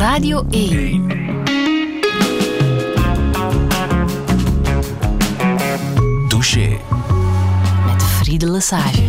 [0.00, 1.08] Radio 1.
[6.28, 6.78] Douche.
[7.86, 9.02] Met Friede Lesage.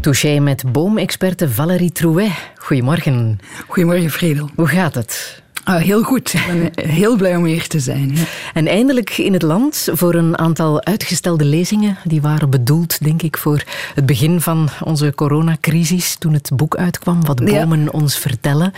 [0.00, 2.32] Touché met boomexperte Valérie Trouet.
[2.56, 3.38] Goedemorgen.
[3.66, 4.50] Goedemorgen, Friedel.
[4.54, 5.43] Hoe gaat het?
[5.68, 6.32] Uh, heel goed.
[6.32, 8.10] Ik ben heel blij om hier te zijn.
[8.14, 8.22] Ja.
[8.54, 11.96] En eindelijk in het land voor een aantal uitgestelde lezingen.
[12.04, 13.62] Die waren bedoeld, denk ik, voor
[13.94, 16.16] het begin van onze coronacrisis.
[16.16, 17.88] Toen het boek uitkwam, Wat bomen ja.
[17.90, 18.72] ons vertellen.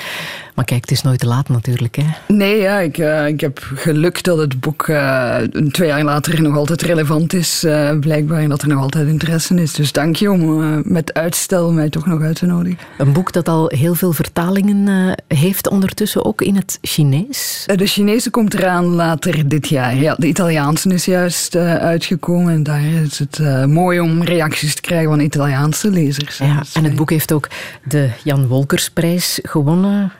[0.54, 1.96] Maar kijk, het is nooit te laat natuurlijk.
[1.96, 2.04] Hè?
[2.28, 5.36] Nee, ja, ik, uh, ik heb geluk dat het boek uh,
[5.70, 7.64] twee jaar later nog altijd relevant is.
[7.64, 9.72] Uh, blijkbaar en dat er nog altijd interesse is.
[9.72, 12.78] Dus dank je om met uitstel mij toch nog uit te nodigen.
[12.98, 17.64] Een boek dat al heel veel vertalingen heeft ondertussen, ook in het Chinees?
[17.76, 19.96] De Chinese komt eraan later dit jaar.
[19.96, 22.52] Ja, de Italiaanse is juist uitgekomen.
[22.52, 26.38] En daar is het mooi om reacties te krijgen van Italiaanse lezers.
[26.38, 27.48] Ja, en het boek heeft ook
[27.84, 30.12] de Jan Wolkersprijs gewonnen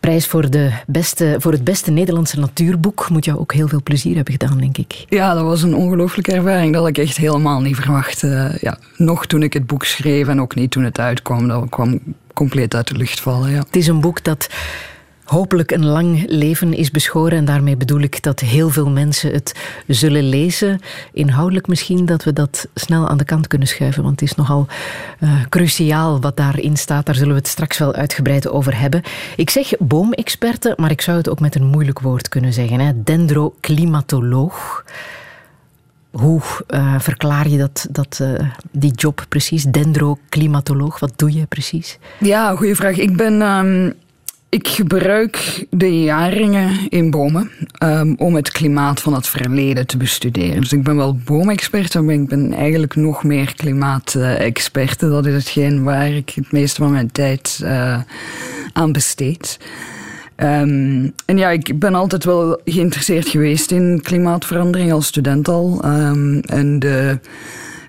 [0.00, 4.14] prijs voor, de beste, voor het beste Nederlandse natuurboek moet jou ook heel veel plezier
[4.14, 5.04] hebben gedaan, denk ik.
[5.08, 6.72] Ja, dat was een ongelooflijke ervaring.
[6.72, 8.22] Dat had ik echt helemaal niet verwacht.
[8.22, 11.48] Uh, ja, nog toen ik het boek schreef en ook niet toen het uitkwam.
[11.48, 12.00] Dat kwam
[12.34, 13.50] compleet uit de lucht vallen.
[13.50, 13.58] Ja.
[13.58, 14.48] Het is een boek dat
[15.30, 17.38] hopelijk een lang leven is beschoren.
[17.38, 19.54] En daarmee bedoel ik dat heel veel mensen het
[19.86, 20.80] zullen lezen.
[21.12, 24.02] Inhoudelijk misschien dat we dat snel aan de kant kunnen schuiven.
[24.02, 24.66] Want het is nogal
[25.20, 27.06] uh, cruciaal wat daarin staat.
[27.06, 29.02] Daar zullen we het straks wel uitgebreid over hebben.
[29.36, 32.80] Ik zeg boomexperte, maar ik zou het ook met een moeilijk woord kunnen zeggen.
[32.80, 33.02] Hè?
[33.04, 34.84] Dendroclimatoloog.
[36.10, 39.64] Hoe uh, verklaar je dat, dat, uh, die job precies?
[39.64, 41.98] Dendroclimatoloog, wat doe je precies?
[42.18, 42.96] Ja, goede vraag.
[42.96, 43.94] Ik ben um,
[44.50, 47.50] ik gebruik de jaringen in bomen
[47.82, 50.60] um, om het klimaat van het verleden te bestuderen.
[50.60, 55.00] Dus ik ben wel boomexpert, maar ik ben eigenlijk nog meer klimaatexpert.
[55.00, 57.98] Dat is hetgeen waar ik het meeste van mijn tijd uh,
[58.72, 59.58] aan besteed.
[60.36, 65.82] Um, en ja, ik ben altijd wel geïnteresseerd geweest in klimaatverandering als student al.
[65.84, 67.18] Um, en de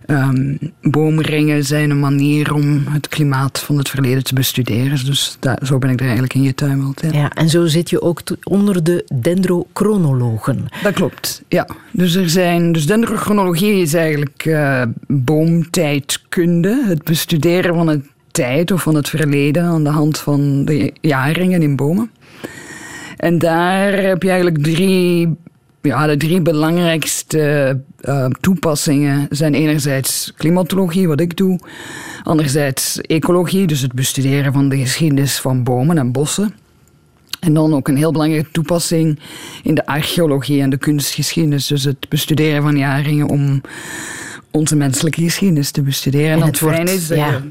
[0.07, 5.05] Um, boomringen zijn een manier om het klimaat van het verleden te bestuderen.
[5.05, 7.01] Dus daar, zo ben ik er eigenlijk in getuimeld.
[7.01, 7.11] Ja.
[7.11, 10.65] ja, en zo zit je ook onder de dendrochronologen.
[10.83, 11.67] Dat klopt, ja.
[11.91, 16.83] Dus, er zijn, dus dendrochronologie is eigenlijk uh, boomtijdkunde.
[16.87, 21.61] Het bestuderen van het tijd of van het verleden aan de hand van de jaarringen
[21.61, 22.11] in bomen.
[23.17, 25.35] En daar heb je eigenlijk drie
[25.81, 31.59] ja, de drie belangrijkste uh, toepassingen zijn enerzijds klimatologie, wat ik doe.
[32.23, 36.53] Anderzijds ecologie, dus het bestuderen van de geschiedenis van bomen en bossen.
[37.39, 39.19] En dan ook een heel belangrijke toepassing
[39.63, 41.67] in de archeologie en de kunstgeschiedenis.
[41.67, 43.61] Dus het bestuderen van jaringen om
[44.51, 46.31] onze menselijke geschiedenis te bestuderen.
[46.31, 47.41] En, het, wordt, is, ja.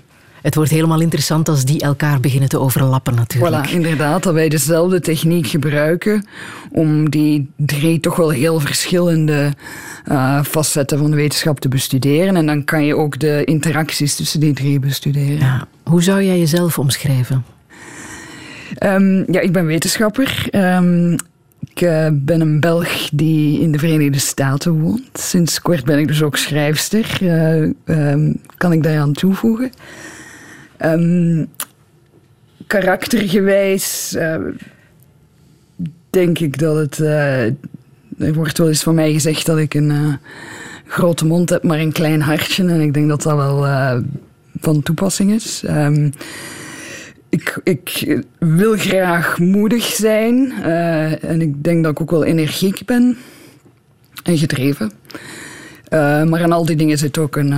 [0.42, 3.68] Het wordt helemaal interessant als die elkaar beginnen te overlappen natuurlijk.
[3.68, 6.26] Voilà, inderdaad, dat wij dezelfde techniek gebruiken
[6.70, 9.52] om die drie toch wel heel verschillende
[10.10, 12.36] uh, facetten van de wetenschap te bestuderen.
[12.36, 15.38] En dan kan je ook de interacties tussen die drie bestuderen.
[15.38, 15.66] Ja.
[15.84, 17.44] Hoe zou jij jezelf omschrijven?
[18.84, 20.48] Um, ja, ik ben wetenschapper.
[20.52, 21.16] Um,
[21.74, 25.08] ik uh, ben een Belg die in de Verenigde Staten woont.
[25.12, 27.18] Sinds kort ben ik dus ook schrijfster.
[27.22, 29.70] Uh, um, kan ik daar aan toevoegen?
[30.84, 31.48] Um,
[32.66, 34.36] karaktergewijs uh,
[36.10, 36.98] denk ik dat het.
[36.98, 37.44] Uh,
[38.18, 40.14] er wordt wel eens van mij gezegd dat ik een uh,
[40.86, 42.68] grote mond heb, maar een klein hartje.
[42.68, 43.66] En ik denk dat dat wel
[44.60, 45.62] van toepassing is.
[45.68, 46.12] Um,
[47.28, 50.52] ik, ik, wil graag moedig zijn.
[51.22, 53.16] en ik denk dat ik ook wel energiek ben.
[54.22, 54.92] En gedreven.
[55.90, 57.52] maar aan al die dingen zit ook een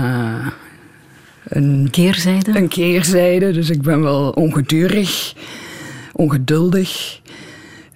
[1.52, 2.56] een keerzijde?
[2.56, 3.52] Een keerzijde.
[3.52, 5.34] Dus ik ben wel ongedurig,
[6.12, 7.20] ongeduldig.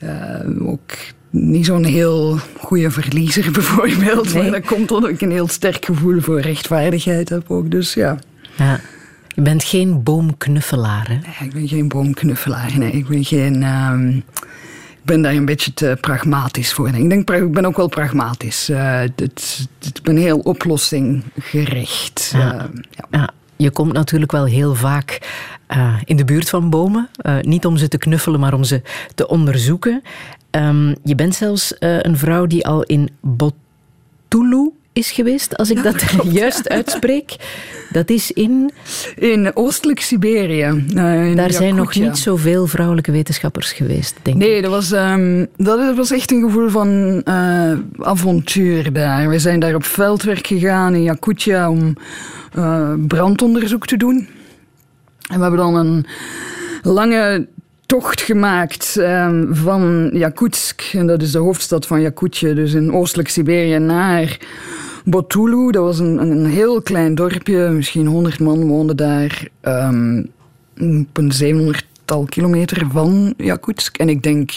[0.03, 0.93] Uh, ook
[1.31, 4.35] niet zo'n heel goede verliezer bijvoorbeeld.
[4.35, 4.43] Nee.
[4.43, 7.71] Maar dat komt omdat ik een heel sterk gevoel voor rechtvaardigheid heb ook.
[7.71, 8.19] Dus ja.
[8.57, 8.81] ja.
[9.35, 11.15] Je bent geen boomknuffelaar, hè?
[11.15, 12.79] Nee, ik ben geen boomknuffelaar.
[12.79, 13.63] Nee, ik ben geen...
[13.63, 14.25] Um,
[15.07, 16.89] ik ben daar een beetje te pragmatisch voor.
[16.89, 18.71] Ik denk, ik ben ook wel pragmatisch.
[18.71, 22.31] Uh, het, ik ben heel oplossinggericht.
[22.33, 22.55] Ja.
[22.55, 23.05] Uh, ja.
[23.11, 23.31] ja.
[23.57, 25.21] Je komt natuurlijk wel heel vaak
[25.77, 27.09] uh, in de buurt van bomen.
[27.41, 28.83] niet om ze te knuffelen, maar om ze
[29.15, 30.03] te onderzoeken.
[30.51, 36.05] Um, je bent zelfs een vrouw die al in Botulu is geweest, als ik dat,
[36.41, 37.37] juist uitspreek.
[37.91, 38.71] Dat is in...
[39.17, 40.85] In oostelijk Siberië.
[40.95, 44.63] Uh, Daar zijn nog niet zoveel vrouwelijke wetenschappers geweest, denk nee, ik.
[44.63, 49.29] dat was, um, dat was echt een gevoel van uh, avontuur daar.
[49.29, 51.97] We zijn daar op veldwerk gegaan in Yakutia om
[52.59, 54.29] uh, brandonderzoek te doen.
[55.29, 56.07] En we hebben dan een
[56.83, 57.47] lange
[57.87, 63.29] tocht gemaakt um, van Yakutsk, en dat is de hoofdstad van Yakutje, dus in oostelijk
[63.29, 64.39] Siberië, naar
[65.05, 65.71] Botulu.
[65.71, 70.31] Dat was een, een heel klein dorpje, misschien 100 man woonden daar, um,
[70.79, 73.97] op een 700-tal kilometer van Yakutsk.
[73.97, 74.51] En ik denk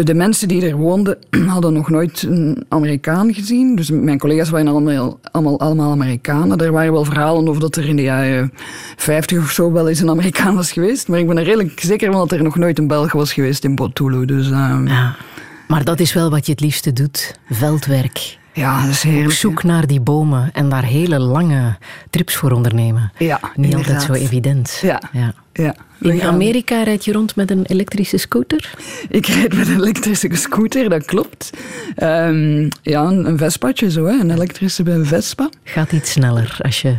[0.00, 3.76] de, de, mensen die er woonden hadden nog nooit een Amerikaan gezien.
[3.76, 6.58] Dus mijn collega's waren allemaal, allemaal, allemaal Amerikanen.
[6.58, 8.52] Er waren wel verhalen over dat er in de jaren
[8.96, 11.08] 50 of zo wel eens een Amerikaan was geweest.
[11.08, 13.64] Maar ik ben er redelijk zeker van dat er nog nooit een Belg was geweest
[13.64, 14.24] in Botulu.
[14.24, 14.86] Dus, um...
[14.86, 15.16] ja,
[15.68, 18.38] maar dat is wel wat je het liefste doet: veldwerk.
[18.52, 19.26] Ja, dat is heerlijk.
[19.26, 21.76] Op zoek naar die bomen en daar hele lange
[22.10, 23.12] trips voor ondernemen.
[23.18, 24.78] Ja, Niet altijd zo evident.
[24.82, 25.34] Ja, ja.
[25.60, 25.74] Ja.
[26.00, 28.74] In Amerika rijd je rond met een elektrische scooter?
[29.08, 31.50] Ik rijd met een elektrische scooter, dat klopt.
[32.02, 34.20] Um, ja, een Vespatje zo, hè.
[34.20, 35.48] een elektrische Vespa.
[35.64, 36.96] Gaat iets sneller als je...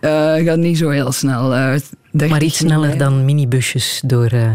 [0.00, 1.56] Uh, gaat niet zo heel snel.
[1.56, 4.50] Uh, maar iets sneller dan minibusjes door uh,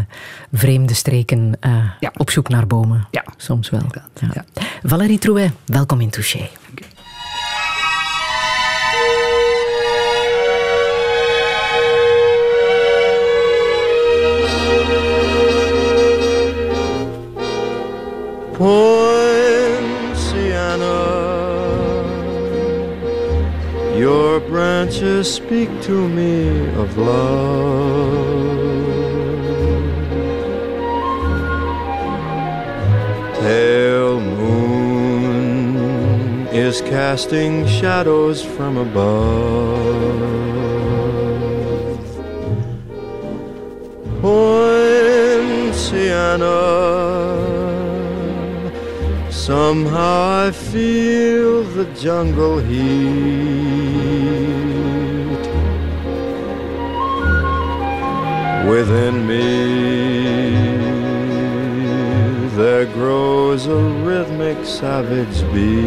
[0.52, 1.52] vreemde streken
[2.00, 2.12] ja.
[2.16, 3.06] op zoek naar bomen.
[3.10, 3.24] Ja.
[3.36, 3.86] Soms wel.
[4.34, 4.44] Ja.
[4.82, 6.48] Valérie Trouet, welkom in Touché.
[18.62, 19.98] Poinciana,
[23.98, 28.22] your branches speak to me of love.
[33.40, 35.76] Pale moon
[36.52, 39.82] is casting shadows from above.
[44.20, 45.02] Poinciana.
[49.42, 52.82] Somehow I feel the jungle heat
[58.70, 60.62] within me.
[62.56, 65.82] There grows a rhythmic savage beat.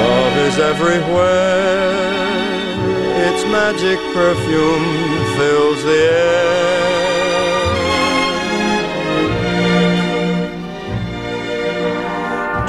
[0.00, 2.13] Love is everywhere,
[3.54, 4.88] magic perfume
[5.36, 6.54] fills the air.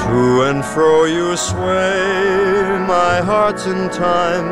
[0.04, 0.18] To
[0.48, 1.98] and fro you sway,
[2.96, 4.48] my heart's in time.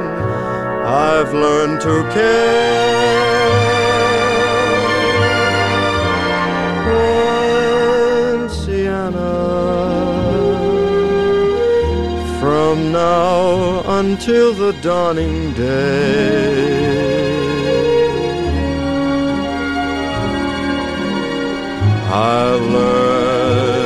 [1.09, 3.05] I've learned to care.
[12.41, 16.75] From now until the dawning day.
[22.11, 23.85] I'll learn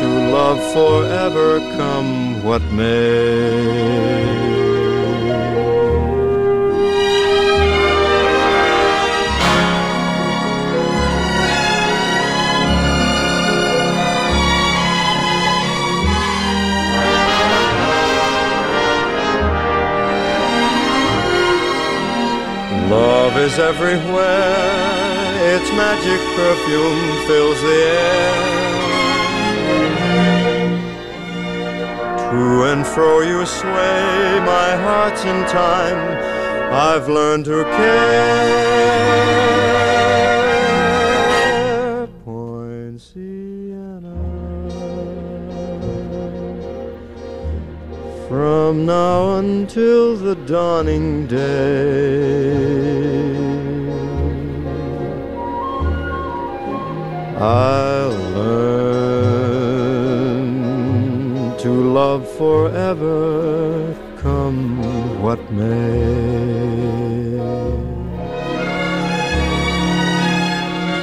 [0.00, 4.53] to love forever, come what may.
[22.94, 24.84] Love is everywhere
[25.54, 28.34] its magic perfume fills the air.
[32.30, 36.00] To and fro you sway, my heart's in time.
[36.72, 39.53] I've learned to care.
[48.34, 51.38] From now until the dawning day.
[57.38, 59.14] I'll learn
[61.58, 64.82] to love forever, come
[65.22, 65.94] what may.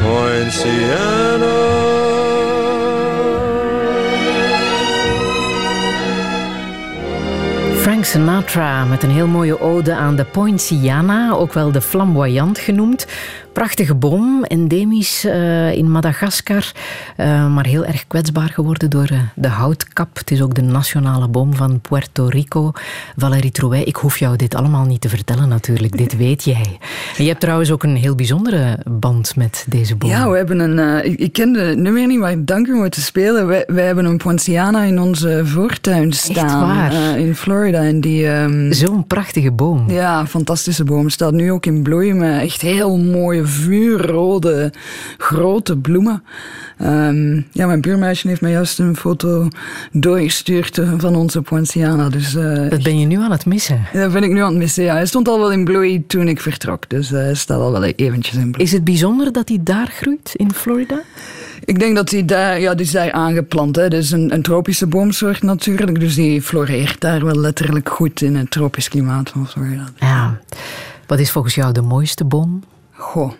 [0.02, 0.52] Frank
[8.12, 13.08] Sinatra met een heel mooie ode aan de Poinciana, ook wel de flamboyant genoemd.
[13.54, 16.72] Prachtige boom, endemisch uh, in Madagaskar,
[17.18, 20.18] uh, maar heel erg kwetsbaar geworden door uh, de houtkap.
[20.18, 22.72] Het is ook de nationale boom van Puerto Rico.
[23.18, 26.78] Valérie Trouet, ik hoef jou dit allemaal niet te vertellen natuurlijk, dit weet jij.
[27.18, 30.10] En je hebt trouwens ook een heel bijzondere band met deze boom.
[30.10, 31.06] Ja, we hebben een...
[31.06, 33.48] ik, ik ken de nummer niet, maar dank u om te spelen.
[33.48, 36.92] Wij, hebben een Poinciana in onze voortuin staan.
[37.18, 39.90] In Florida, En die, ehm, Zo'n prachtige boom.
[39.90, 41.10] Ja, fantastische boom.
[41.10, 42.98] Staat nu ook in bloei met echt heel
[43.42, 44.74] mooie vuurrode
[45.18, 46.24] grote bloemen.
[46.78, 49.48] Ehm, ja, mijn buurmeisje heeft mij juist een foto
[49.92, 52.10] doorgestuurd van onze Poinciana.
[52.10, 53.86] Dus, uh, dat ben je nu aan het missen?
[53.94, 54.94] Dat ben ik nu aan het missen, ja.
[54.94, 56.90] Hij stond al wel in bloei toen ik vertrok.
[56.90, 58.64] Dus hij staat al wel eventjes in bloei.
[58.64, 61.02] Is het bijzonder dat hij daar groeit, in Florida?
[61.66, 63.76] Ik denk dat hij daar, ja, die is daar aangeplant.
[63.76, 63.88] Hè.
[63.88, 66.00] Dat is een, een, tropische boomsoort natuurlijk.
[66.00, 69.86] Dus die floreert daar wel letterlijk goed in het tropisch klimaat van Florida.
[70.00, 70.40] Ja.
[71.08, 72.64] Wat is volgens jou de mooiste boom?
[73.02, 73.32] Goh.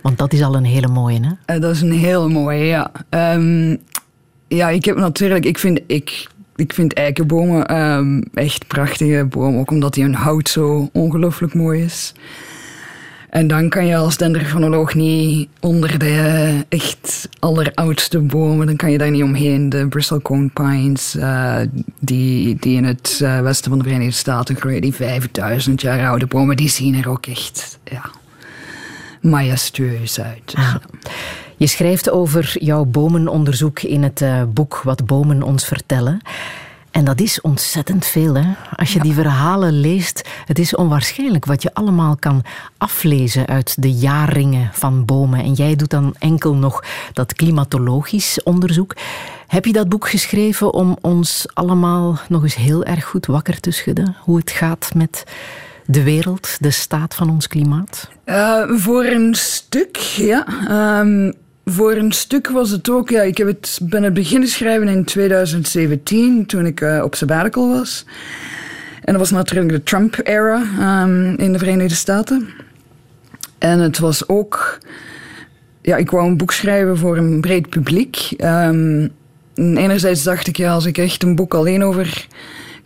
[0.00, 1.54] Want dat is al een hele mooie, hè?
[1.54, 2.90] Uh, dat is een hele mooie, ja.
[3.34, 3.78] Um,
[4.48, 5.44] ja, ik heb natuurlijk...
[5.44, 6.26] Ik vind, ik,
[6.56, 9.60] ik vind eikenbomen um, echt prachtige bomen.
[9.60, 12.14] Ook omdat die hun hout zo ongelooflijk mooi is.
[13.30, 18.98] En dan kan je als dendrochronoloog niet onder de echt alleroudste bomen, dan kan je
[18.98, 19.68] daar niet omheen.
[19.68, 21.56] De Bristol Cone Pines, uh,
[21.98, 26.26] die, die in het uh, westen van de Verenigde Staten groeien, die 5000 jaar oude
[26.26, 28.10] bomen, die zien er ook echt ja,
[29.26, 30.54] majestueus uit.
[30.54, 30.74] Ah.
[31.56, 36.20] Je schrijft over jouw bomenonderzoek in het uh, boek Wat bomen ons vertellen.
[36.96, 38.34] En dat is ontzettend veel.
[38.34, 38.52] Hè?
[38.76, 42.42] Als je die verhalen leest, het is onwaarschijnlijk wat je allemaal kan
[42.78, 45.44] aflezen uit de jaarringen van bomen.
[45.44, 48.96] En jij doet dan enkel nog dat klimatologisch onderzoek.
[49.46, 53.70] Heb je dat boek geschreven om ons allemaal nog eens heel erg goed wakker te
[53.70, 54.16] schudden?
[54.20, 55.24] Hoe het gaat met
[55.86, 58.08] de wereld, de staat van ons klimaat?
[58.26, 60.46] Uh, voor een stuk, ja.
[61.00, 61.32] Um
[61.70, 65.04] voor een stuk was het ook, ja, ik heb het, ben het beginnen schrijven in
[65.04, 68.04] 2017, toen ik uh, op sabbatical was.
[69.04, 70.62] En dat was natuurlijk de Trump-era
[71.02, 72.48] um, in de Verenigde Staten.
[73.58, 74.78] En het was ook,
[75.82, 78.34] ja, ik wou een boek schrijven voor een breed publiek.
[78.38, 79.10] Um,
[79.54, 82.26] enerzijds dacht ik, ja, als ik echt een boek alleen over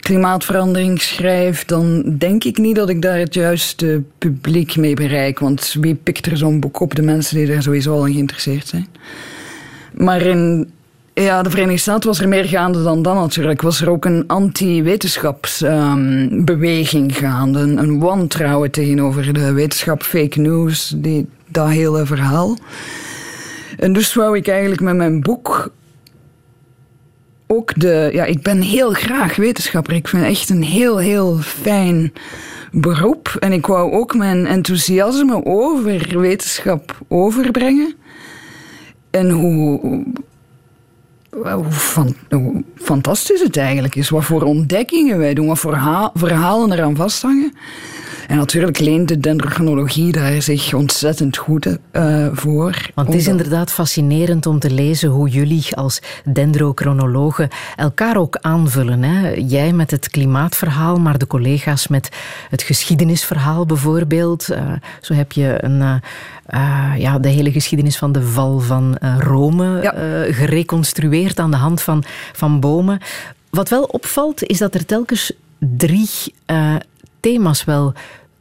[0.00, 5.38] klimaatverandering schrijf, dan denk ik niet dat ik daar het juiste publiek mee bereik.
[5.38, 6.94] Want wie pikt er zo'n boek op?
[6.94, 8.88] De mensen die er sowieso al in geïnteresseerd zijn.
[9.92, 10.70] Maar in
[11.14, 13.62] ja, de Verenigde Staten was er meer gaande dan dan natuurlijk.
[13.62, 17.58] Was er ook een anti-wetenschapsbeweging um, gaande.
[17.58, 22.56] Een, een, wantrouwen tegenover de wetenschap, fake news, die, dat hele verhaal.
[23.78, 25.72] En dus wou ik eigenlijk met mijn boek
[27.50, 28.10] ook de.
[28.12, 29.94] Ja, ik ben heel graag wetenschapper.
[29.94, 32.12] Ik vind het echt een heel, heel fijn
[32.72, 33.36] beroep.
[33.38, 37.94] En ik wou ook mijn enthousiasme over wetenschap overbrengen.
[39.10, 40.04] En hoe, hoe,
[41.68, 44.08] van, hoe fantastisch het eigenlijk is.
[44.08, 45.78] Wat voor ontdekkingen wij doen, wat voor
[46.14, 47.52] verhalen eraan vasthangen.
[48.28, 52.90] En natuurlijk leent de dendrochronologie daar zich ontzettend goed uh, voor.
[52.94, 59.02] Want het is inderdaad fascinerend om te lezen hoe jullie als dendrochronologen elkaar ook aanvullen.
[59.02, 59.30] Hè?
[59.30, 62.08] Jij met het klimaatverhaal, maar de collega's met
[62.50, 64.50] het geschiedenisverhaal bijvoorbeeld.
[64.50, 65.80] Uh, zo heb je een...
[65.80, 65.94] Uh,
[66.54, 69.94] uh, ja, de hele geschiedenis van de val van uh, Rome ja.
[69.94, 73.00] uh, gereconstrueerd aan de hand van, van bomen.
[73.50, 76.08] Wat wel opvalt, is dat er telkens drie
[77.20, 77.92] thema's wel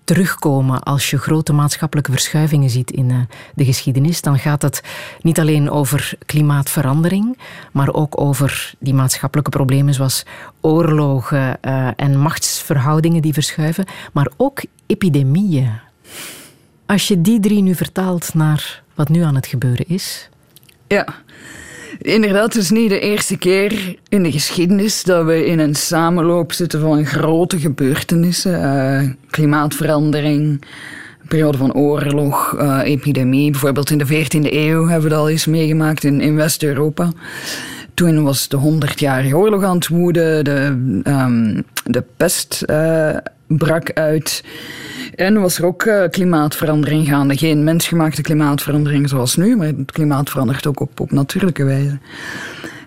[0.04, 4.22] terugkomen als je grote maatschappelijke verschuivingen ziet in de geschiedenis.
[4.22, 4.84] Dan gaat het
[5.22, 7.38] niet alleen over klimaatverandering,
[7.72, 10.26] maar ook over die maatschappelijke problemen zoals
[10.62, 11.62] oorlogen
[11.96, 15.72] en machtsverhoudingen die verschuiven, maar ook epidemieën.
[16.90, 20.30] Als je die drie nu vertaalt naar wat nu aan het gebeuren is.
[20.88, 21.06] Ja.
[21.98, 26.52] Inderdaad, het is niet de eerste keer in de geschiedenis dat we in een samenloop
[26.52, 28.62] zitten van grote gebeurtenissen.
[28.62, 30.66] Uh, klimaatverandering,
[31.28, 33.52] periode van oorlog, uh, epidemie.
[33.52, 37.12] Bijvoorbeeld in de 14e eeuw hebben we dat al eens meegemaakt in, in West-Europa.
[38.00, 40.66] Toen was de 100-jarige oorlog aan het woeden, de,
[41.04, 44.44] um, de pest uh, brak uit.
[45.16, 47.38] En was er ook uh, klimaatverandering gaande.
[47.38, 52.00] Geen mensgemaakte klimaatverandering zoals nu, maar het klimaat verandert ook op, op natuurlijke wijze.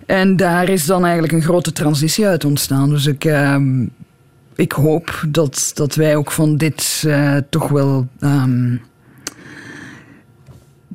[0.07, 2.89] En daar is dan eigenlijk een grote transitie uit ontstaan.
[2.89, 3.57] Dus ik, uh,
[4.55, 8.81] ik hoop dat, dat wij ook van dit uh, toch wel um,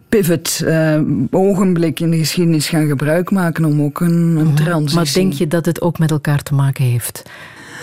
[0.09, 0.99] pivot uh,
[1.31, 4.95] ogenblik in de geschiedenis gaan gebruik maken om ook een, een transitie...
[4.95, 7.23] Maar denk je dat het ook met elkaar te maken heeft?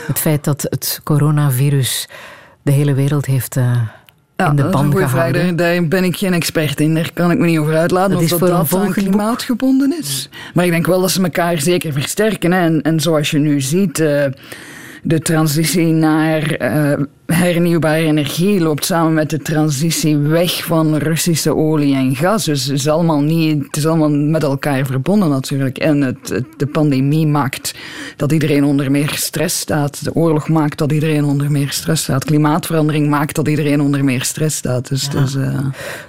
[0.07, 2.09] Het feit dat het coronavirus
[2.63, 3.77] de hele wereld heeft uh,
[4.37, 5.57] ja, in de ban dat is gehouden.
[5.57, 6.95] Daar ben ik geen expert in.
[6.95, 9.99] Daar kan ik me niet over uitlaten dat of is dat, voor dat volgend klimaatgebonden
[9.99, 10.29] is.
[10.55, 12.53] Maar ik denk wel dat ze elkaar zeker versterken.
[12.53, 12.59] Hè.
[12.59, 13.99] En, en zoals je nu ziet...
[13.99, 14.25] Uh,
[15.05, 21.95] de transitie naar uh, hernieuwbare energie loopt samen met de transitie weg van Russische olie
[21.95, 22.45] en gas.
[22.45, 25.79] Dus het is allemaal, niet, het is allemaal met elkaar verbonden natuurlijk.
[25.79, 27.75] En het, de pandemie maakt
[28.17, 30.05] dat iedereen onder meer stress staat.
[30.05, 32.25] De oorlog maakt dat iedereen onder meer stress staat.
[32.25, 34.89] Klimaatverandering maakt dat iedereen onder meer stress staat.
[34.89, 35.59] Dus, dus uh...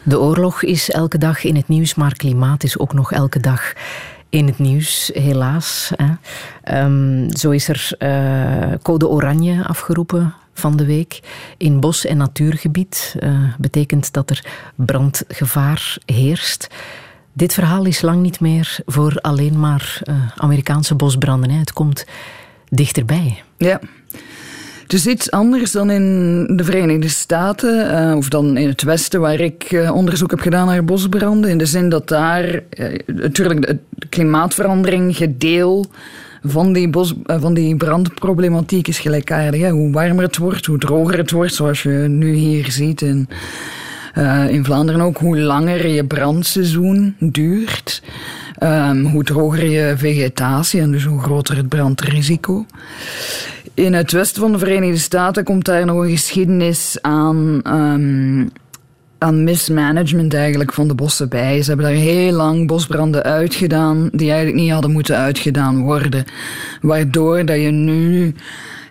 [0.04, 3.74] De oorlog is elke dag in het nieuws, maar klimaat is ook nog elke dag
[4.36, 5.92] in het nieuws, helaas.
[5.96, 6.84] Hè.
[6.84, 11.20] Um, zo is er uh, code oranje afgeroepen van de week
[11.58, 13.16] in bos- en natuurgebied.
[13.20, 16.68] Uh, betekent dat er brandgevaar heerst.
[17.34, 21.50] Dit verhaal is lang niet meer voor alleen maar uh, Amerikaanse bosbranden.
[21.50, 21.58] Hè.
[21.60, 22.06] Het komt
[22.70, 23.44] dichterbij.
[23.58, 23.80] Ja.
[24.86, 29.20] Het is iets anders dan in de Verenigde Staten, uh, of dan in het Westen,
[29.20, 31.50] waar ik uh, onderzoek heb gedaan naar bosbranden.
[31.50, 33.78] In de zin dat daar uh, natuurlijk de
[34.10, 35.86] klimaatverandering gedeel
[36.44, 39.62] van die, bos, van die brandproblematiek is gelijkaardig.
[39.62, 39.70] Hè.
[39.70, 43.02] Hoe warmer het wordt, hoe droger het wordt, zoals je nu hier ziet.
[43.02, 43.30] En,
[44.50, 48.02] in Vlaanderen ook, hoe langer je brandseizoen duurt,
[48.64, 52.66] um, hoe droger je vegetatie en dus hoe groter het brandrisico.
[53.76, 58.50] In het westen van de Verenigde Staten komt daar nog een geschiedenis aan, um,
[59.18, 61.62] aan mismanagement eigenlijk van de bossen bij.
[61.62, 66.26] Ze hebben daar heel lang bosbranden uitgedaan die eigenlijk niet hadden moeten uitgedaan worden.
[66.82, 68.36] Waardoor dat je nu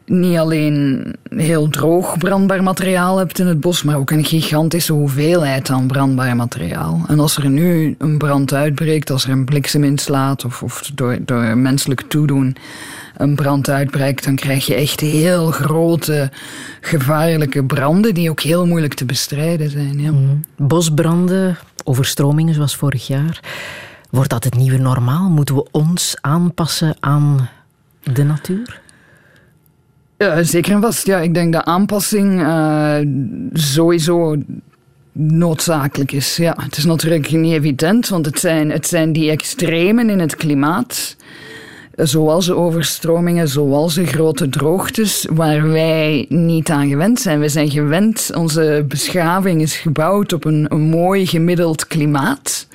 [0.06, 5.70] niet alleen heel droog brandbaar materiaal hebt in het bos, maar ook een gigantische hoeveelheid
[5.70, 7.04] aan brandbaar materiaal.
[7.08, 11.18] En als er nu een brand uitbreekt, als er een bliksem inslaat of, of door,
[11.20, 12.56] door menselijk toedoen
[13.16, 16.30] een brand uitbreekt, dan krijg je echt heel grote,
[16.80, 20.00] gevaarlijke branden die ook heel moeilijk te bestrijden zijn.
[20.00, 20.10] Ja.
[20.10, 20.40] Mm.
[20.56, 23.40] Bosbranden, overstromingen zoals vorig jaar.
[24.10, 25.30] Wordt dat het nieuwe normaal?
[25.30, 27.48] Moeten we ons aanpassen aan
[28.02, 28.80] de natuur?
[30.18, 31.06] Ja, zeker en vast.
[31.06, 32.96] Ja, ik denk dat aanpassing uh,
[33.52, 34.36] sowieso
[35.12, 36.36] noodzakelijk is.
[36.36, 40.36] Ja, het is natuurlijk niet evident, want het zijn, het zijn die extremen in het
[40.36, 41.16] klimaat
[41.96, 47.40] zoals de overstromingen, zoals de grote droogtes, waar wij niet aan gewend zijn.
[47.40, 52.66] We zijn gewend, onze beschaving is gebouwd op een, mooi gemiddeld klimaat.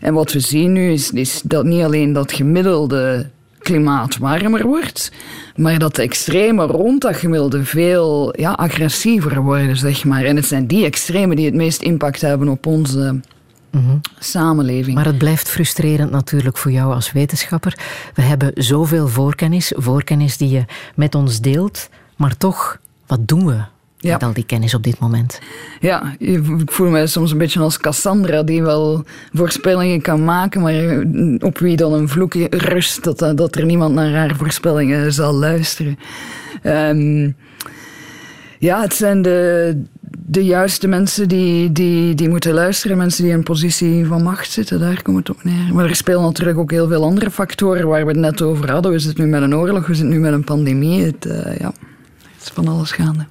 [0.00, 3.26] En wat we zien nu is, is dat niet alleen dat gemiddelde
[3.58, 5.12] klimaat warmer wordt,
[5.56, 10.24] maar dat de extremen rond dat gemiddelde veel ja, agressiever worden, zeg maar.
[10.24, 13.20] En het zijn die extremen die het meest impact hebben op onze
[13.70, 14.94] Mm Samenleving.
[14.94, 17.78] Maar het blijft frustrerend natuurlijk voor jou als wetenschapper.
[18.14, 23.60] We hebben zoveel voorkennis, voorkennis die je met ons deelt, maar toch, wat doen we
[23.96, 24.12] ja.
[24.12, 25.40] met al die kennis op dit moment?
[25.80, 31.02] Ja, ik voel me soms een beetje als Cassandra, die wel voorspellingen kan maken, maar
[31.48, 35.98] op wie dan een vloekje rust dat, dat er niemand naar haar voorspellingen zal luisteren.
[36.62, 37.36] Um,
[38.58, 39.82] ja, het zijn de,
[40.30, 42.96] de juiste mensen die, die, die moeten luisteren.
[42.96, 45.74] Mensen die in een positie van macht zitten, daar komt het op neer.
[45.74, 48.92] Maar er spelen natuurlijk ook heel veel andere factoren waar we het net over hadden.
[48.92, 51.02] We zitten nu met een oorlog, we zitten nu met een pandemie.
[51.02, 51.72] Het, uh, ja,
[52.36, 53.26] het is van alles gaande.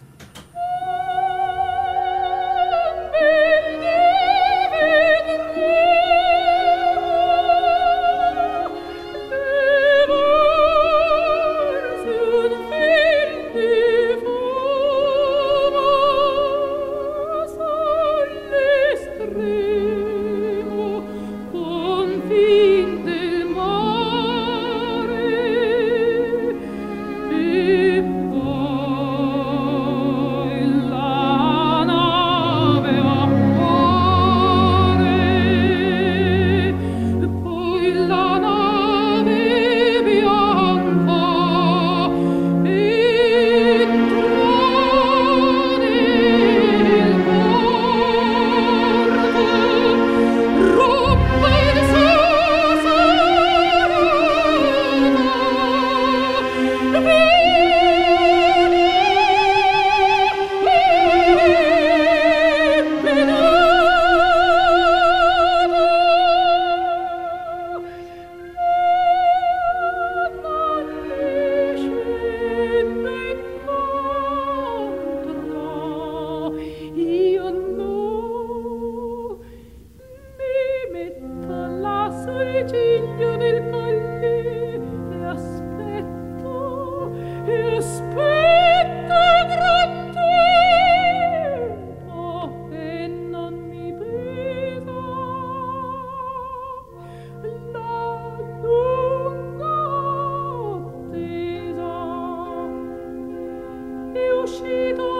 [104.95, 105.16] どう?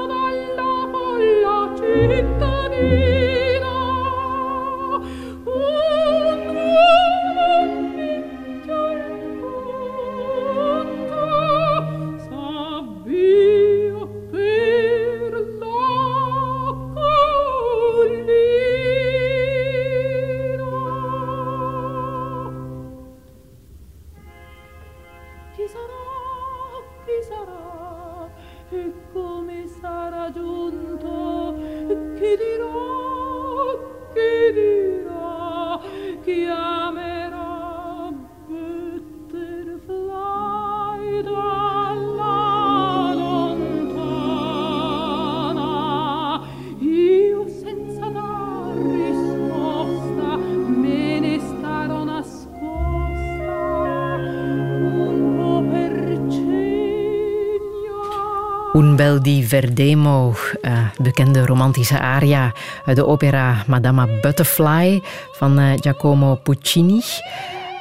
[58.97, 62.51] Bel di Verdemo, uh, bekende romantische aria
[62.85, 67.01] uit de opera Madama Butterfly van uh, Giacomo Puccini.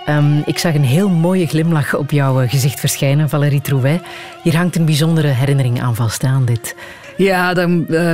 [0.08, 4.00] Um, ik zag een heel mooie glimlach op jouw eh, gezicht verschijnen, Valérie Trouvet.
[4.42, 6.74] Hier hangt een bijzondere herinnering aan vast aan dit.
[7.16, 8.12] Ja, dan uh,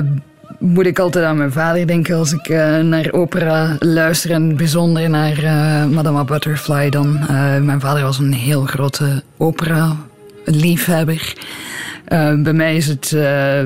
[0.59, 4.31] moet ik altijd aan mijn vader denken als ik uh, naar opera luister.
[4.31, 5.43] En bijzonder naar
[5.89, 7.19] Madama Butterfly dan.
[7.65, 11.35] mijn vader was een heel grote opera-liefhebber.
[11.37, 11.43] Uh,
[12.43, 13.63] bij mij is het uh,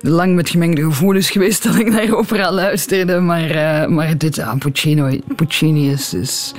[0.00, 3.20] lang met gemengde gevoelens geweest dat ik naar opera luisterde.
[3.20, 6.54] Maar, uh, maar dit aan Puccini, Puccini is, is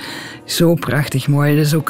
[0.46, 1.58] zo prachtig mooi.
[1.58, 1.90] Het is ook...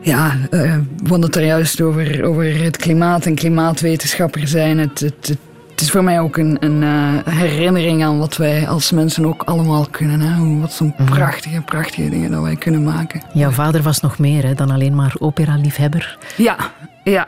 [0.00, 4.78] ja, we hadden het er juist over, over het klimaat en klimaatwetenschapper zijn.
[4.78, 5.36] Het, het
[5.80, 6.82] is voor mij ook een, een
[7.24, 10.20] herinnering aan wat wij als mensen ook allemaal kunnen.
[10.20, 10.60] Hè?
[10.60, 11.10] Wat zo'n mhm.
[11.10, 13.22] prachtige, prachtige dingen dat wij kunnen maken.
[13.32, 16.18] Jouw vader was nog meer hè, dan alleen maar opera-liefhebber.
[16.36, 16.56] Ja,
[17.04, 17.26] ja,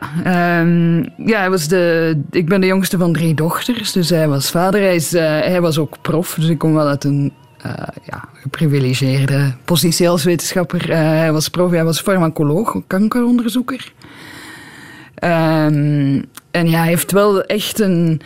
[0.61, 4.51] um, ja hij was de, ik ben de jongste van drie dochters, dus hij was
[4.51, 4.81] vader.
[4.81, 7.33] Hij, is, uh, hij was ook prof, dus ik kom wel uit een
[7.67, 7.73] uh,
[8.05, 10.89] ja, geprivilegeerde positie als wetenschapper.
[10.97, 13.93] Hij was prof, hij was farmacoloog, kankeronderzoeker.
[15.25, 18.21] Um, en ja, hij heeft wel echt een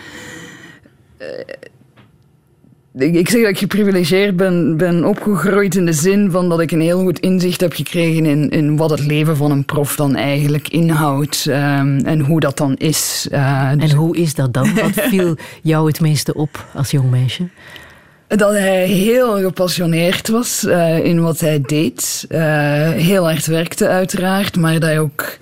[2.99, 6.81] ik zeg dat ik geprivilegeerd ben, ben opgegroeid in de zin van dat ik een
[6.81, 10.69] heel goed inzicht heb gekregen in, in wat het leven van een prof dan eigenlijk
[10.69, 13.29] inhoudt um, en hoe dat dan is.
[13.33, 14.75] Uh, en hoe is dat dan?
[14.75, 17.49] Wat viel jou het meeste op als jong meisje?
[18.29, 22.27] Dat hij heel gepassioneerd was uh, in wat hij deed.
[22.97, 25.39] Heel hard werkte uiteraard, maar dat hij ook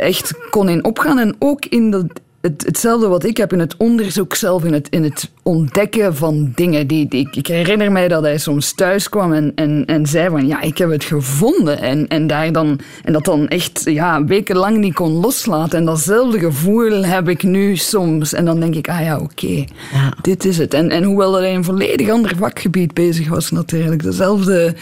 [0.00, 1.18] echt kon in opgaan.
[1.18, 2.06] En ook in dat,
[2.44, 6.52] het, hetzelfde wat ik heb in het onderzoek zelf, in het, in het ontdekken van
[6.54, 6.86] dingen.
[6.86, 10.46] Die, die, ik herinner mij dat hij soms thuis kwam en, en, en zei van
[10.46, 11.80] ja, ik heb het gevonden.
[11.80, 15.78] En, en, daar dan, en dat dan echt ja, wekenlang niet kon loslaten.
[15.78, 18.32] En datzelfde gevoel heb ik nu soms.
[18.32, 20.16] En dan denk ik, ah ja, oké, ja.
[20.22, 20.74] dit is het.
[20.74, 24.02] En, en hoewel hij een volledig ander vakgebied bezig was natuurlijk.
[24.02, 24.74] Dezelfde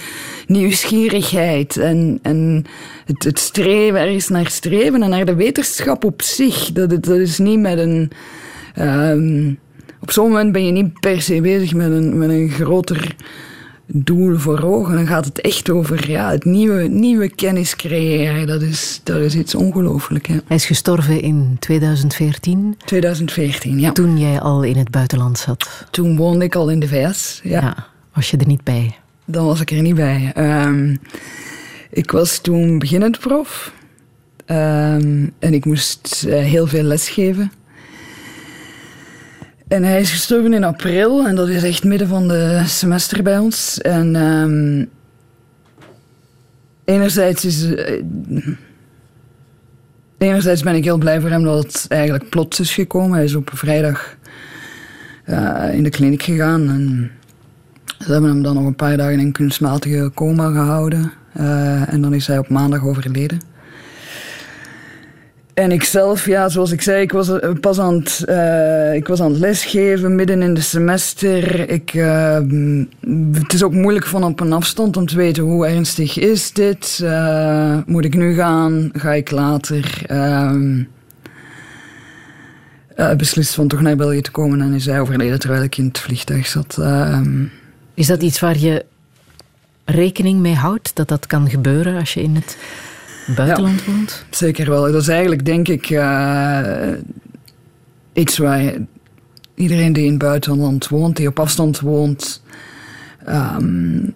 [0.47, 2.65] nieuwsgierigheid en, en
[3.05, 6.73] het, het streven, ergens naar streven en naar de wetenschap op zich.
[6.73, 8.11] Dat, dat is niet met een...
[8.79, 9.59] Um,
[10.01, 13.17] op zo'n moment ben je niet per se bezig met een, met een groter
[13.87, 14.95] doel voor ogen.
[14.95, 18.47] Dan gaat het echt over ja, het nieuwe, nieuwe kennis creëren.
[18.47, 20.27] Dat is, dat is iets ongelooflijk.
[20.27, 22.77] Hij is gestorven in 2014?
[22.85, 23.93] 2014, ja.
[23.93, 25.87] Toen jij al in het buitenland zat?
[25.91, 27.61] Toen woonde ik al in de VS, ja.
[27.61, 28.97] ja was je er niet bij?
[29.25, 30.33] Dan was ik er niet bij.
[30.37, 30.99] Um,
[31.91, 33.73] ik was toen beginnend prof.
[34.47, 37.53] Um, en ik moest uh, heel veel lesgeven.
[39.69, 43.39] En hij is gestorven in april en dat is echt midden van de semester bij
[43.39, 43.81] ons.
[43.81, 44.89] En um,
[46.85, 47.65] enerzijds is.
[47.65, 48.47] Uh,
[50.19, 53.13] enerzijds ben ik heel blij voor hem dat het eigenlijk plots is gekomen.
[53.13, 54.17] Hij is op vrijdag
[55.27, 57.11] uh, in de kliniek gegaan en
[58.05, 61.13] ze hebben hem dan nog een paar dagen in kunstmatige coma gehouden.
[61.37, 63.41] Uh, en dan is hij op maandag overleden.
[65.55, 69.09] En ik zelf, ja, zoals ik zei, ik was eh, pas aan het, uh, ik
[69.09, 71.69] was aan het lesgeven midden in de semester.
[71.71, 71.91] Ik,
[73.33, 77.05] het is ook moeilijk van op een afstand om te weten hoe ernstig is dit.
[77.87, 78.91] Moet ik nu gaan?
[78.93, 80.03] Ga ik later?
[80.07, 80.83] Ehm,
[83.17, 85.99] beslist van toch naar België te komen en is hij overleden terwijl ik in het
[85.99, 86.79] vliegtuig zat.
[87.95, 88.01] Ehm.
[88.01, 88.85] is dat iets waar je
[89.85, 92.57] rekening mee houdt dat dat kan gebeuren als je in het
[93.37, 94.25] buitenland woont?
[94.31, 94.93] Zeker wel.
[94.93, 96.91] Dat is eigenlijk, denk ik, uh,
[98.13, 98.75] iets waar
[99.55, 102.43] iedereen die in het buitenland woont, die op afstand woont,
[103.29, 104.15] um,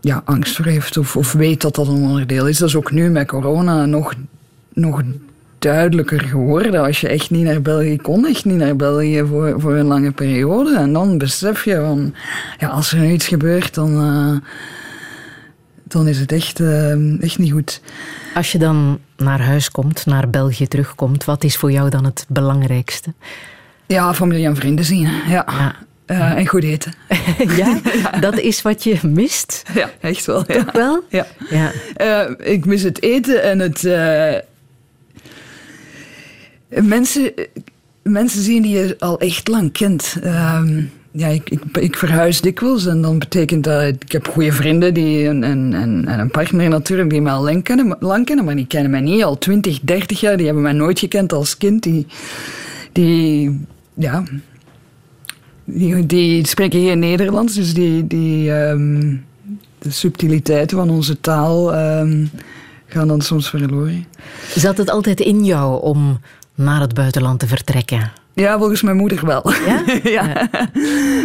[0.00, 2.58] ja, angst voor heeft of, of weet dat dat een onderdeel is.
[2.58, 4.14] Dat is ook nu met corona nog,
[4.72, 5.02] nog
[5.66, 6.84] duidelijker geworden.
[6.84, 10.12] Als je echt niet naar België kon, echt niet naar België voor, voor een lange
[10.12, 10.76] periode.
[10.76, 12.14] En dan besef je van,
[12.58, 14.36] ja, als er nu iets gebeurt, dan, uh,
[15.82, 17.80] dan is het echt, uh, echt niet goed.
[18.34, 22.24] Als je dan naar huis komt, naar België terugkomt, wat is voor jou dan het
[22.28, 23.14] belangrijkste?
[23.86, 25.08] Ja, familie en vrienden zien.
[25.28, 25.46] Ja.
[25.46, 25.74] ja.
[26.06, 26.92] Eh, en goed eten.
[27.56, 27.80] ja,
[28.20, 29.62] dat is wat je mist?
[29.74, 30.44] Ja, echt wel.
[30.46, 30.64] Ja.
[30.72, 31.02] Wel?
[31.08, 31.26] Ja.
[31.50, 31.72] ja.
[32.00, 33.82] Uh, ik mis het eten en het...
[33.82, 34.34] Uh,
[36.68, 37.32] mensen,
[38.02, 40.16] mensen zien die je al echt lang kent.
[40.24, 40.62] Uh,
[41.10, 43.82] ja, ik, ik, ik, verhuis dikwijls en dan betekent dat...
[43.82, 45.74] Ik heb goede vrienden die, en, en,
[46.06, 49.00] en een partner natuurlijk die mij al lang kennen, lang kennen, maar die kennen mij
[49.00, 50.36] niet al 20, 30 jaar.
[50.36, 51.82] Die hebben mij nooit gekend als kind.
[51.82, 52.06] Die,
[52.92, 53.60] die
[53.94, 54.22] ja,
[55.64, 59.24] die, die spreken hier Nederlands, dus die, die, um,
[59.78, 62.30] de subtiliteiten van onze taal um,
[62.86, 64.06] gaan dan soms verloren.
[64.54, 66.20] Zat het altijd in jou om
[66.56, 68.12] naar het buitenland te vertrekken?
[68.34, 69.52] Ja, volgens mijn moeder wel.
[69.66, 69.82] Ja?
[70.16, 70.48] ja.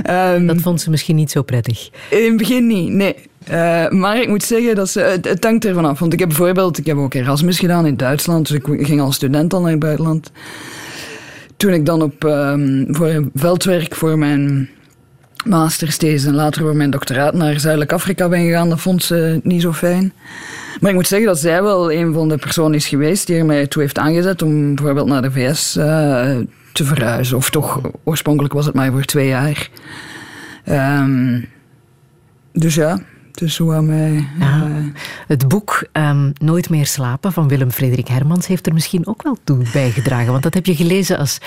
[0.04, 0.34] ja.
[0.34, 1.89] Um, dat vond ze misschien niet zo prettig.
[2.10, 3.15] In het begin niet, nee.
[3.52, 6.00] Uh, maar ik moet zeggen dat ze, het, het hangt ervan af.
[6.00, 8.48] Want ik heb bijvoorbeeld, ik heb ook Erasmus gedaan in Duitsland.
[8.48, 10.32] Dus ik ging als student al naar het buitenland.
[11.58, 14.70] Toen ik dan op, um, voor veldwerk voor mijn
[15.45, 19.62] mastersthesis en later voor mijn doctoraat naar Zuidelijk Afrika ben gegaan, dat vond ze niet
[19.62, 20.13] zo fijn.
[20.80, 23.45] Maar ik moet zeggen dat zij wel een van de personen is geweest die er
[23.45, 25.84] mij toe heeft aangezet om bijvoorbeeld naar de VS uh,
[26.73, 27.38] te verhuizen.
[27.38, 29.69] Of toch, oorspronkelijk was het maar voor twee jaar.
[30.69, 31.45] Um,
[32.54, 32.99] dus ja,
[33.34, 34.28] dus hoe aan mij.
[34.39, 34.67] Ja.
[34.67, 34.86] Uh,
[35.28, 39.38] het boek um, Nooit meer slapen van Willem Frederik Hermans heeft er misschien ook wel
[39.44, 40.32] toe bijgedragen.
[40.32, 41.38] Want dat heb je gelezen als,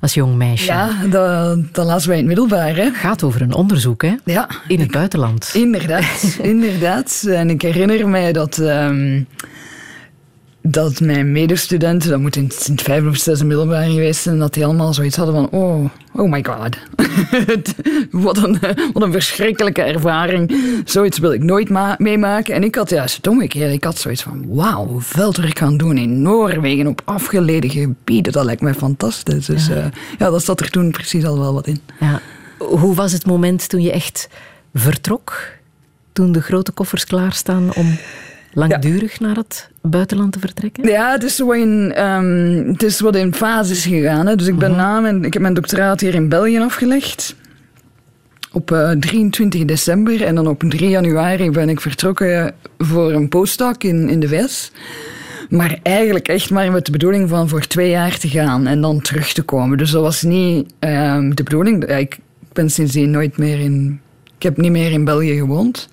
[0.00, 0.66] als jong meisje.
[0.66, 2.76] Ja, dat, dat lazen wij in het middelbaar.
[2.76, 2.90] Hè?
[2.90, 4.14] gaat over een onderzoek hè?
[4.24, 4.48] Ja.
[4.68, 5.50] in het buitenland.
[5.54, 7.24] Inderdaad, inderdaad.
[7.28, 8.58] En ik herinner mij dat.
[8.58, 9.26] Um,
[10.66, 14.64] dat mijn medestudenten, dat moet in het vijfde of zesde middelbaar geweest zijn, dat die
[14.64, 16.76] allemaal zoiets hadden van, oh, oh my god.
[18.24, 18.58] wat, een,
[18.92, 20.56] wat een verschrikkelijke ervaring.
[20.84, 22.54] Zoiets wil ik nooit meemaken.
[22.54, 23.72] En ik had juist het omgekeerd.
[23.72, 28.32] Ik had zoiets van, wauw, veldwerk gaan doen in Noorwegen op afgelegen gebieden.
[28.32, 29.46] Dat lijkt mij fantastisch.
[29.46, 29.76] Dus ja.
[29.76, 29.84] Uh,
[30.18, 31.80] ja, dat zat er toen precies al wel wat in.
[32.00, 32.20] Ja.
[32.58, 34.28] Hoe was het moment toen je echt
[34.74, 35.42] vertrok?
[36.12, 37.98] Toen de grote koffers klaarstaan om
[38.54, 39.26] langdurig ja.
[39.26, 40.88] naar het buitenland te vertrekken?
[40.88, 44.26] Ja, het is, zo in, um, het is wat in fases gegaan.
[44.26, 44.36] Hè.
[44.36, 44.84] Dus ik, ben uh -huh.
[44.84, 47.36] na mijn, ik heb mijn doctoraat hier in België afgelegd.
[48.52, 50.22] Op uh, 23 december.
[50.22, 54.72] En dan op 3 januari ben ik vertrokken voor een postdoc in, in de VS.
[55.48, 59.00] Maar eigenlijk echt maar met de bedoeling van voor twee jaar te gaan en dan
[59.00, 59.78] terug te komen.
[59.78, 61.88] Dus dat was niet um, de bedoeling.
[61.88, 62.18] Ja, ik
[62.52, 64.00] ben sindsdien nooit meer in...
[64.36, 65.88] Ik heb niet meer in België gewoond.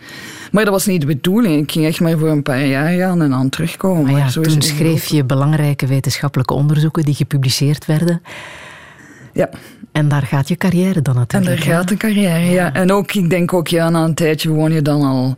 [0.52, 1.62] Maar dat was niet de bedoeling.
[1.64, 4.04] Ik ging echt maar voor een paar jaar gaan en dan terugkomen.
[4.04, 8.22] Maar ja, zo toen schreef je belangrijke wetenschappelijke onderzoeken die gepubliceerd werden.
[9.34, 9.50] Ja.
[9.92, 11.52] En daar gaat je carrière dan natuurlijk.
[11.52, 12.52] En daar gaat de carrière, ja.
[12.52, 12.74] ja.
[12.74, 15.36] En ook, ik denk ook, ja, na een tijdje woon je dan al...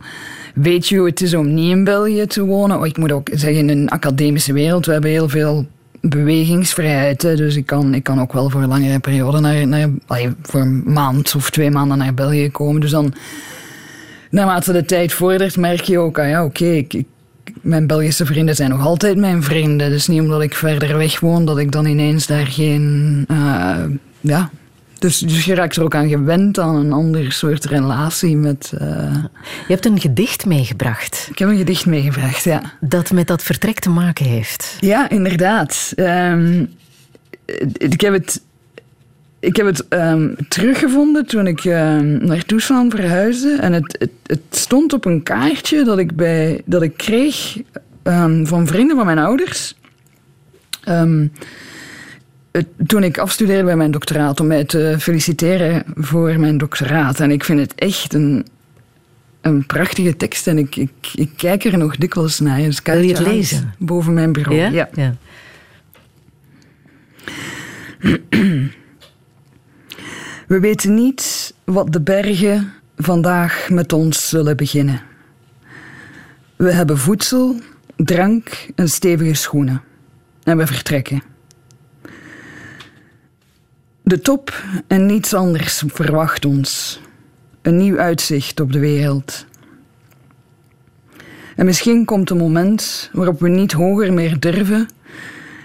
[0.54, 2.78] Weet je hoe het is om niet in België te wonen?
[2.78, 5.66] Oh, ik moet ook zeggen, in een academische wereld, we hebben heel veel
[6.00, 7.22] bewegingsvrijheid.
[7.22, 7.36] Hè.
[7.36, 9.88] Dus ik kan, ik kan ook wel voor een langere periode naar, naar
[10.42, 12.80] voor een maand of twee maanden naar België komen.
[12.80, 13.14] Dus dan
[14.34, 17.04] naarmate de tijd vordert, merk je ook, ah ja, oké, okay,
[17.60, 19.90] mijn Belgische vrienden zijn nog altijd mijn vrienden.
[19.90, 23.84] Dus niet omdat ik verder weg woon, dat ik dan ineens daar geen, uh,
[24.20, 24.50] ja...
[24.98, 28.72] Dus, dus je raakt er ook aan gewend aan een ander soort relatie met...
[28.74, 28.88] Uh...
[29.42, 31.28] Je hebt een gedicht meegebracht.
[31.30, 32.62] Ik heb een gedicht meegebracht, ja.
[32.80, 34.76] Dat met dat vertrek te maken heeft.
[34.80, 35.92] Ja, inderdaad.
[35.96, 36.74] Um,
[37.72, 38.42] ik heb het
[39.44, 43.56] ik heb het um, teruggevonden toen ik um, naar Toesland verhuisde.
[43.60, 47.56] En het, het, het, stond op een kaartje dat ik, bij, dat ik kreeg
[48.02, 49.74] um, van vrienden van mijn ouders.
[52.50, 57.20] Het, toen ik afstudeerde bij mijn doctoraat, om mij te feliciteren voor mijn doctoraat.
[57.20, 58.46] En ik vind het echt een,
[59.40, 62.58] een prachtige tekst en ik, ik, ik kijk er nog dikwijls naar.
[62.58, 63.74] Dus Wil je het lezen?
[63.78, 64.70] Boven mijn bureau, ja.
[64.70, 64.88] ja.
[64.94, 65.14] ja.
[70.54, 75.02] We weten niet wat de bergen vandaag met ons zullen beginnen.
[76.56, 77.56] We hebben voedsel,
[77.96, 79.82] drank en stevige schoenen.
[80.42, 81.22] En we vertrekken.
[84.02, 87.00] De top en niets anders verwacht ons.
[87.62, 89.46] Een nieuw uitzicht op de wereld.
[91.56, 94.88] En misschien komt een moment waarop we niet hoger meer durven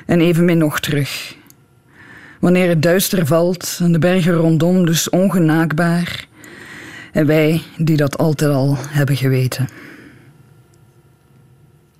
[0.05, 1.37] en evenmin nog terug
[2.39, 6.27] wanneer het duister valt en de bergen rondom dus ongenaakbaar.
[7.11, 9.67] En wij die dat altijd al hebben geweten.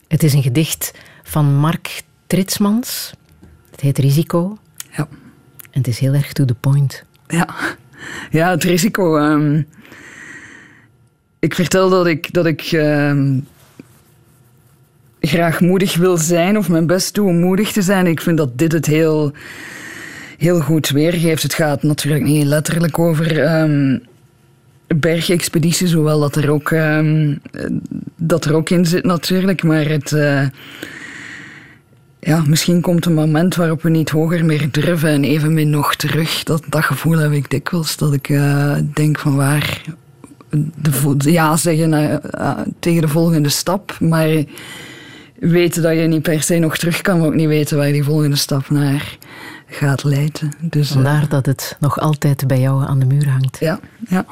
[0.08, 3.14] Het is een gedicht van Mark Tritsmans.
[3.72, 4.58] Het heet Risico.
[4.92, 5.08] Ja.
[5.72, 7.04] En het is heel erg to the point.
[7.28, 7.48] Ja,
[8.32, 9.18] ja het risico.
[9.18, 9.68] Um,
[11.40, 13.48] ik vertel dat ik, dat ik um,
[15.22, 18.08] graag moedig wil zijn of mijn best doe om moedig te zijn.
[18.08, 19.32] Ik vind dat dit het heel
[20.40, 21.44] heel goed weergeeft.
[21.44, 23.98] Het gaat natuurlijk niet letterlijk over ehm,
[24.88, 27.36] bergexpedities, hoewel dat er, ook, ehm,
[28.16, 29.64] dat er ook in zit natuurlijk.
[29.64, 30.48] Maar het, uh,
[32.20, 36.44] ja, misschien komt een moment waarop we niet hoger meer durven en evenmin nog terug.
[36.44, 39.82] Dat, dat gevoel heb ik dikwijls, dat ik uh, denk van waar...
[40.76, 44.44] De, ja zeggen uh, tegen de volgende stap, maar
[45.40, 48.04] weten dat je niet per se nog terug kan, maar ook niet weten waar die
[48.04, 49.18] volgende stap naar
[49.70, 50.54] gaat leiden.
[50.62, 53.60] Dus, Vandaar dat het nog altijd bij jou aan de muur hangt.
[53.60, 53.80] Ja,
[54.10, 54.26] ja.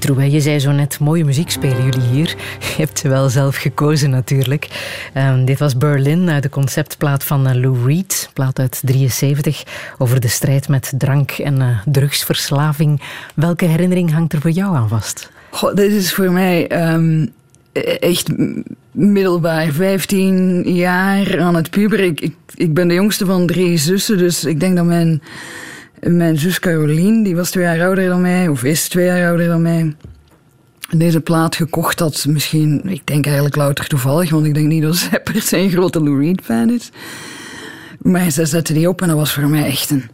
[0.00, 2.26] Je zei zo net, mooie muziek spelen jullie hier.
[2.68, 4.68] Je hebt ze wel zelf gekozen natuurlijk.
[5.16, 8.30] Um, dit was Berlin uit de conceptplaat van uh, Lou Reed.
[8.32, 9.64] Plaat uit 73
[9.98, 13.02] over de strijd met drank en uh, drugsverslaving.
[13.34, 15.30] Welke herinnering hangt er voor jou aan vast?
[15.74, 17.32] Dit is voor mij um,
[18.00, 18.28] echt
[18.90, 19.72] middelbaar.
[19.72, 22.00] 15 jaar aan het puber.
[22.00, 25.22] Ik, ik ben de jongste van drie zussen, dus ik denk dat mijn
[26.10, 29.46] mijn zus Caroline, die was twee jaar ouder dan mij, of is twee jaar ouder
[29.46, 29.94] dan mij.
[30.90, 34.96] Deze plaat gekocht had, misschien, ik denk eigenlijk louter toevallig, want ik denk niet dat
[34.96, 36.90] zij se een grote Lou Reed fan is.
[37.98, 40.04] Maar ze zette die op en dat was voor mij echt een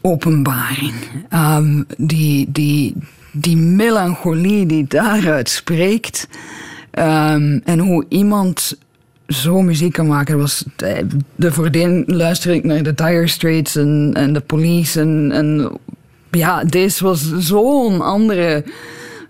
[0.00, 0.94] openbaring.
[1.34, 2.94] Um, die, die,
[3.32, 6.28] die melancholie die daaruit spreekt.
[6.92, 8.78] Um, en hoe iemand
[9.28, 10.38] zo muziek kan maken.
[10.38, 10.98] Was, eh,
[11.36, 15.00] de voordien luisterde ik naar de Dire Straits en, en de Police.
[15.00, 15.78] En, en
[16.30, 18.64] ja, deze was zo'n andere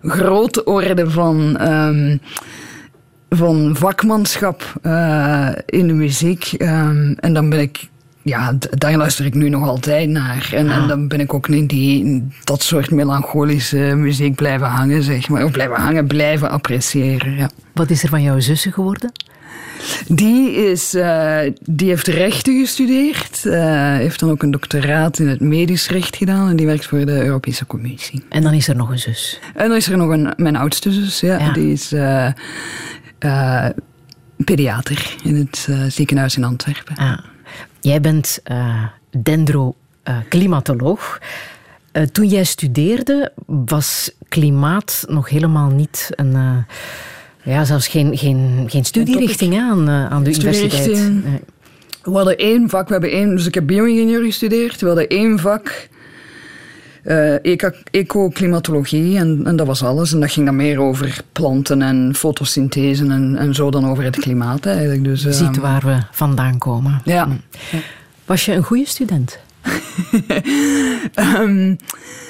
[0.03, 2.21] grote orde van, um,
[3.29, 6.55] van vakmanschap uh, in de muziek.
[6.59, 7.89] Um, en dan ben ik
[8.23, 10.51] ja, daar luister ik nu nog altijd naar.
[10.55, 15.29] En, en, dan ben ik ook in die, dat soort melancholische muziek blijven hangen, zeg
[15.29, 15.45] maar.
[15.45, 17.51] Of blijven hangen, blijven appreciëren, ja.
[17.75, 19.13] Wat is er van jouw zussen geworden?
[20.09, 23.45] Die, is, uh, die heeft rechten gestudeerd.
[23.45, 26.49] Uh, heeft dan ook een doctoraat in het medisch recht gedaan.
[26.49, 28.25] En die werkt voor de Europese Commissie.
[28.29, 29.41] En dan is er nog een zus.
[29.55, 31.21] En dan is er nog een, mijn oudste zus.
[31.21, 32.29] Ja, Die is uh,
[34.37, 36.97] pediater in het ziekenhuis in Antwerpen.
[36.97, 37.19] Ah.
[37.81, 38.43] Jij bent
[39.11, 41.19] dendroclimatoloog.
[42.13, 46.65] toen jij studeerde was klimaat nog helemaal niet een
[47.49, 51.13] ja, zelfs geen, geen, geen studierichting aan, uh, aan de universiteit.
[52.03, 54.81] We hadden één vak, we hebben één, dus ik heb bio-ingenieur gestudeerd.
[54.81, 55.89] We hadden één vak,
[57.05, 57.35] uh,
[57.91, 60.13] ecoclimatologie, en, en dat was alles.
[60.13, 64.17] En dat ging dan meer over planten en fotosynthese en, en zo dan over het
[64.17, 65.05] klimaat eigenlijk.
[65.05, 67.01] Dus, uh, Ziet waar we vandaan komen.
[67.05, 67.25] Ja.
[67.71, 67.77] Hm.
[68.25, 69.39] Was je een goede student?
[71.17, 71.77] um,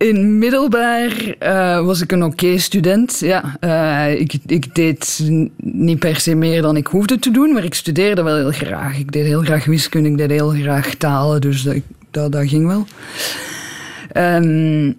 [0.00, 3.18] in middelbaar uh, was ik een oké student.
[3.18, 5.20] Ja, uh, ik, ik deed
[5.56, 8.98] niet per se meer dan ik hoefde te doen, maar ik studeerde wel heel graag.
[8.98, 11.62] Ik deed heel graag wiskunde, ik deed heel graag talen, dus
[12.10, 12.86] dat, dat, ging wel.
[14.16, 14.96] Um,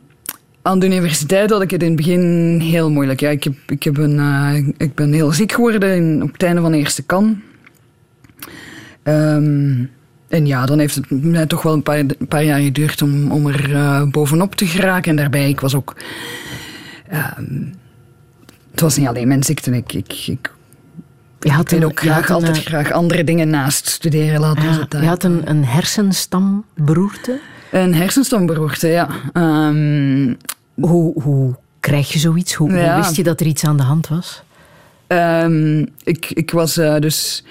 [0.62, 3.20] aan de universiteit had ik het in het begin heel moeilijk.
[3.20, 6.44] Ja, ik, heb, ik, heb een, uh, ik ben heel ziek geworden in, op het
[6.44, 7.42] einde van de eerste kan.
[9.04, 9.90] Um,
[10.32, 13.32] en ja, dan heeft het mij toch wel een paar, een paar jaar geduurd om,
[13.32, 15.10] om er uh, bovenop te geraken.
[15.10, 15.96] En daarbij, ik was ook...
[17.12, 17.28] Uh,
[18.72, 19.72] het was niet alleen mijn ziekte.
[19.72, 20.52] Ik, ik, ik
[21.40, 24.40] je had een, ook graag, altijd graag andere dingen naast studeren.
[24.40, 27.40] Laten ja, het je had een, een hersenstamberoerte?
[27.72, 29.10] Een hersenstamberoerte, ja.
[29.34, 30.38] Um,
[30.74, 32.54] hoe, hoe krijg je zoiets?
[32.54, 32.94] Hoe, ja.
[32.94, 34.44] hoe, wist je dat er iets aan de hand was?
[35.08, 37.44] Um, ik, ik was uh, dus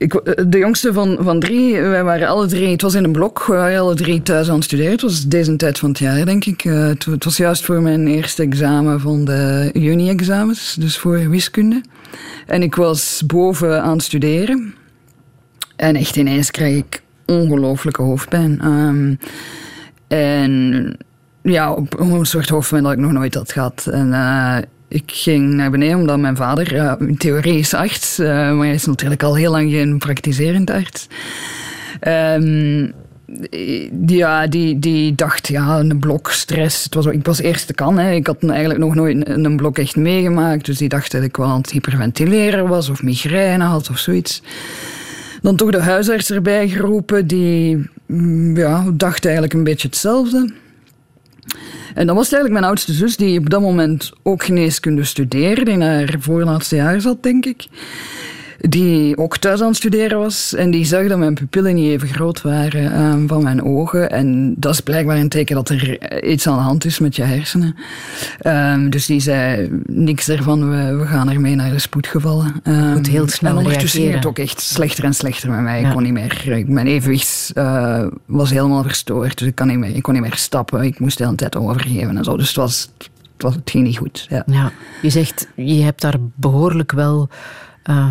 [0.00, 3.12] ik, eh, de jongste van, van drie, wij waren alle drie, het was in een
[3.12, 4.92] blok, we waren alle drie thuis aan het studeren.
[4.92, 6.64] Het was deze tijd van het jaar, denk ik.
[6.64, 11.82] Uh, het, was juist voor mijn eerste examen van de juni-examens, dus voor wiskunde.
[12.46, 14.74] En ik was boven aan het studeren.
[15.76, 18.66] En echt ineens kreeg ik ongelooflijke hoofdpijn.
[18.66, 19.18] Um,
[20.08, 20.96] en
[21.42, 23.86] ja, een soort hoofdpijn dat ik nog nooit had gehad.
[23.90, 24.56] En uh,
[24.90, 28.74] ik ging naar beneden omdat mijn vader, uh, in theorie is arts, uh, maar hij
[28.74, 31.06] is natuurlijk al heel lang geen praktiserend arts.
[32.08, 32.92] Um,
[34.06, 36.84] ja, die, die dacht, ja, een blok stress.
[36.84, 38.12] Het was, ik was eerste kan, hè.
[38.12, 40.64] ik had eigenlijk nog nooit een, een blok echt meegemaakt.
[40.66, 44.42] Dus die dacht dat ik wel aan het hyperventileren was of migraine had of zoiets.
[45.42, 50.52] Dan toch de huisarts erbij geroepen, die mm, ja, dacht eigenlijk een beetje hetzelfde.
[51.94, 55.70] En dat was eigenlijk mijn oudste zus, die op dat moment ook geneeskunde studeerde.
[55.70, 57.66] In haar voorlaatste jaar zat, denk ik
[58.68, 60.54] die ook thuis aan het studeren was.
[60.54, 64.10] En die zag dat mijn pupillen niet even groot waren um, van mijn ogen.
[64.10, 67.22] En dat is blijkbaar een teken dat er iets aan de hand is met je
[67.22, 67.76] hersenen.
[68.46, 72.60] Um, dus die zei niks ervan, we, we gaan ermee naar de spoedgevallen.
[72.64, 75.80] Um, Moet heel snel En ondertussen ging het ook echt slechter en slechter met mij.
[75.80, 75.86] Ja.
[75.86, 79.38] Ik kon niet meer, mijn evenwicht uh, was helemaal verstoord.
[79.38, 80.82] Dus ik kon, niet meer, ik kon niet meer stappen.
[80.82, 82.36] Ik moest de hele tijd overgeven en zo.
[82.36, 83.10] Dus het was, het,
[83.42, 84.26] was, het ging niet goed.
[84.28, 84.42] Ja.
[84.46, 84.72] ja.
[85.02, 87.28] je zegt, je hebt daar behoorlijk wel...
[87.90, 88.10] Uh,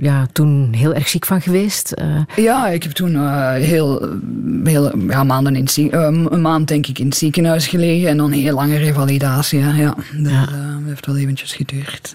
[0.00, 1.94] ja, toen heel erg ziek van geweest?
[2.02, 2.20] Uh...
[2.36, 4.18] Ja, ik heb toen uh, heel,
[4.64, 5.88] heel ja, maanden in uh,
[6.30, 9.58] een maand denk ik in het ziekenhuis gelegen en dan een heel lange revalidatie.
[9.58, 9.94] Ja, ja.
[10.12, 10.48] dat ja.
[10.86, 12.14] heeft wel eventjes geduurd.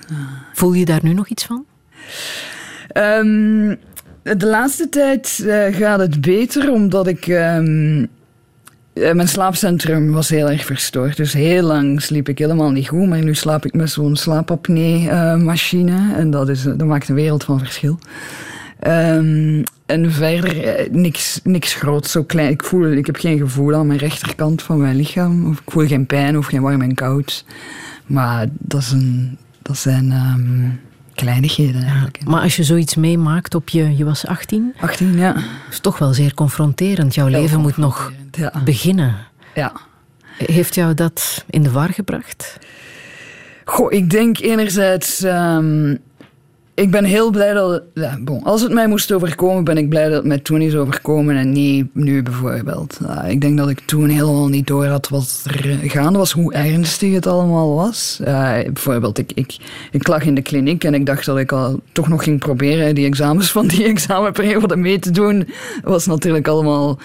[0.54, 1.66] Voel je daar nu nog iets van?
[2.98, 3.78] Um,
[4.24, 7.28] de laatste tijd gaat het beter, omdat ik...
[7.28, 8.08] Um,
[8.94, 11.18] mijn slaapcentrum was heel erg verstoord.
[11.18, 13.08] Dus heel lang sliep ik helemaal niet goed.
[13.08, 16.14] Maar nu slaap ik met zo'n slaapapnee-machine.
[16.16, 18.00] en dat, is, dat maakt een wereld van verschil.
[18.88, 22.50] Um, en verder niks, niks groots, zo klein.
[22.50, 25.50] Ik, voel, ik heb geen gevoel aan mijn rechterkant van mijn lichaam.
[25.50, 27.46] Of ik voel geen pijn of geen warm en koud.
[28.06, 30.80] Maar dat, is een, dat zijn um,
[31.14, 32.18] kleinigheden eigenlijk.
[32.20, 33.98] Ja, maar als je zoiets meemaakt op je...
[33.98, 34.74] Je was 18?
[34.80, 35.34] 18, ja.
[35.34, 37.16] Dat is toch wel zeer confronterend.
[37.16, 38.62] Jouw Heel leven moet nog ja.
[38.64, 39.16] beginnen.
[39.54, 39.72] Ja.
[40.38, 42.58] Heeft jou dat in de war gebracht?
[43.66, 45.24] Goh, ik denk enerzijds...
[45.24, 46.00] Um,
[46.76, 47.82] ik ben heel blij dat...
[48.20, 51.36] Bon, als het mij moest overkomen, ben ik blij dat het mij toen is overkomen
[51.36, 53.00] en niet nu bijvoorbeeld.
[53.28, 57.14] Ik denk dat ik toen helemaal niet door had wat er gaande was, hoe ernstig
[57.14, 58.20] het allemaal was.
[58.66, 59.58] Bijvoorbeeld, ik, ik,
[59.92, 62.96] ik lag in de kliniek en ik dacht dat ik al toch nog ging proberen
[62.96, 65.48] die examens van die examenperiode mee te doen.
[65.84, 67.00] was natuurlijk allemaal...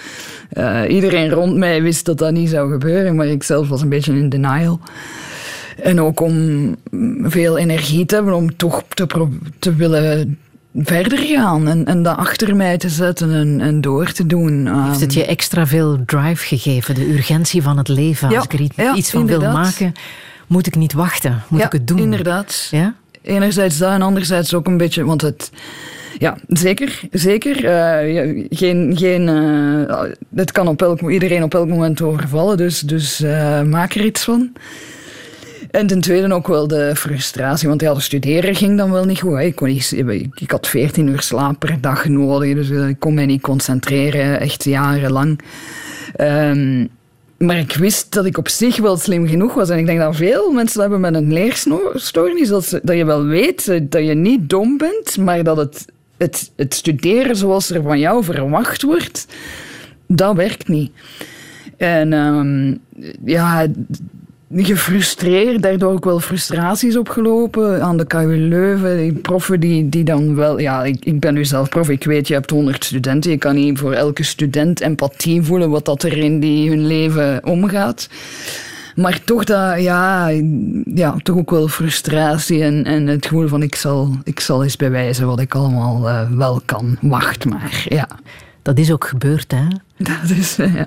[0.53, 3.89] Uh, iedereen rond mij wist dat dat niet zou gebeuren, maar ik zelf was een
[3.89, 4.81] beetje in denial.
[5.83, 6.76] En ook om
[7.22, 10.39] veel energie te hebben om toch te, te willen
[10.74, 14.85] verder gaan en, en dat achter mij te zetten en, en door te doen.
[14.87, 18.35] Heeft het je ehm, extra veel drive gegeven, de urgentie van het leven?
[18.35, 19.53] Als ik er iets, ja, van inderdaad.
[19.53, 19.93] wil maken,
[20.47, 21.99] moet ik niet wachten, moet ja, ik het doen.
[21.99, 22.68] inderdaad.
[22.70, 22.95] Ja?
[23.22, 25.51] Enerzijds dat en anderzijds ook een beetje, want het...
[26.18, 27.01] Ja, zeker.
[27.11, 27.64] zeker.
[27.64, 30.03] Uh, geen, geen, uh,
[30.35, 34.24] het kan op elk, iedereen op elk moment overvallen, dus, dus uh, maak er iets
[34.24, 34.53] van.
[35.79, 39.20] En ten tweede ook wel de frustratie, want ja, de studeren ging dan wel niet
[39.20, 39.39] goed.
[39.39, 39.95] Ik, kon niet,
[40.35, 44.64] ik had 14 uur slaap per dag nodig, dus ik kon mij niet concentreren, echt
[44.64, 45.41] jarenlang.
[46.20, 46.89] Um,
[47.37, 49.68] maar ik wist dat ik op zich wel slim genoeg was.
[49.68, 53.66] En ik denk dat veel mensen hebben met een leerstoornis, dat, dat je wel weet
[53.91, 58.24] dat je niet dom bent, maar dat het het, het studeren zoals er van jou
[58.24, 59.26] verwacht wordt,
[60.07, 60.91] dat werkt niet.
[61.76, 62.74] En ehm,
[63.24, 63.66] ja,
[64.55, 68.97] gefrustreerd, daardoor ook wel frustraties opgelopen aan de KU Leuven.
[68.97, 70.59] Die proffen die, die dan wel...
[70.59, 73.31] Ja, ik, ik ben nu zelf prof, ik weet, je hebt 100 studenten.
[73.31, 77.45] Je kan niet voor elke student empathie voelen wat dat er in die, hun leven
[77.45, 78.09] omgaat.
[78.95, 80.29] Maar toch, dat, ja,
[80.95, 84.77] ja, toch ook wel frustratie en, en het gevoel van ik zal, ik zal eens
[84.77, 86.97] bewijzen wat ik allemaal uh, wel kan.
[87.01, 88.09] Wacht maar, ja.
[88.63, 89.67] Dat is ook gebeurd, hè?
[90.23, 90.87] Dat is, ja.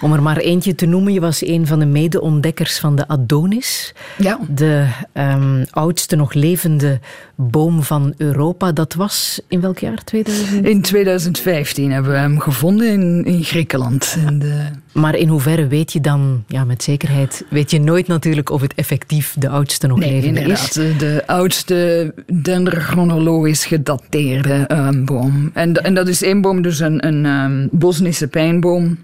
[0.00, 3.94] Om er maar eentje te noemen, je was een van de mede-ontdekkers van de Adonis.
[4.18, 4.38] Ja.
[4.48, 7.00] De um, oudste nog levende
[7.36, 8.72] boom van Europa.
[8.72, 10.04] Dat was in welk jaar?
[10.04, 10.66] 2000?
[10.66, 14.16] In 2015 hebben we hem gevonden in, in Griekenland.
[14.26, 14.66] In de...
[14.92, 18.74] Maar in hoeverre weet je dan, ja, met zekerheid, weet je nooit natuurlijk of het
[18.74, 20.72] effectief de oudste nog nee, levende inderdaad, is?
[20.72, 25.50] De, de oudste dendrochronologisch gedateerde um, boom.
[25.54, 28.98] En, en dat is één boom, dus een, een um, Bosnische pijnboom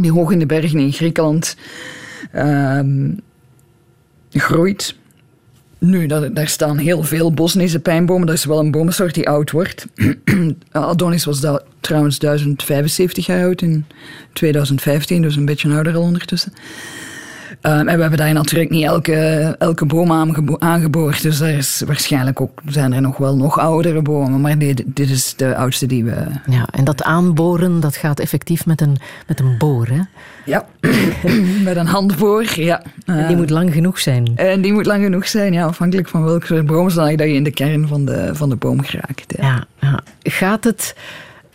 [0.00, 1.56] die hoog in de bergen in Griekenland
[2.34, 2.80] uh,
[4.30, 4.94] groeit.
[5.78, 8.26] Nu, daar staan heel veel Bosnische pijnbomen.
[8.26, 9.86] Dat is wel een bomensoort die oud wordt.
[10.70, 13.84] Adonis was dat, trouwens 1075 jaar oud in
[14.32, 16.52] 2015, dus een beetje ouder al ondertussen.
[17.62, 19.14] Um, en we hebben daar natuurlijk niet elke,
[19.58, 20.12] elke boom
[20.58, 21.22] aangeboord.
[21.22, 24.40] Dus er is waarschijnlijk ook, zijn er nog wel nog oudere bomen.
[24.40, 26.24] Maar dit, dit is de oudste die we...
[26.50, 28.96] Ja, en dat aanboren, dat gaat effectief met een,
[29.26, 30.00] met een boor, hè?
[30.44, 30.66] Ja,
[31.64, 32.82] met een handboor, ja.
[33.04, 34.32] En die moet lang genoeg zijn.
[34.36, 35.64] En die moet lang genoeg zijn, ja.
[35.64, 38.82] Afhankelijk van welke soort boom dat je in de kern van de, van de boom
[38.82, 39.34] geraakt.
[39.36, 39.46] Ja.
[39.46, 40.00] Ja, ja.
[40.22, 40.96] Gaat het...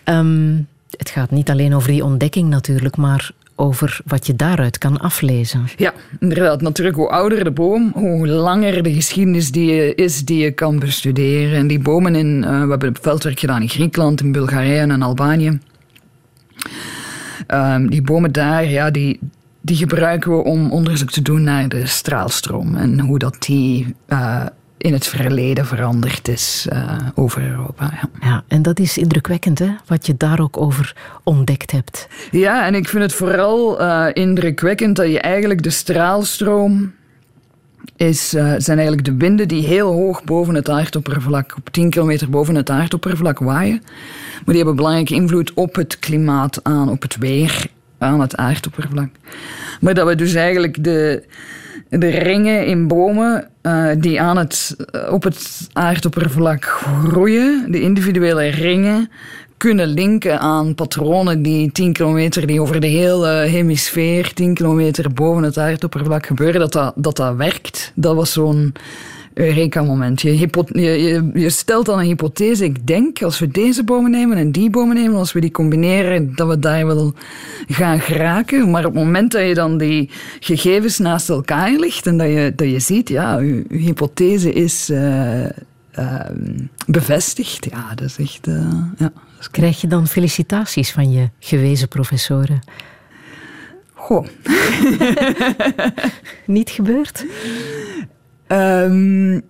[0.03, 4.97] Um, het gaat niet alleen over die ontdekking natuurlijk, maar over wat je daaruit kan
[4.97, 5.67] aflezen.
[5.75, 6.61] Ja, inderdaad.
[6.61, 10.79] Natuurlijk, hoe ouder de boom, hoe langer de geschiedenis die je, is die je kan
[10.79, 11.57] bestuderen.
[11.57, 15.01] En die bomen in, uh, we hebben veldwerk gedaan in Griekenland, in Bulgarije en in
[15.01, 15.59] Albanië.
[17.47, 19.19] Um, die bomen daar, ja, die,
[19.61, 24.45] die gebruiken we om onderzoek te doen naar de straalstroom en hoe dat die uh,
[24.77, 27.91] in het verleden veranderd is uh, over Europa.
[27.93, 28.27] Ja.
[28.27, 29.69] ja, en dat is indrukwekkend, hè?
[29.85, 32.07] wat je daar ook over ontdekt hebt.
[32.31, 36.95] Ja, en ik vind het vooral uh, indrukwekkend dat je eigenlijk de straalstroom.
[37.95, 42.29] Is, uh, zijn eigenlijk de winden die heel hoog boven het aardoppervlak, op 10 kilometer
[42.29, 43.81] boven het aardoppervlak waaien.
[44.33, 47.67] Maar die hebben belangrijke invloed op het klimaat aan, op het weer
[47.97, 49.09] aan het aardoppervlak.
[49.81, 51.23] Maar dat we dus eigenlijk de,
[51.89, 54.75] de ringen in bomen uh, die aan het,
[55.09, 56.63] op het aardoppervlak
[57.05, 59.09] groeien, de individuele ringen,
[59.57, 65.43] kunnen linken aan patronen die 10 kilometer, die over de hele hemisfeer 10 kilometer boven
[65.43, 67.91] het aardoppervlak gebeuren, dat dat, dat, dat werkt.
[67.95, 68.73] Dat was zo'n
[69.37, 70.21] Eureka-moment.
[70.21, 72.63] Je, je, je, je, stelt dan een hypothese.
[72.63, 76.35] Ik denk, als we deze bomen nemen en die bomen nemen, als we die combineren,
[76.35, 77.13] dat we daar wel
[77.67, 78.69] gaan geraken.
[78.71, 80.09] Maar op het moment dat je dan die
[80.39, 85.45] gegevens naast elkaar legt en dat je, dat je ziet, ja, je, hypothese is uh,
[85.45, 85.49] uh,
[86.87, 87.67] bevestigd.
[87.69, 88.47] Ja, dat is echt...
[88.47, 89.11] Uh, ja,
[89.51, 92.59] Krijg je dan felicitaties van je gewezen professoren?
[93.93, 94.27] Goh.
[96.45, 97.25] Niet gebeurd?
[98.47, 99.41] Um,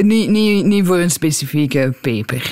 [0.00, 2.50] niet, niet, niet voor een specifieke paper.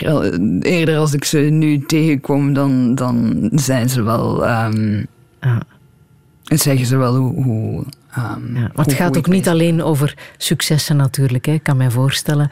[0.60, 4.48] Eerder als ik ze nu tegenkom, dan, dan zijn ze wel.
[4.48, 5.06] Um,
[5.40, 5.60] ah.
[6.42, 7.42] Zeggen ze wel hoe.
[7.42, 7.84] hoe
[8.18, 11.46] um, ja, maar het gaat ook niet alleen over successen natuurlijk.
[11.46, 11.52] Hè.
[11.52, 12.50] Ik kan mij voorstellen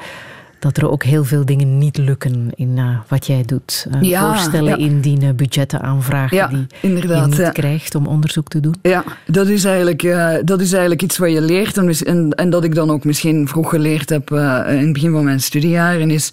[0.59, 3.87] dat er ook heel veel dingen niet lukken in uh, wat jij doet.
[3.95, 4.77] Uh, ja, voorstellen ja.
[4.77, 6.67] indienen, budgetten aanvragen ja, die
[7.09, 8.75] je niet krijgt om onderzoek te doen.
[8.83, 12.51] Ja, dat is eigenlijk, uh, dat is eigenlijk iets wat je leert en, en, en,
[12.51, 16.33] dat ik dan ook misschien vroeg geleerd heb in het begin van mijn studiejaren is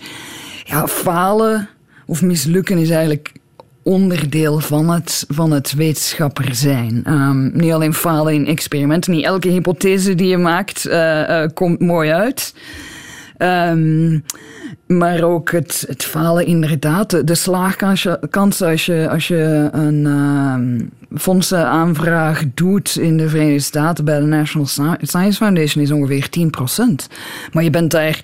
[0.64, 1.70] ja, falen
[2.06, 3.32] of mislukken is eigenlijk
[3.84, 7.04] onderdeel van het, van het wetenschapper zijn.
[7.08, 10.90] Um, niet alleen falen in experimenten, niet elke hypothese die je maakt
[11.54, 12.54] komt mooi uit.
[13.38, 14.24] Um,
[14.88, 17.10] maar ook het, falen inderdaad.
[17.10, 24.06] De, de slaagkans als je, als je een uh, fondsenaanvraag doet in de Verenigde Staten
[24.06, 24.68] bij de National
[25.02, 26.42] Science Foundation is ongeveer 10%.
[27.52, 28.22] Maar je bent daar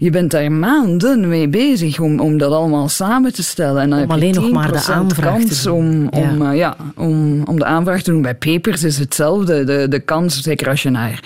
[0.00, 3.82] je bent daar maanden mee bezig om, om dat allemaal samen te stellen.
[3.82, 6.08] En dan om heb alleen je nog maar de aanvraag kans te doen.
[6.10, 6.52] Om, om, ja.
[6.52, 8.22] Uh, ja, om, om de aanvraag te doen.
[8.22, 9.64] Bij papers is hetzelfde.
[9.64, 11.24] De, de kans, zeker als je naar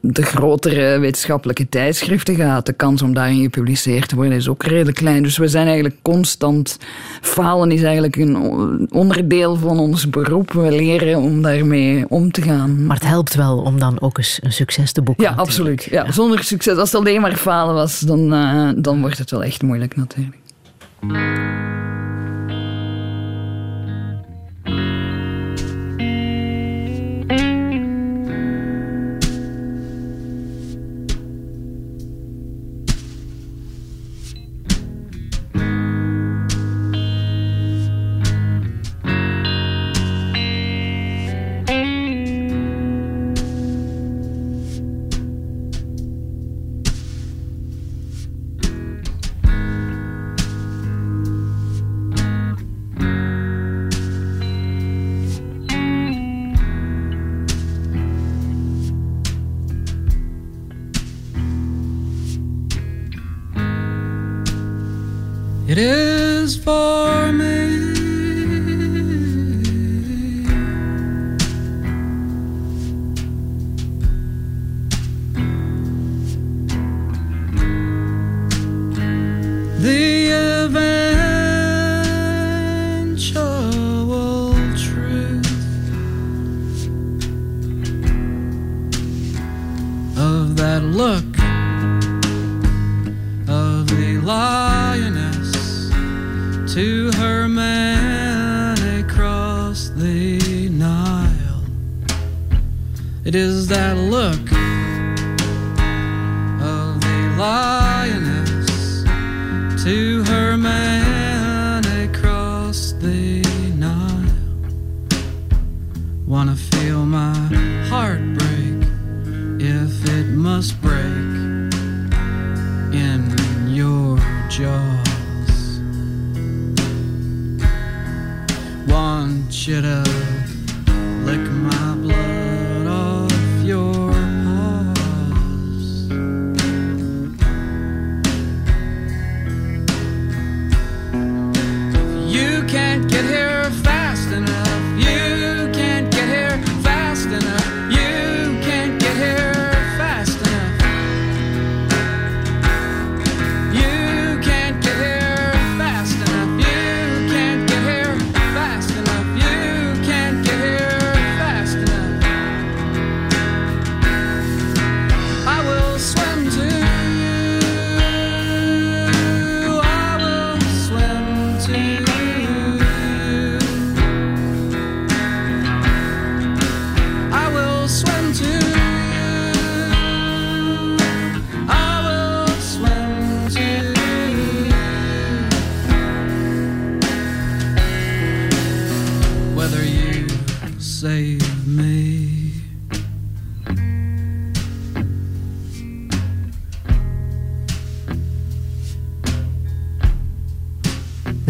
[0.00, 4.96] de grotere wetenschappelijke tijdschriften gaat, de kans om daarin gepubliceerd te worden is ook redelijk
[4.96, 5.22] klein.
[5.22, 6.78] Dus we zijn eigenlijk constant...
[7.20, 10.52] Falen is eigenlijk een onderdeel van ons beroep.
[10.52, 12.86] We leren om daarmee om te gaan.
[12.86, 15.24] Maar het helpt wel om dan ook eens een succes te boeken.
[15.24, 15.56] Ja, natuurlijk.
[15.56, 15.88] absoluut.
[15.90, 19.44] Ja, Zonder succes, als het alleen maar falen was, dan, uh, dan wordt het wel
[19.44, 20.36] echt moeilijk natuurlijk.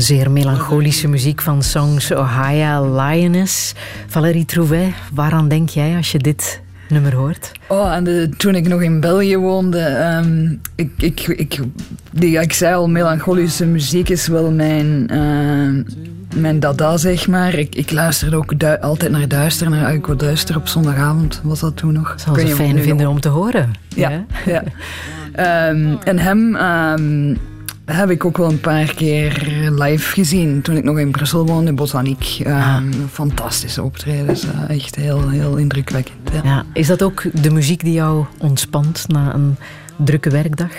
[0.08, 3.74] Zeer melancholische muziek van Songs Ohio Lioness.
[4.06, 7.52] Valérie Trouvet, waaraan denk jij als je dit nummer hoort?
[7.66, 11.60] Oh, en de, toen ik nog in België woonde, um, ik, ik, ik,
[12.12, 15.84] die, ik zei al, melancholische muziek is wel mijn, uh,
[16.40, 17.54] mijn dada, zeg maar.
[17.54, 21.92] Ik, ik luisterde ook altijd naar Duister, naar Uiko Duister op zondagavond, was dat toen
[21.92, 22.14] nog.
[22.16, 23.72] Zal ze fijn vinden om te horen.
[23.88, 24.62] Ja, ja.
[25.68, 26.56] um, en hem...
[26.56, 27.38] Um,
[27.96, 29.32] heb ik ook wel een paar keer
[29.70, 32.40] live gezien toen ik nog in Brussel woonde, Botaniek.
[32.46, 36.16] Um, Fantastische optredens, uh, echt heel, heel indrukwekkend.
[36.32, 36.40] Ja.
[36.44, 36.64] ja.
[36.72, 39.56] Is dat ook de muziek die jou ontspant na een
[39.96, 40.72] drukke werkdag?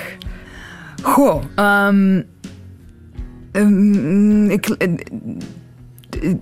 [1.01, 2.25] Goh, um,
[3.51, 4.75] um, ik,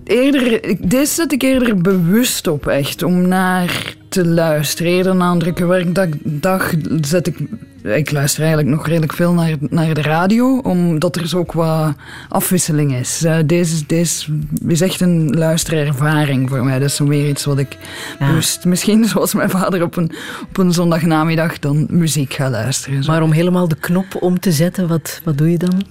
[0.04, 4.92] eerder, deze zet ik eerder bewust op, echt, om naar te luisteren.
[4.92, 7.38] Eerder na een drukke werkdag zet ik...
[7.82, 11.94] Ik luister eigenlijk nog redelijk veel naar, naar de radio, omdat er zo wat
[12.28, 13.22] afwisseling is.
[13.24, 14.32] Uh, deze, deze
[14.66, 16.78] is echt een luisterervaring voor mij.
[16.78, 17.76] Dat is zo meer iets wat ik
[18.18, 18.64] bewust...
[18.64, 20.12] Misschien zoals mijn vader op een,
[20.48, 23.04] op een zondagnamiddag dan muziek ga luisteren.
[23.04, 23.12] Zo.
[23.12, 25.82] Maar om helemaal de knop om te zetten, wat, wat doe je dan?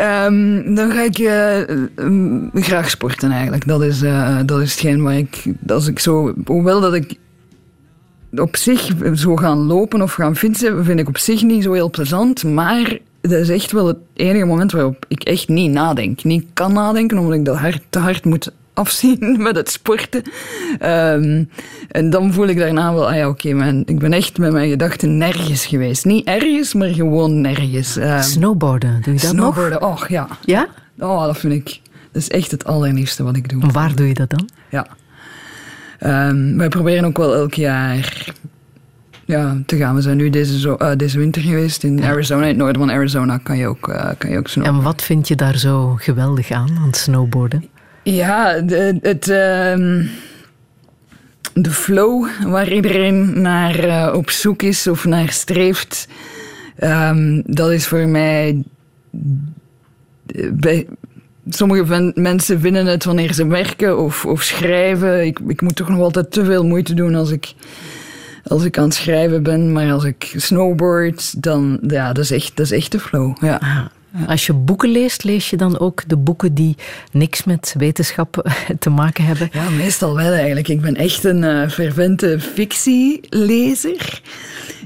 [0.00, 3.66] Um, dan ga ik uh, graag sporten eigenlijk.
[3.66, 7.18] Dat is, uh, dat is hetgeen waar ik, als ik zo, hoewel dat ik
[8.40, 11.90] op zich zo gaan lopen of gaan fietsen, vind ik op zich niet zo heel
[11.90, 12.44] plezant.
[12.44, 16.24] Maar dat is echt wel het enige moment waarop ik echt niet nadenk.
[16.24, 20.22] Niet kan nadenken, omdat ik dat hard, te hard moet afzien met het sporten.
[20.78, 21.44] Ehm,
[21.88, 24.70] en dan voel ik daarna wel, ah ja, oké, okay, ik ben echt met mijn
[24.70, 26.04] gedachten nergens geweest.
[26.04, 27.96] Niet ergens, maar gewoon nergens.
[27.96, 29.90] Um, snowboarden, doe je dat snowboarden, nog?
[29.90, 30.28] och ja.
[30.44, 30.66] Ja?
[30.98, 31.80] Oh, dat vind ik,
[32.12, 33.70] dat is echt het allerliefste wat ik doe.
[33.72, 34.48] waar doe je dat dan?
[34.70, 34.86] Ja.
[36.04, 38.32] Um, wij proberen ook wel elk jaar
[39.24, 39.94] ja, te gaan.
[39.94, 42.42] We zijn nu deze, zo, uh, deze winter geweest in Arizona.
[42.42, 44.80] In het noorden van Arizona kan je ook, uh, kan je ook snowboarden.
[44.80, 47.64] En wat vind je daar zo geweldig aan, aan het snowboarden?
[48.02, 49.28] Ja, de, het...
[49.28, 50.06] Uh,
[51.62, 56.08] de flow waar iedereen naar uh, op zoek is of naar streeft,
[56.80, 58.62] um, dat is voor mij.
[60.52, 60.86] Bij,
[61.48, 65.26] sommige mensen vinden het wanneer ze werken of, of schrijven.
[65.26, 67.54] Ik, ik moet toch nog altijd te veel moeite doen als ik,
[68.44, 69.72] als ik aan het schrijven ben.
[69.72, 73.36] Maar als ik snowboard, dan ja, dat is echt, dat is echt de flow.
[73.40, 73.56] Ja.
[73.56, 73.84] Ah,
[74.26, 76.76] als je boeken leest, lees je dan ook de boeken die
[77.12, 79.48] niks met wetenschap te maken hebben?
[79.52, 80.68] Ja, meestal wel eigenlijk.
[80.68, 84.20] Ik ben echt een uh, fervente fictielezer.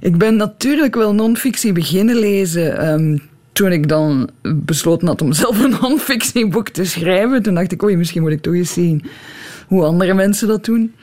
[0.01, 5.65] Ik ben natuurlijk wel non-fictie beginnen lezen um, toen ik dan besloten had om zelf
[5.65, 7.43] een non-fictieboek te schrijven.
[7.43, 9.05] Toen dacht ik, oei, misschien moet ik toch eens zien
[9.67, 10.95] hoe andere mensen dat doen.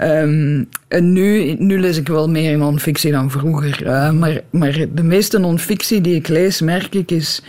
[0.00, 3.86] Um, en nu, nu lees ik wel meer non-fictie dan vroeger.
[3.86, 7.42] Uh, maar, maar de meeste non-fictie die ik lees, merk ik, is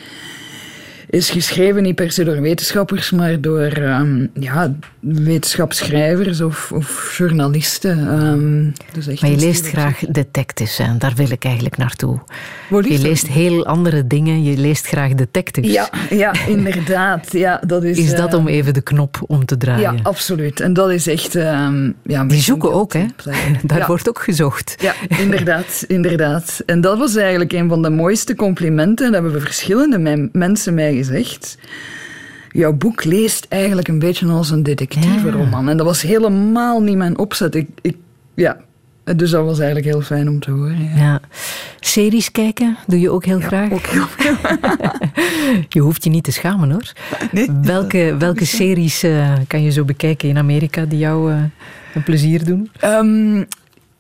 [1.10, 8.24] is geschreven niet per se door wetenschappers, maar door um, ja, wetenschapsschrijvers of, of journalisten.
[8.24, 12.20] Um, dus echt maar je leest graag detectives en daar wil ik eigenlijk naartoe.
[12.70, 15.72] Je leest heel andere dingen, je leest graag detectives.
[15.72, 17.32] Ja, ja inderdaad.
[17.32, 19.93] Ja, dat is, is dat uh, om even de knop om te draaien?
[19.95, 20.60] Ja, absoluut.
[20.60, 21.36] En dat is echt...
[21.36, 23.05] Um, ja, Die zoeken ook, hè?
[23.64, 23.88] Daar ja.
[23.88, 24.76] wordt ook gezocht.
[24.80, 26.64] Ja, inderdaad, inderdaad.
[26.66, 29.12] En dat was eigenlijk een van de mooiste complimenten.
[29.12, 31.58] Dat hebben verschillende mensen mij gezegd.
[32.52, 35.64] Jouw boek leest eigenlijk een beetje als een detectiveroman.
[35.64, 35.70] Ja.
[35.70, 37.56] En dat was helemaal niet mijn opzet.
[37.56, 37.95] Ik, ik,
[38.36, 38.58] ja,
[39.16, 40.84] dus dat was eigenlijk heel fijn om te horen.
[40.84, 40.95] Ja.
[40.95, 41.22] ja.
[41.80, 43.72] Series kijken doe je ook heel ja, graag?
[43.72, 44.06] Ook heel
[45.70, 46.91] je hoeft je niet te schamen hoor.
[47.32, 51.38] Nee, welke welke series uh, kan je zo bekijken in Amerika die jou uh,
[51.93, 52.72] een plezier doen?
[52.84, 53.48] Um,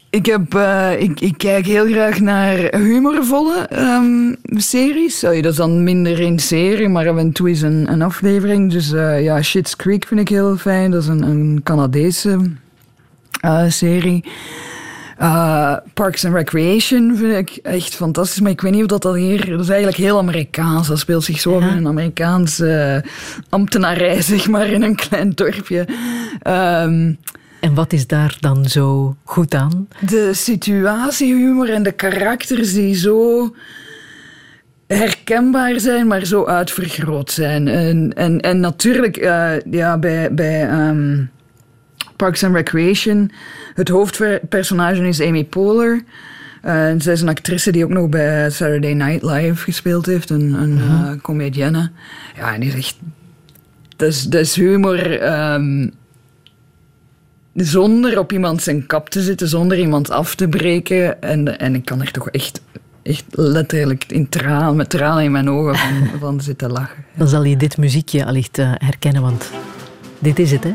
[0.09, 5.19] ik, heb, uh, ik, ik, kijk heel graag naar humorvolle um, series.
[5.19, 8.71] dat is dan minder een serie, maar af en toe is een, een aflevering.
[8.71, 10.91] Dus uh, ja, Shit's Creek vind ik heel fijn.
[10.91, 12.39] Dat is een, een Canadese
[13.45, 14.23] uh, serie.
[15.93, 18.39] Parks and Recreation vind ik echt fantastisch.
[18.41, 19.49] Maar ik weet niet of dat, dat hier...
[19.49, 20.87] Dat is eigenlijk heel Amerikaans.
[20.87, 21.69] Dat speelt zich zo ja.
[21.69, 23.03] in een Amerikaanse
[23.49, 25.87] ambtenarij, zeg maar, in een klein dorpje.
[26.47, 27.17] Um,
[27.59, 29.87] en wat is daar dan zo goed aan?
[29.99, 33.55] De situatiehumor en de karakters die zo
[34.87, 37.67] herkenbaar zijn, maar zo uitvergroot zijn.
[37.67, 41.29] En, en, en natuurlijk, uh, ja, bij, bij um,
[42.15, 43.31] Parks and Recreation,
[43.73, 46.03] het hoofdpersonage is Amy Poehler.
[46.65, 50.53] Uh, zij is een actrice die ook nog bij Saturday Night Live gespeeld heeft, een,
[50.53, 51.11] een -huh.
[51.13, 51.91] uh, comedienne.
[52.35, 52.97] Ja, en die is echt...
[53.95, 55.33] Dat is, dat is humor...
[55.53, 55.91] Um,
[57.65, 61.21] zonder op iemand zijn kap te zitten, zonder iemand af te breken.
[61.21, 62.61] En, en ik kan er toch echt,
[63.03, 64.29] echt letterlijk in
[64.75, 67.05] met tranen in mijn ogen van, van zitten lachen.
[67.15, 69.51] Dan zal je dit muziekje allicht uh, herkennen, want
[70.19, 70.71] dit is het, hè?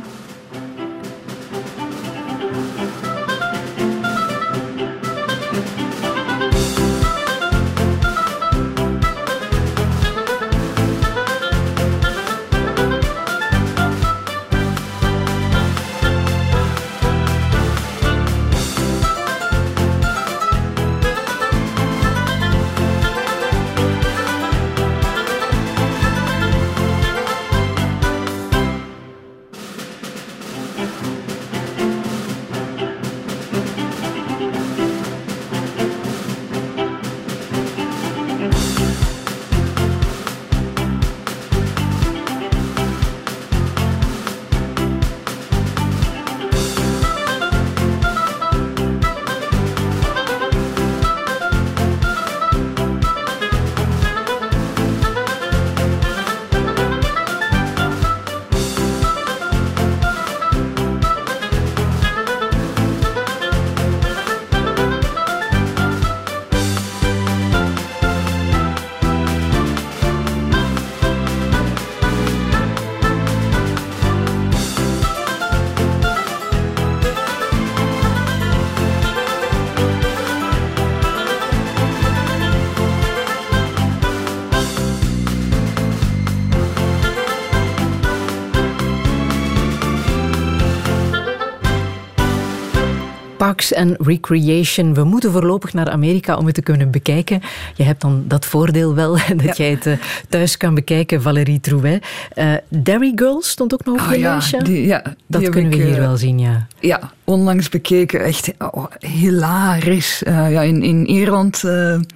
[93.72, 94.94] Parks and Recreation.
[94.94, 97.40] We moeten voorlopig naar Amerika om het te kunnen bekijken.
[97.74, 99.92] Je hebt dan dat voordeel wel, dat jij het eh,
[100.28, 102.04] thuis kan bekijken, Valérie Trouet.
[102.34, 106.00] Uh, Derry Girls stond ook nog op oh, ja, die, ja, dat kunnen we hier
[106.00, 106.66] wel zien, ja.
[106.80, 108.24] Ja, onlangs bekeken.
[108.24, 110.22] Echt oh, hilarisch.
[110.24, 111.62] ja, in, in Ierland,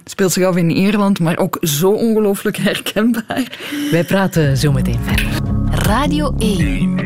[0.05, 3.57] speelt zich af in Ierland, maar ook zo ongelooflijk herkenbaar.
[3.91, 5.27] Wij praten zo meteen verder.
[5.69, 6.57] Radio 1.
[6.57, 6.96] Touché.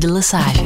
[0.00, 0.64] Friede Lesage.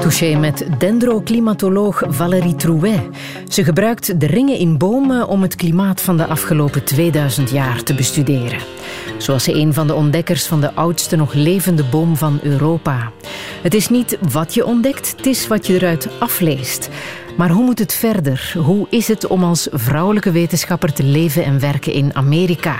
[0.00, 3.00] Touché met dendroclimatoloog Valérie Trouet.
[3.48, 7.94] Ze gebruikt de ringen in bomen om het klimaat van de afgelopen 2000 jaar te
[7.94, 8.58] bestuderen.
[9.18, 13.12] Zoals ze een van de ontdekkers van de oudste nog levende boom van Europa.
[13.62, 16.88] Het is niet wat je ontdekt, het is wat je eruit afleest.
[17.36, 18.54] Maar hoe moet het verder?
[18.58, 22.76] Hoe is het om als vrouwelijke wetenschapper te leven en werken in Amerika?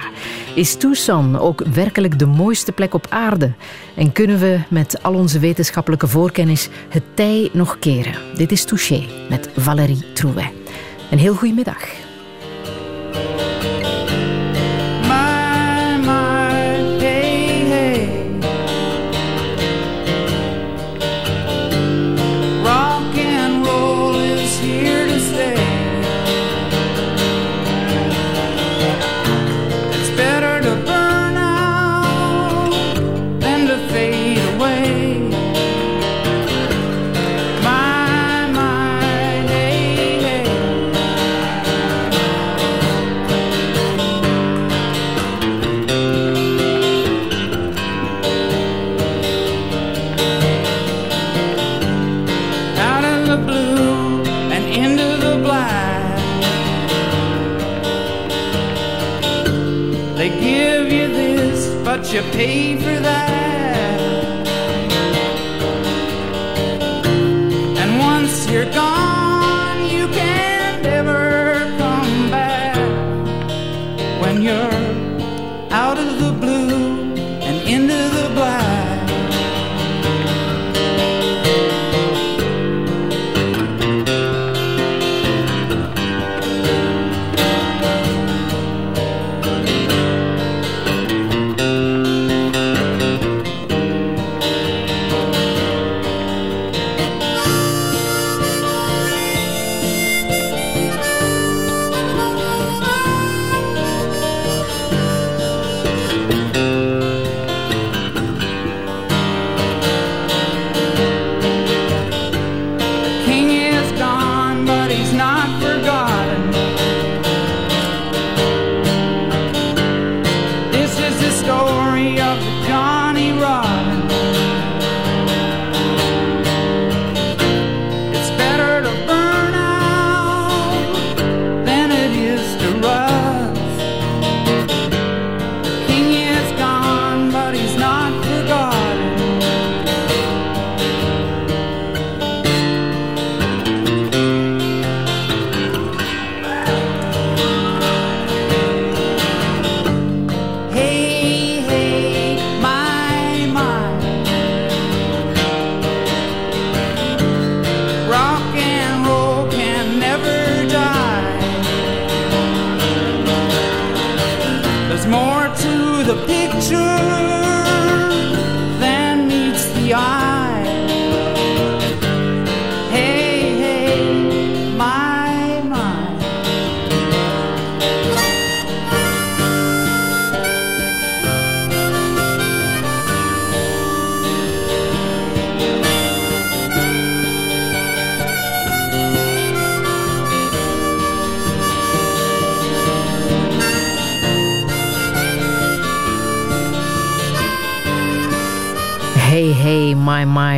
[0.55, 3.53] Is Tucson ook werkelijk de mooiste plek op aarde?
[3.95, 8.15] En kunnen we met al onze wetenschappelijke voorkennis het tij nog keren?
[8.37, 10.53] Dit is Touché met Valérie Trouet.
[11.11, 12.06] Een heel goede middag.
[62.37, 62.66] Pay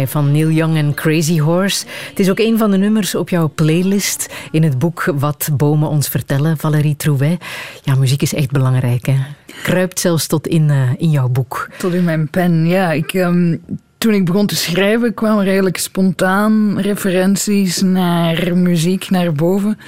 [0.07, 1.85] van Neil Young en Crazy Horse.
[2.09, 5.89] Het is ook een van de nummers op jouw playlist in het boek Wat bomen
[5.89, 7.45] ons vertellen, Valérie Trouet.
[7.83, 9.07] Ja, muziek is echt belangrijk.
[9.07, 9.15] Hè?
[9.63, 11.71] Kruipt zelfs tot in, uh, in jouw boek.
[11.79, 12.93] Tot in mijn pen, ja.
[12.93, 13.63] Ik, um,
[13.99, 19.79] toen ik begon te schrijven kwamen er eigenlijk spontaan referenties naar muziek naar boven.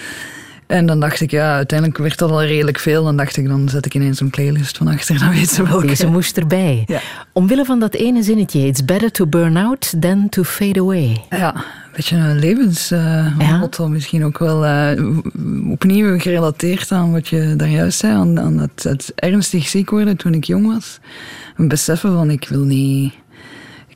[0.71, 3.05] En dan dacht ik, ja, uiteindelijk werd dat al redelijk veel.
[3.05, 5.81] Dan dacht ik, dan zet ik ineens een playlist van achter, dan weet ze wel.
[5.81, 6.83] Deze moest erbij.
[6.87, 7.01] Ja.
[7.33, 11.25] Omwille van dat ene zinnetje, it's better to burn out than to fade away.
[11.31, 11.63] Ja, een
[11.97, 18.15] beetje een levensmotto misschien ook wel uh, opnieuw gerelateerd aan wat je daar juist zei,
[18.15, 20.99] aan, aan het, het ernstig ziek worden toen ik jong was.
[21.57, 23.15] Een beseffen van, ik wil niet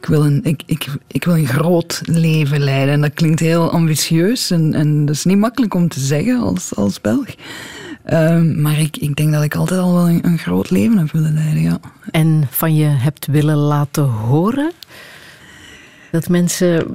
[0.04, 2.94] ik wil, een, ik, ik, ik wil een groot leven leiden.
[2.94, 6.74] En dat klinkt heel ambitieus en, en dat is niet makkelijk om te zeggen als,
[6.74, 7.26] als Belg.
[8.12, 11.10] Um, maar ik, ik denk dat ik altijd al wel een, een, groot leven heb
[11.10, 11.78] willen leiden, ja.
[12.10, 14.72] En van je hebt willen laten horen?
[16.10, 16.86] Dat mensen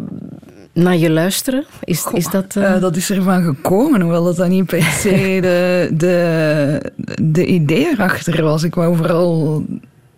[0.74, 1.66] naar je luisteren?
[1.84, 2.55] Is, Goh, is dat...
[2.55, 2.64] Uh...
[2.64, 5.10] Uh, dat is ervan gekomen, hoewel dat dan niet per se
[5.41, 6.91] de, de,
[7.22, 8.64] de idee erachter was.
[8.64, 9.64] Ik wou vooral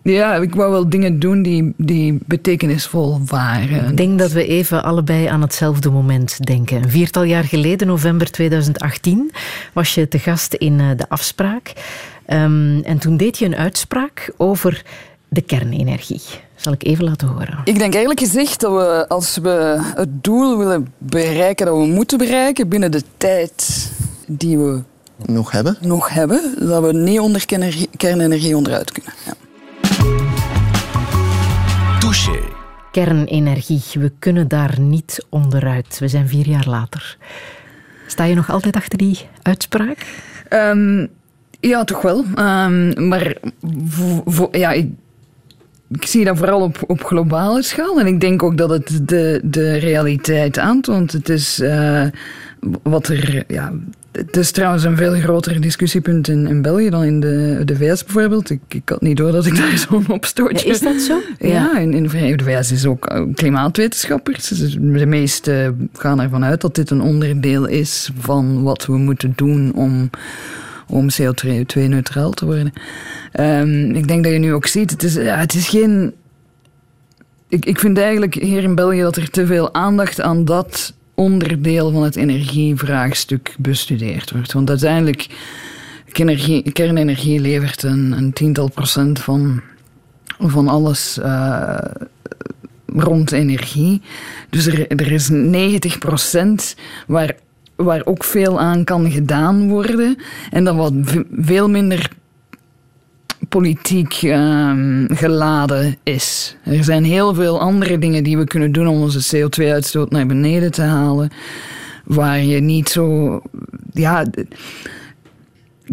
[0.02, 3.90] ja, ik wou wel dingen doen die, die betekenisvol waren.
[3.90, 6.82] Ik denk dat we even allebei aan hetzelfde moment denken.
[6.82, 9.32] Een viertal jaar geleden, november 2018,
[9.72, 11.72] was je te gast in uh, De Afspraak.
[12.26, 14.82] Um, en toen deed je een uitspraak over
[15.28, 16.20] de kernenergie.
[16.54, 17.60] Zal ik even laten horen.
[17.64, 22.18] Ik denk eigenlijk gezegd dat we, als we het doel willen bereiken dat we moeten
[22.18, 23.90] bereiken binnen de tijd
[24.26, 24.82] die we
[25.26, 27.46] nog hebben, nog hebben dat we niet onder
[27.96, 29.12] kernenergie onderuit kunnen.
[29.26, 29.32] Ja.
[31.98, 32.40] Touché.
[32.90, 35.98] Kernenergie, we kunnen daar niet onderuit.
[35.98, 37.16] We zijn vier jaar later.
[38.06, 40.06] Sta je nog altijd achter die uitspraak?
[40.50, 41.08] Um,
[41.60, 42.18] ja, toch wel.
[42.18, 43.36] Um, maar
[44.50, 44.90] ja, ik,
[45.90, 48.00] ik, zie dat vooral op, op globale schaal.
[48.00, 51.12] En ik denk ook dat het de, de realiteit aantoont.
[51.12, 52.06] Het is uh,
[52.82, 53.44] wat er.
[53.48, 53.72] Ja,
[54.12, 58.04] het is trouwens een veel groter discussiepunt in, in België dan in de, de VS
[58.04, 58.50] bijvoorbeeld.
[58.50, 60.66] Ik, ik had niet door dat ik daar zo'n opstootje...
[60.66, 61.20] Ja, is dat zo?
[61.38, 64.48] Ja, ja in, in, de VS is ook eh, klimaatwetenschappers.
[64.48, 69.32] Dus de meesten gaan ervan uit dat dit een onderdeel is van wat we moeten
[69.36, 70.10] doen om,
[70.88, 72.72] om CO2-neutraal te worden.
[73.40, 76.14] Um, ik denk dat je nu ook ziet, het is, ja, het is geen...
[77.48, 81.90] Ik, ik vind eigenlijk hier in België dat er te veel aandacht aan dat onderdeel
[81.90, 84.52] van het energievraagstuk bestudeerd wordt.
[84.52, 85.26] Want uiteindelijk,
[86.12, 89.60] kernenergie, kernenergie levert een, een, tiental procent van,
[90.38, 91.78] van alles uh,
[92.86, 94.02] rond energie.
[94.50, 97.36] Dus er, er is 90 procent waar,
[97.76, 100.16] waar ook veel aan kan gedaan worden.
[100.50, 100.92] En dan wat
[101.32, 102.10] veel minder
[103.52, 106.56] politiek um, geladen is.
[106.64, 110.70] Er zijn heel veel andere dingen die we kunnen doen om onze CO2-uitstoot naar beneden
[110.70, 111.30] te halen.
[112.04, 113.40] Waar je niet zo.
[113.92, 114.24] Ja.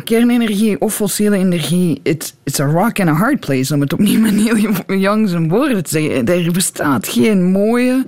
[0.03, 4.20] Kernenergie of fossiele energie, it's, it's a rock and a hard place, om het opnieuw
[4.20, 6.26] met Neil Young zijn woorden te zeggen.
[6.26, 8.05] Er bestaat geen mooie,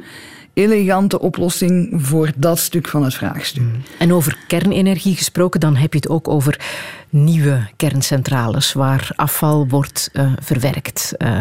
[0.54, 3.64] elegante oplossing voor dat stuk van het vraagstuk.
[3.99, 6.60] En over kernenergie gesproken, dan heb je het ook over
[7.10, 11.14] nieuwe kerncentrales waar afval wordt uh, verwerkt.
[11.18, 11.39] Uh,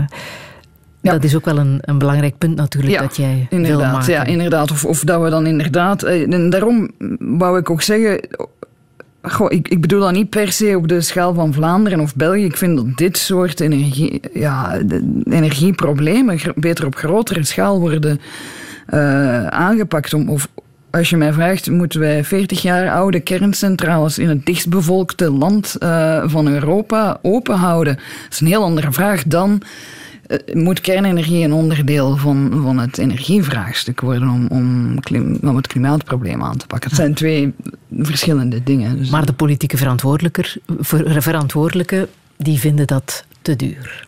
[1.00, 1.12] ja.
[1.12, 4.12] Dat is ook wel een, een belangrijk punt natuurlijk ja, dat jij inderdaad, wil maken.
[4.12, 4.70] Ja, inderdaad.
[4.70, 6.02] Of, of dat we dan inderdaad...
[6.02, 8.20] Eh, en daarom wou ik ook zeggen...
[9.22, 12.44] Goh, ik, ik bedoel dat niet per se op de schaal van Vlaanderen of België.
[12.44, 14.80] Ik vind dat dit soort energie, ja,
[15.24, 18.20] energieproblemen beter op grotere schaal worden
[18.91, 20.14] uh, aangepakt.
[20.14, 20.49] Om, of,
[20.91, 26.22] als je mij vraagt, moeten wij 40 jaar oude kerncentrales in het dichtstbevolkte land uh,
[26.26, 27.95] van Europa openhouden?
[27.95, 29.62] Dat is een heel andere vraag dan.
[30.28, 35.66] Uh, moet kernenergie een onderdeel van, van het energievraagstuk worden om, om, klim, om het
[35.66, 36.91] klimaatprobleem aan te pakken?
[36.91, 37.55] Het zijn twee
[38.01, 38.97] verschillende dingen.
[38.97, 39.76] Dus maar de politieke
[41.20, 44.07] verantwoordelijken die vinden dat te duur.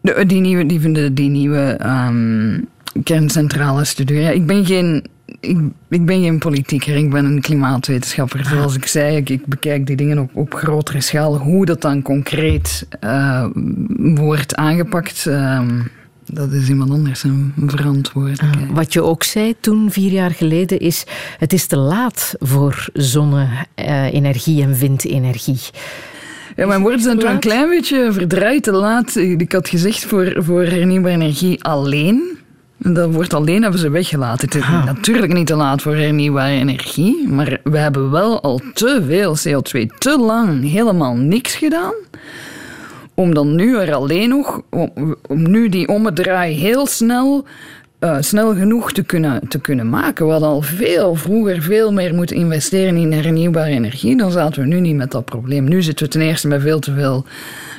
[0.00, 2.68] De, die, nieuwe, die vinden die nieuwe um,
[3.04, 4.14] kerncentrales te.
[4.14, 5.04] Ja, ik ben geen
[5.40, 5.58] ik,
[5.88, 8.44] ik, ben geen politieker, ik ben een klimaatwetenschapper.
[8.44, 11.36] Zoals ik zei, ik, ik bekijk die dingen op, op, grotere schaal.
[11.36, 13.46] Hoe dat dan concreet uh,
[14.14, 15.60] wordt aangepakt, uh,
[16.24, 18.70] dat is iemand anders een verantwoordelijkheid.
[18.70, 21.04] Uh, wat je ook zei toen, vier jaar geleden, is
[21.38, 25.60] het is te laat voor zonne-energie en windenergie.
[26.56, 29.16] Ja, mijn woorden zijn toch een klein beetje verdraaid te laat.
[29.16, 32.37] Ik had gezegd voor, voor hernieuwbare energie alleen.
[32.78, 34.48] Dat wordt alleen hebben ze weggelaten.
[34.48, 39.02] Het is natuurlijk niet te laat voor hernieuwbare energie, maar we hebben wel al te
[39.06, 41.94] veel CO2 te lang helemaal niks gedaan.
[43.14, 47.46] Om dan nu er alleen nog, om, om nu die ommedraai heel snel
[47.98, 50.26] eh, snel genoeg te kunnen, te kunnen maken.
[50.26, 54.16] We hadden al veel vroeger veel meer moeten investeren in hernieuwbare energie.
[54.16, 55.68] Dan zaten we nu niet met dat probleem.
[55.68, 57.24] Nu zitten we ten eerste met veel te veel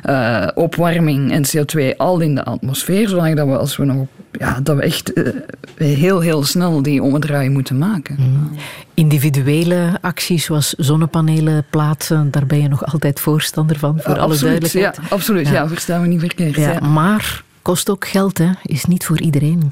[0.10, 3.10] uh, opwarming en CO2 al in de atmosfeer.
[3.10, 5.28] Zolang dat we, als we nog, ja, dat we echt uh,
[5.76, 8.16] heel, heel snel die omdraai moeten maken.
[8.20, 8.50] Mm.
[8.94, 14.96] Individuele acties zoals zonnepanelen plaatsen, daar ben je nog altijd voorstander van, voor alle duidelijkheid.
[14.96, 15.48] Ja, absoluut.
[15.48, 16.56] Ja, ja verstaan we niet verkeerd.
[16.56, 16.80] Ja, ja.
[16.80, 18.50] Maar kost ook geld, hè?
[18.64, 19.72] is niet voor iedereen.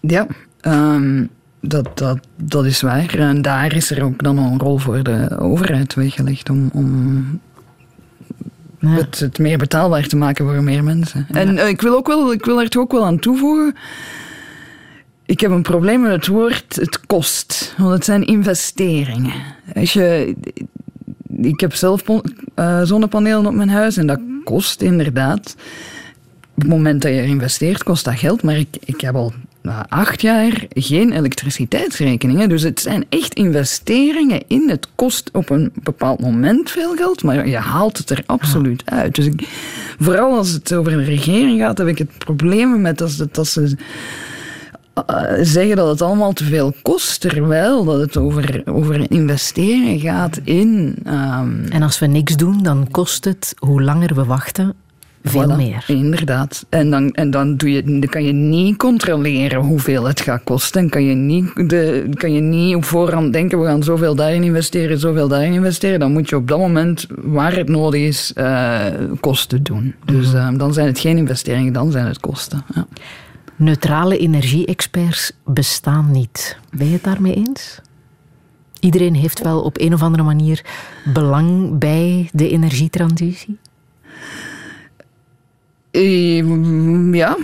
[0.00, 0.26] Ja,
[0.62, 1.28] um,
[1.60, 3.14] dat, dat, dat is waar.
[3.14, 7.40] En daar is er ook dan een rol voor de overheid weggelegd om, om
[8.80, 8.88] ja.
[8.88, 11.26] het, het, meer betaalbaar te maken voor meer mensen.
[11.28, 11.40] Ja.
[11.40, 13.74] En uh, ik, wil ook wel, ik wil er toch ook wel aan toevoegen.
[15.26, 17.74] Ik heb een probleem met het woord het kost.
[17.76, 19.32] Want het zijn investeringen.
[19.74, 20.34] Als je,
[21.40, 25.56] ik heb zelf uh, zonnepanelen op mijn huis en dat kost inderdaad.
[26.54, 28.42] Op het moment dat je investeert, kost dat geld.
[28.42, 29.32] Maar ik, ik heb al
[29.66, 32.48] na acht jaar geen elektriciteitsrekeningen.
[32.48, 34.68] Dus het zijn echt investeringen in.
[34.68, 39.14] Het kost op een bepaald moment veel geld, maar je haalt het er absoluut uit.
[39.14, 39.48] Dus ik,
[39.98, 43.76] vooral als het over de regering gaat, heb ik het probleem met dat, dat ze
[45.10, 50.40] uh, zeggen dat het allemaal te veel kost, terwijl dat het over, over investeren gaat
[50.44, 50.96] in.
[51.06, 54.74] Um, en als we niks doen, dan kost het, hoe langer we wachten,
[55.30, 55.84] veel voilà, meer.
[55.86, 56.66] Inderdaad.
[56.68, 60.80] En, dan, en dan, doe je, dan kan je niet controleren hoeveel het gaat kosten.
[60.80, 64.42] En kan je niet, de, kan je niet op voorhand denken, we gaan zoveel daarin
[64.42, 66.00] investeren, zoveel daarin investeren.
[66.00, 68.84] Dan moet je op dat moment, waar het nodig is, uh,
[69.20, 69.94] kosten doen.
[70.04, 72.64] Dus uh, dan zijn het geen investeringen, dan zijn het kosten.
[72.74, 72.86] Ja.
[73.56, 76.58] Neutrale energie-experts bestaan niet.
[76.70, 77.80] Ben je het daarmee eens?
[78.80, 80.64] Iedereen heeft wel op een of andere manier
[81.12, 83.58] belang bij de energietransitie?
[87.12, 87.36] Ja,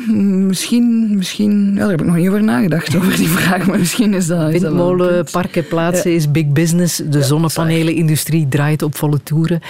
[0.46, 4.14] misschien, misschien ja, daar heb ik nog niet over nagedacht, over die vraag, maar misschien
[4.14, 4.50] is dat...
[4.50, 6.16] Windmolen, parken, plaatsen ja.
[6.16, 6.96] is big business.
[6.96, 9.60] De ja, zonnepanelenindustrie draait op volle toeren.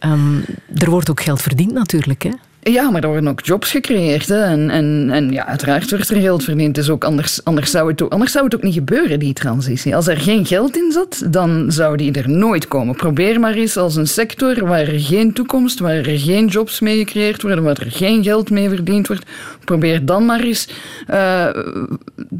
[0.00, 2.30] Um, er wordt ook geld verdiend natuurlijk, hè?
[2.70, 4.30] Ja, maar er worden ook jobs gecreëerd.
[4.30, 6.74] En, en, en ja, uiteraard wordt er geld verdiend.
[6.74, 9.96] Dus ook anders, anders, zou het ook, anders zou het ook niet gebeuren, die transitie.
[9.96, 12.96] Als er geen geld in zat, dan zou die er nooit komen.
[12.96, 16.98] Probeer maar eens als een sector waar er geen toekomst, waar er geen jobs mee
[16.98, 19.24] gecreëerd worden, waar er geen geld mee verdiend wordt.
[19.64, 20.68] Probeer dan maar eens
[21.10, 21.48] uh,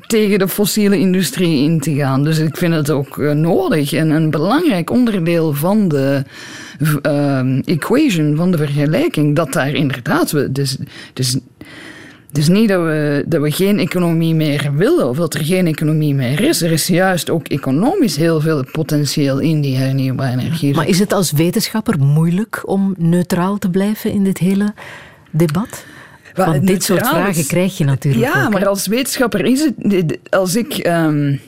[0.07, 2.25] tegen de fossiele industrie in te gaan.
[2.25, 6.23] Dus ik vind het ook uh, nodig en een belangrijk onderdeel van de
[7.03, 10.53] uh, equation, van de vergelijking, dat daar inderdaad we.
[10.53, 10.77] Dus,
[11.13, 11.39] dus,
[12.33, 16.15] dus niet dat we, dat we geen economie meer willen of dat er geen economie
[16.15, 16.63] meer is.
[16.63, 20.75] Er is juist ook economisch heel veel potentieel in die hernieuwbare energie.
[20.75, 24.75] Maar is het als wetenschapper moeilijk om neutraal te blijven in dit hele
[25.31, 25.85] debat?
[26.35, 28.35] Want dit soort vragen krijg je natuurlijk.
[28.35, 30.19] Ja, ook, maar als wetenschapper is het.
[30.31, 30.87] Als ik.
[30.87, 31.41] Um,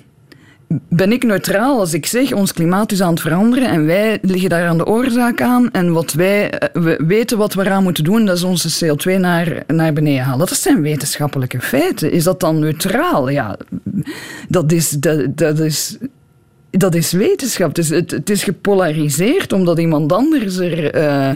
[0.88, 4.48] ben ik neutraal als ik zeg ons klimaat is aan het veranderen en wij liggen
[4.48, 8.24] daar aan de oorzaak aan en wat wij we weten wat we eraan moeten doen,
[8.24, 10.46] dat is onze CO2 naar, naar beneden halen.
[10.46, 12.12] Dat zijn wetenschappelijke feiten.
[12.12, 13.28] Is dat dan neutraal?
[13.28, 13.56] Ja,
[14.48, 15.96] dat is, dat, dat is
[16.70, 17.74] dat is wetenschap.
[17.74, 21.30] Dus het, het, is gepolariseerd omdat iemand anders er uh,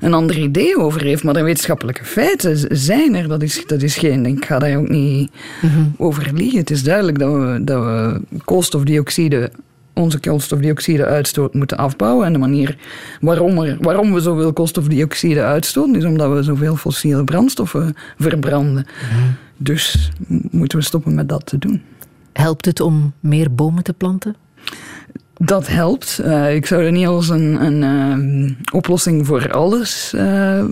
[0.00, 1.24] een ander idee over heeft.
[1.24, 3.28] Maar de wetenschappelijke feiten zijn er.
[3.28, 4.26] Dat is, dat is geen.
[4.26, 5.30] Ik ga daar ook niet
[5.60, 5.94] mm-hmm.
[5.96, 6.58] over liegen.
[6.58, 9.50] Het is duidelijk dat we, dat we koolstofdioxide.
[9.92, 12.26] Onze koolstofdioxide-uitstoot moeten afbouwen.
[12.26, 12.76] En de manier
[13.20, 18.86] waarom, er, waarom we zoveel koolstofdioxide uitstoten, is omdat we zoveel fossiele brandstoffen verbranden.
[19.10, 19.36] Mm-hmm.
[19.56, 20.10] Dus
[20.50, 21.82] moeten we stoppen met dat te doen.
[22.32, 24.36] Helpt het om meer bomen te planten?
[25.38, 26.20] Dat helpt.
[26.24, 30.64] Uh, ik zou er niet als een, een uh, oplossing voor alles uh,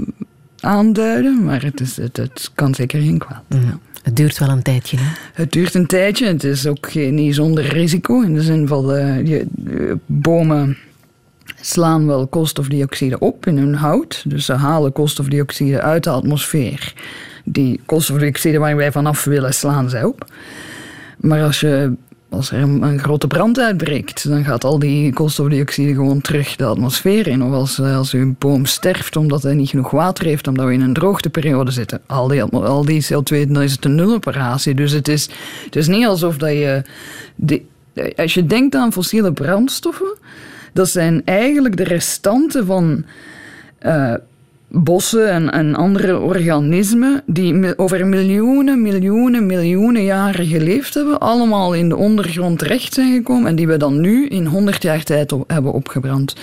[0.61, 3.43] aanduiden, maar het, is, het, het, kan zeker geen kwaad.
[3.49, 3.61] Mm.
[3.61, 3.79] Ja.
[4.03, 4.97] Het duurt wel een tijdje.
[4.97, 5.13] Hè?
[5.33, 6.27] Het duurt een tijdje.
[6.27, 8.21] Het is ook niet zonder risico.
[8.21, 8.87] In de zin van
[9.27, 9.47] je,
[10.07, 10.77] bomen
[11.61, 14.23] slaan wel koolstofdioxide op in hun hout.
[14.27, 16.93] Dus ze halen koolstofdioxide uit de atmosfeer.
[17.45, 20.27] Die koolstofdioxide waar wij vanaf willen, slaan zij op.
[21.17, 21.93] Maar als je
[22.33, 27.27] als er een, grote brand uitbreekt, dan gaat al die koolstofdioxide gewoon terug de atmosfeer
[27.27, 27.43] in.
[27.43, 30.73] Of als, eh, als uw boom sterft omdat hij niet genoeg water heeft, omdat we
[30.73, 34.75] in een droogteperiode zitten, al die, al die CO2, dan is het een nuloperatie.
[34.75, 35.29] Dus het is,
[35.65, 36.83] het is niet alsof dat je.
[37.35, 37.67] Die,
[38.17, 40.19] als je denkt aan fossiele brandstoffen,
[40.73, 43.05] dat zijn eigenlijk de restanten van.
[43.83, 44.15] Uh,
[44.73, 51.89] bossen en, en andere organismen die over miljoenen, miljoenen, miljoenen jaren geleefd hebben, allemaal in
[51.89, 55.73] de ondergrond terecht zijn gekomen en die we dan nu in 100 jaar tijd hebben
[55.73, 56.37] opgebrand.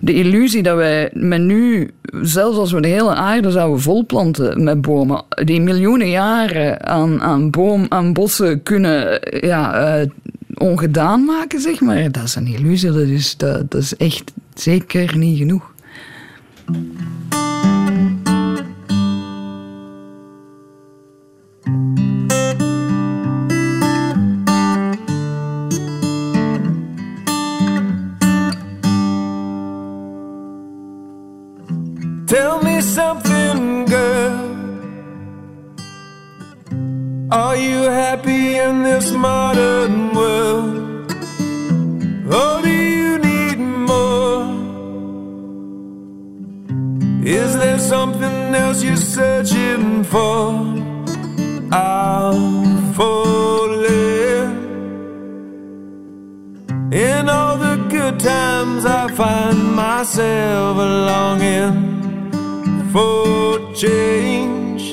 [0.00, 1.90] De illusie dat wij met nu,
[2.22, 7.50] zelfs als we de hele aarde zouden volplanten met bomen, die miljoenen jaren aan, aan,
[7.50, 10.06] boom, aan bossen kunnen ja, uh,
[10.54, 12.92] ongedaan maken, zeg maar, dat is een illusie.
[12.92, 15.72] Dat is, dat is echt zeker niet genoeg.
[32.28, 34.54] Tell me something, girl.
[37.30, 41.10] Are you happy in this modern world?
[42.30, 44.44] Or do you need more?
[47.24, 50.50] Is there something else you're searching for?
[51.72, 54.52] I'll falling.
[56.92, 61.97] In all the good times, I find myself longing
[62.92, 64.92] for change.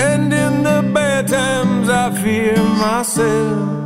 [0.00, 3.84] And in the bad times, I fear myself.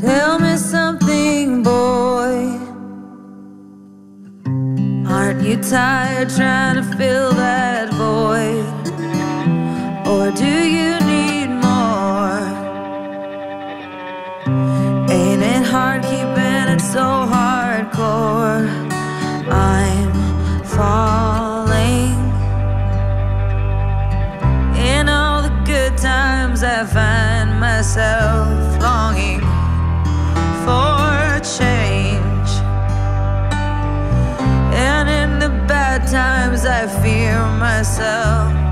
[0.00, 2.58] Tell me something, boy.
[5.06, 8.83] Aren't you tired trying to fill that void?
[15.74, 18.64] Hard keeping it so hardcore?
[19.50, 20.12] I'm
[20.76, 22.14] falling.
[24.92, 28.46] In all the good times, I find myself
[28.80, 29.40] longing
[30.64, 32.50] for change.
[34.88, 38.63] And in the bad times, I fear myself.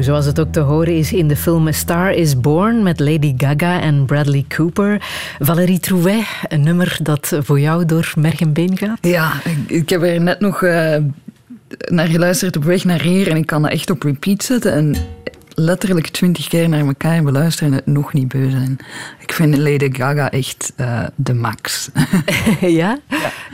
[0.00, 3.80] Zoals het ook te horen is in de film Star is Born met Lady Gaga
[3.80, 5.02] en Bradley Cooper.
[5.38, 8.98] Valérie Trouvet, een nummer dat voor jou door merg en been gaat?
[9.00, 10.96] Ja, ik, ik heb er net nog eh,
[11.88, 14.94] naar geluisterd op weg naar hier en ik kan dat echt op repeat zetten en
[15.54, 18.78] letterlijk twintig keer naar elkaar beluisteren en het nog niet beu zijn.
[19.18, 21.88] Ik vind Lady Gaga echt eh, de max.
[22.60, 22.98] ja?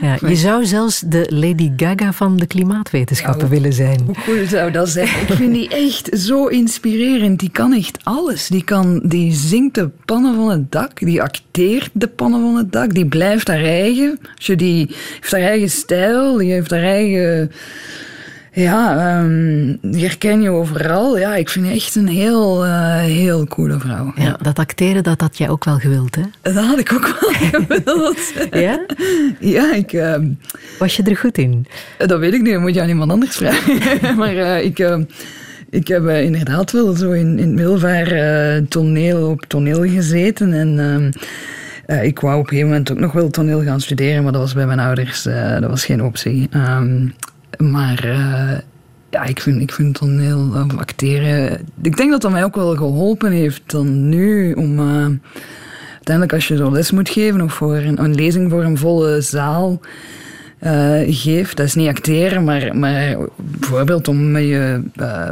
[0.01, 0.17] ja?
[0.27, 4.01] Je zou zelfs de Lady Gaga van de klimaatwetenschappen willen zijn.
[4.05, 5.07] Hoe cool zou dat zijn?
[5.07, 7.39] Ik vind die echt zo inspirerend.
[7.39, 8.47] Die kan echt alles.
[8.47, 10.99] Die, kan, die zingt de pannen van het dak.
[10.99, 12.93] Die acteert de pannen van het dak.
[12.93, 14.19] Die blijft haar eigen.
[14.55, 16.37] Die heeft haar eigen stijl.
[16.37, 17.51] Die heeft haar eigen...
[18.61, 19.23] Ja,
[19.81, 21.17] die herken je overal.
[21.17, 24.11] Ja, ik vind die echt een heel, eh, heel coole vrouw.
[24.15, 26.21] Ja, dat acteren, dat had jij ook wel gewild, hè?
[26.41, 28.33] Dat had ik ook wel gewild.
[28.51, 28.85] ja?
[29.39, 29.93] Ja, ik...
[29.93, 30.27] ehm,
[30.79, 31.65] Was je er goed in?
[31.97, 34.15] dat weet ik niet, dat moet je aan iemand anders vragen.
[34.17, 34.79] maar eh, ik...
[34.79, 35.03] ehm,
[35.69, 38.07] Ik heb eh, inderdaad wel zo in, in het middelbaar
[38.67, 40.53] toneel op toneel gezeten.
[40.53, 41.13] En
[42.01, 44.53] ik wou op een gegeven moment ook nog wel toneel gaan studeren, maar dat was
[44.53, 45.23] bij mijn ouders,
[45.59, 46.47] dat was geen optie.
[46.51, 47.05] Ehm,
[47.57, 48.57] maar eh,
[49.09, 51.59] ja, ik vind, ik vind toneel of acteren.
[51.81, 54.79] Ik denk dat dat mij ook wel geholpen heeft dan nu om.
[54.79, 55.05] eh,
[55.95, 59.21] uiteindelijk, als je zo les moet geven of voor een, een lezing voor een volle
[59.21, 59.79] zaal
[61.07, 64.81] geeft, dat is niet acteren, maar, maar bijvoorbeeld om met je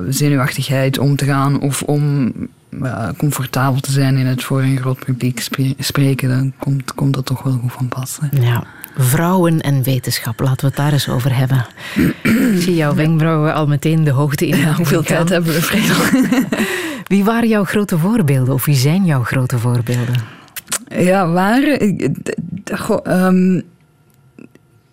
[0.10, 2.32] zenuwachtigheid om te gaan of om
[3.18, 7.26] comfortabel te zijn in het voor een groot publiek spre- spreken, dan komt, komt dat
[7.26, 8.20] toch wel goed van pas.
[8.32, 8.64] Ja.
[8.98, 11.66] Vrouwen en wetenschap, laten we het daar eens over hebben.
[12.24, 14.64] Ik zie jouw wenkbrauwen al meteen de hoogte in.
[14.64, 15.96] Hoeveel tijd hebben we, Fredel?
[17.08, 18.54] Wie waren jouw grote voorbeelden?
[18.54, 20.16] Of wie zijn jouw grote voorbeelden?
[20.98, 22.00] Ja, waren.
[22.76, 23.62] goh, ehm,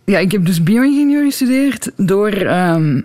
[0.04, 1.90] ja, ik heb dus bio-ingenieur gestudeerd.
[1.96, 3.00] Door ehm,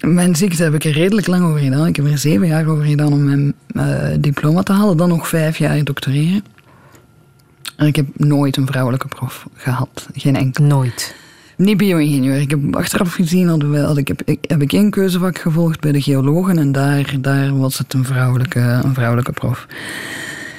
[0.00, 1.86] mijn ziekte heb ik er redelijk lang over gedaan.
[1.86, 4.96] Ik heb er zeven jaar over gedaan om mijn eh, diploma te halen.
[4.96, 6.44] Dan nog vijf jaar doctoreren.
[7.76, 10.08] En ik heb nooit een vrouwelijke prof gehad.
[10.14, 10.64] Geen enkel.
[10.64, 11.14] Nooit.
[11.56, 12.40] Niet bio-ingenieur.
[12.40, 15.80] Ik heb achteraf gezien, hadden we, had ik, heb, ik, heb ik één keuzevak gevolgd
[15.80, 16.58] bij de geologen.
[16.58, 19.66] En daar, daar was het een vrouwelijke, een vrouwelijke prof.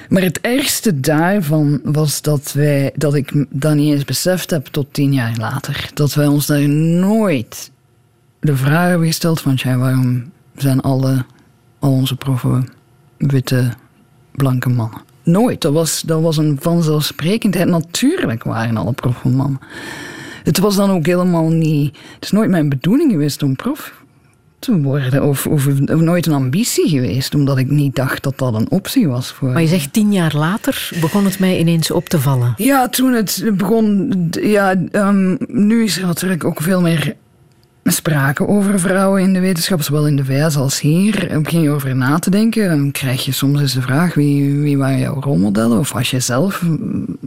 [0.10, 4.94] Maar het ergste daarvan was dat, wij, dat ik dat niet eens beseft heb tot
[4.94, 5.90] tien jaar later.
[5.94, 7.72] Dat wij ons daar nooit
[8.40, 9.56] de vraag hebben gesteld van...
[9.56, 11.26] Tja, waarom zijn alle,
[11.80, 12.68] al onze proffen
[13.18, 13.74] witte,
[14.32, 15.02] blanke mannen?
[15.26, 15.62] Nooit.
[15.62, 17.68] Dat was, dat was een vanzelfsprekendheid.
[17.68, 19.60] Natuurlijk waren alle proffen mannen.
[20.44, 21.98] Het was dan ook helemaal niet...
[22.16, 24.04] Het is nooit mijn bedoeling geweest om prof
[24.60, 25.24] te worden.
[25.24, 27.36] Of, of, of nooit een ambitie geweest.
[27.36, 29.50] Omdat ik niet dacht dat dat een optie was voor...
[29.50, 32.54] Maar je zegt tien jaar later begon het mij ineens op te vallen.
[32.58, 34.14] Ja, toen het begon.
[34.32, 37.16] Ja, ehm, nu is er natuurlijk ook veel meer
[37.92, 41.40] sprake over vrouwen in de wetenschap, zowel in de VS als hier.
[41.42, 42.70] Begin je over na te denken.
[42.70, 45.80] Dan krijg je soms eens de vraag: wie, wie waren jouw rolmodellen?
[45.80, 47.18] Of als je zelf mm,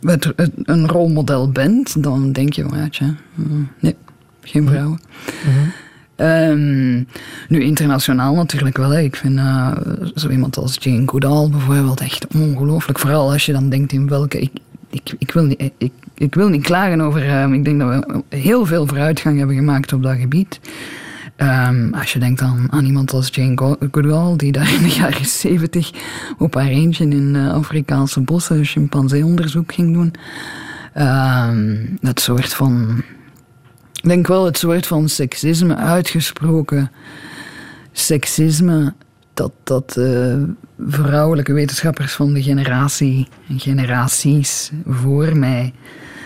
[0.00, 3.96] het, het- een rolmodel bent, dan denk je: ja, tja, mm, nee,
[4.40, 5.00] geen vrouwen.
[6.16, 6.94] Ehm,
[7.48, 8.90] nu, internationaal natuurlijk wel.
[8.90, 9.00] Hè.
[9.00, 9.70] Ik vind eh,
[10.14, 12.98] zo iemand als Jane Goodall bijvoorbeeld echt ongelooflijk.
[12.98, 14.38] Vooral als je dan denkt in welke...
[14.40, 14.50] Ik,
[14.94, 17.28] ik, ik, wil, niet, ik, ik wil niet klagen over...
[17.28, 20.60] eh, ik denk dat we heel veel vooruitgang hebben gemaakt op dat gebied.
[21.36, 24.36] Ehm, als je denkt aan, aan iemand als Jane Go- Goodall...
[24.36, 25.90] die daar in de jaren zeventig
[26.38, 28.64] op haar eentje in eh, Afrikaanse bossen...
[28.64, 30.12] chimpanseeonderzoek ging doen.
[30.92, 33.02] Ehm, dat soort van...
[33.92, 36.90] Ik denk wel het soort van seksisme, uitgesproken
[37.92, 38.94] seksisme,
[39.34, 40.42] dat, dat eh,
[40.78, 45.72] vrouwelijke wetenschappers van de generatie en generaties voor mij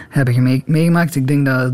[0.09, 1.15] hebben meegemaakt.
[1.15, 1.73] Ik denk dat,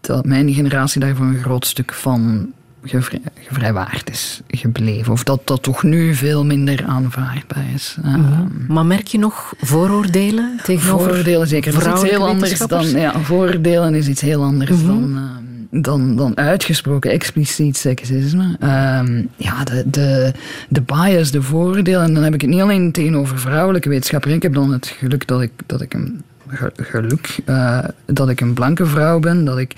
[0.00, 2.52] dat mijn generatie daar voor een groot stuk van
[2.84, 5.12] gevrij, gevrijwaard is gebleven.
[5.12, 7.96] Of dat dat toch nu veel minder aanvaardbaar is.
[8.04, 8.22] Ehm,
[8.68, 11.72] Maar merk je nog vooroordelen tegenover Voordelen zeker.
[11.72, 12.86] Dat is iets heel anders dan.
[12.88, 14.86] Ja, voordelen is iets heel anders Mhm.
[14.86, 18.56] dan, ehm, dan, dan uitgesproken expliciet seksisme.
[18.60, 20.32] Ehm, ja, de, de,
[20.68, 22.02] de bias, de voordelen.
[22.02, 24.34] En dan heb ik het niet alleen tegenover vrouwelijke wetenschappers.
[24.34, 28.40] Ik heb dan het geluk dat ik, dat ik een ge- geluk eh, dat ik
[28.40, 29.74] een blanke vrouw ben, dat ik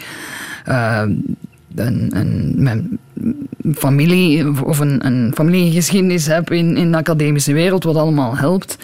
[1.74, 2.10] een,
[2.66, 2.98] een,
[3.74, 8.78] familie of een, familiegeschiedenis heb in, in de academische wereld, wat allemaal helpt.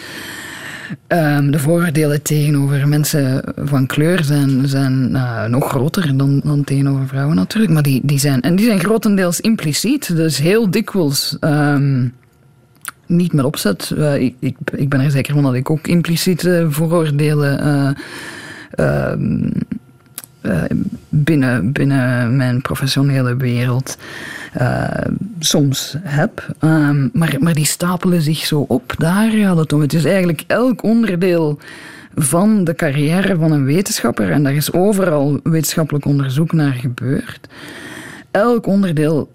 [1.06, 7.08] Ehm, de vooroordelen tegenover mensen van kleur zijn, zijn eh, nog groter dan, dan tegenover
[7.08, 7.72] vrouwen natuurlijk.
[7.72, 10.16] Maar die, die zijn, en die zijn grotendeels impliciet.
[10.16, 12.08] Dus heel dikwijls ehm,
[13.06, 13.90] niet met opzet.
[13.96, 17.60] Eh, ik, ik, ik ben er zeker van dat ik ook impliciete vooroordelen
[18.70, 19.12] eh,
[20.48, 20.62] eh,
[21.08, 23.96] binnen, binnen mijn professionele wereld
[24.52, 24.88] eh,
[25.38, 26.46] soms heb.
[26.58, 28.94] Ehm, maar, maar die stapelen zich zo op.
[28.98, 29.80] Daar gaat het om.
[29.80, 31.58] Het is eigenlijk elk onderdeel
[32.14, 37.48] van de carrière van een wetenschapper, en daar is overal wetenschappelijk onderzoek naar gebeurd.
[38.30, 39.30] Elk onderdeel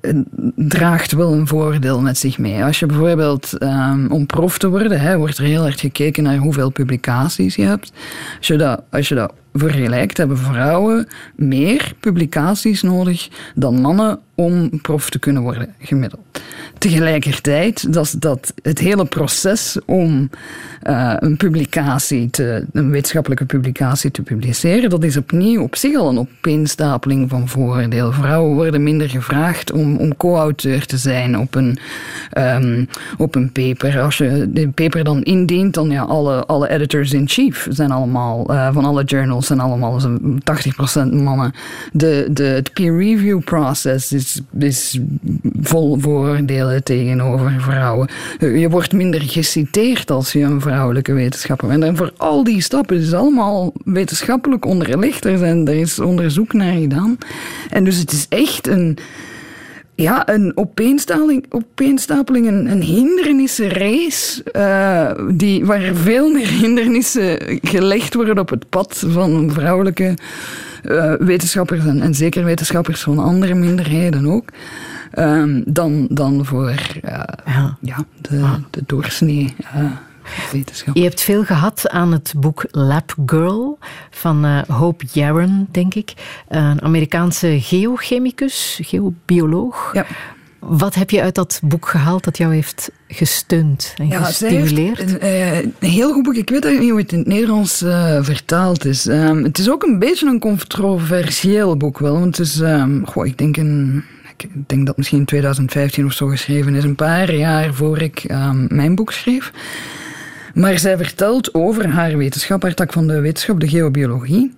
[0.00, 0.14] eh,
[0.54, 2.64] draagt wel een voordeel met zich mee.
[2.64, 6.70] Als je bijvoorbeeld ehm, om prof te worden, wordt er heel erg gekeken naar hoeveel
[6.70, 7.92] publicaties je hebt.
[8.38, 14.80] Als je dat, als je dat vergelijkt, hebben vrouwen meer publicaties nodig dan mannen om
[14.80, 16.20] prof te kunnen worden, gemiddeld.
[16.78, 20.30] tegelijkertijd dat, dat het hele proces om
[20.82, 26.08] eh, een publicatie, te, een wetenschappelijke publicatie te publiceren, dat is opnieuw op zich al
[26.08, 28.12] een opeenstapeling van vooroordeel.
[28.12, 31.78] Vrouwen worden minder gevraagd om, om co-auteur te zijn op een,
[32.30, 32.84] ehm,
[33.18, 34.00] op een paper.
[34.00, 38.84] Als je de paper dan indient, dan ja, alle, alle editors-in-chief zijn allemaal, eh, van
[38.84, 40.42] alle journals zijn allemaal zo'n
[41.08, 41.52] 80% mannen.
[41.92, 45.00] De, de, het peer review process is, is
[45.60, 48.08] vol vooroordelen tegenover vrouwen.
[48.38, 51.82] Je wordt minder geciteerd als je een vrouwelijke wetenschapper bent.
[51.82, 55.24] En voor al die stappen is allemaal wetenschappelijk onderlegd.
[55.24, 57.18] Er, zijn, er is onderzoek naar gedaan.
[57.70, 58.98] En dus het is echt een
[59.96, 68.38] ja, een opeenstapeling, opeenstapeling een, een hindernissenrace, uh, die, waar veel meer hindernissen gelegd worden
[68.38, 70.14] op het pad van vrouwelijke
[70.84, 74.48] uh, wetenschappers en, en, zeker wetenschappers van andere minderheden ook,
[75.18, 77.76] um, dan, dan voor uh, ja.
[77.80, 78.04] ja.
[78.20, 78.54] de, ah.
[78.70, 79.54] de doorsnee.
[80.92, 83.78] Je hebt veel gehad aan het boek Lab Girl
[84.10, 86.12] van uh, Hope Yaron, denk ik.
[86.48, 89.90] Een Amerikaanse geochemicus, geobioloog.
[89.92, 90.06] Ja.
[90.58, 95.00] Wat heb je uit dat boek gehaald dat jou heeft gesteund en ja, gestimuleerd?
[95.00, 96.34] Een, uh, een, heel goed boek.
[96.34, 99.06] Ik weet niet hoe het in het Nederlands uh, vertaald is.
[99.06, 102.18] Um, het is ook een beetje een controversieel boek wel.
[102.18, 104.04] Want het is, um, goh, ik denk een
[104.36, 108.00] ik denk dat het misschien in 2015 of zo geschreven is, een paar jaar voor
[108.00, 109.52] ik um, mijn boek schreef.
[110.56, 114.54] Maar zij vertelt over haar wetenschap, haar tak van de wetenschap, de geobiologie.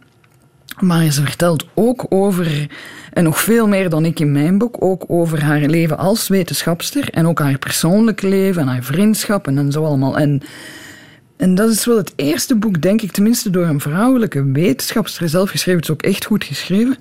[0.80, 2.66] Maar ze vertelt ook over,
[3.12, 7.10] en nog veel meer dan ik in mijn boek, ook over haar leven als wetenschapster
[7.10, 10.18] en ook haar persoonlijk leven en haar vriendschap en zo allemaal.
[10.18, 10.42] En,
[11.36, 15.50] en dat is wel het eerste boek, denk ik, tenminste door een vrouwelijke wetenschapster zelf
[15.50, 15.80] geschreven.
[15.80, 16.96] Het is ook echt goed geschreven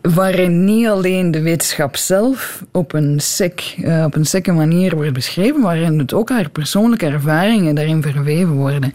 [0.00, 5.12] waarin niet alleen de wetenschap zelf op een sec, uh, op een secke manier wordt
[5.12, 8.92] beschreven, waarin het ook haar persoonlijke ervaringen daarin verweven worden.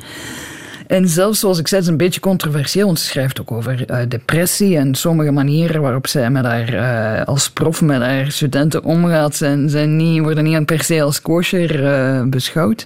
[0.88, 3.98] En zelfs, zoals ik zei, is een beetje controversieel, want ze schrijft ook over uh,
[4.08, 9.36] depressie en sommige manieren waarop zij met haar, uh, als prof met haar studenten omgaat,
[9.36, 12.86] zijn, zijn niet, worden niet per se als kosher beschouwd.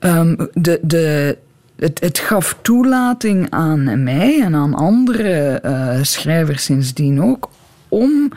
[0.00, 1.36] Um, de, de,
[1.80, 7.50] het, het, gaf toelating aan mij en aan andere uh, schrijvers sindsdien ook
[7.88, 8.32] om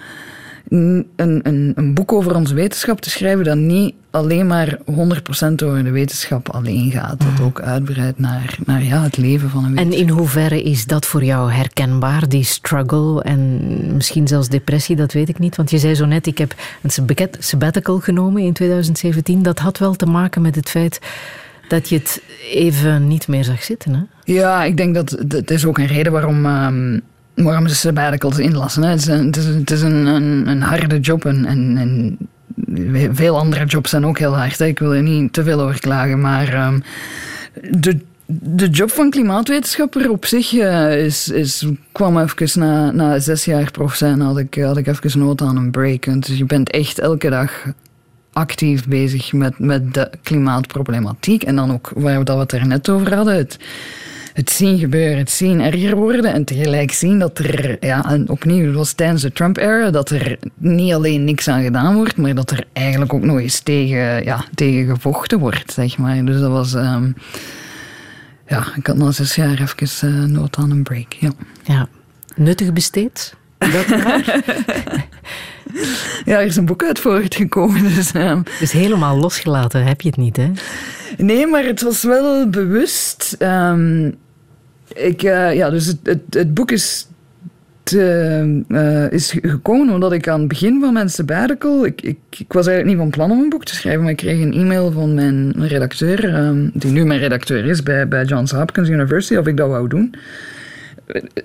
[0.70, 4.84] een, een, een, boek over onze wetenschap te schrijven dat niet alleen maar 100%
[5.64, 7.20] over de wetenschap alleen gaat.
[7.20, 10.02] Dat ook uitbreidt naar, naar ja, het leven van een wetenschap.
[10.02, 13.60] En in hoeverre is dat voor jou herkenbaar, die struggle en
[13.96, 15.56] misschien zelfs depressie, dat weet ik niet.
[15.56, 19.44] Want je zei zo net, ik heb een sabbatical genomen in 2017.
[19.44, 21.00] Dat had wel te maken met het feit
[21.68, 22.22] dat je het
[22.52, 23.94] even niet meer zag zitten.
[23.94, 24.34] Hè?
[24.34, 27.02] Ja, ik denk dat dat is ook een reden waarom, um,
[27.34, 28.84] waarom ze sabbaticals inlassen.
[28.84, 28.90] Hè.
[28.90, 32.18] Het is, een, het is, het een, een, een, harde job en, en,
[33.14, 34.60] veel andere jobs zijn ook heel hard.
[34.60, 34.66] Hè.
[34.66, 36.84] Ik wil er niet te veel over klagen, maar um,
[37.72, 43.46] de de job van klimaatwetenschapper op zich uh, is, is, kwam even na, na zes
[43.46, 46.04] jaar prof zijn, had ik, had ik even nood aan een break.
[46.04, 47.66] Dus je bent echt elke dag
[48.34, 51.44] actief bezig met, met de klimaatproblematiek.
[51.44, 53.36] En dan ook waar we het er net over hadden.
[53.36, 53.60] Het,
[54.34, 58.66] het zien gebeuren, het zien erger worden en tegelijk zien dat er, ja, en opnieuw,
[58.66, 62.52] het was tijdens de Trump-era, dat er niet alleen niks aan gedaan wordt, maar dat
[62.52, 66.26] er eigenlijk ook nog eens tegen, ja, tegen gevochten wordt, zeg maar.
[66.26, 67.16] Dus dat was, um,
[68.48, 71.32] ja, ik had na zes jaar even uh, nood aan een break, ja.
[71.64, 71.88] Ja,
[72.36, 73.36] nuttig besteed?
[73.58, 73.86] Dat
[76.26, 77.84] ja, er is een boek uit voortgekomen.
[77.96, 78.44] Dus, um.
[78.60, 80.52] dus helemaal losgelaten heb je het niet, hè?
[81.18, 83.36] Nee, maar het was wel bewust.
[83.40, 84.16] Um,
[84.94, 87.08] ik, uh, ja, dus het, het, het, boek is,
[87.84, 91.86] te, uh, is gekomen omdat ik aan het begin van mijn sabbatical...
[91.86, 94.18] Ik, ik, ik, was eigenlijk niet van plan om een boek te schrijven, maar ik
[94.18, 98.52] kreeg een e-mail van mijn redacteur, um, die nu mijn redacteur is bij, bij Johns
[98.52, 100.14] Hopkins University, of ik dat wou doen.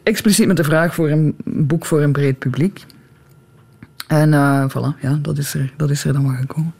[0.02, 2.84] Expliciet met de vraag voor een boek voor een breed publiek.
[4.08, 6.74] En uh, voilà, ja, dat is er, dat is er dan maar gekomen.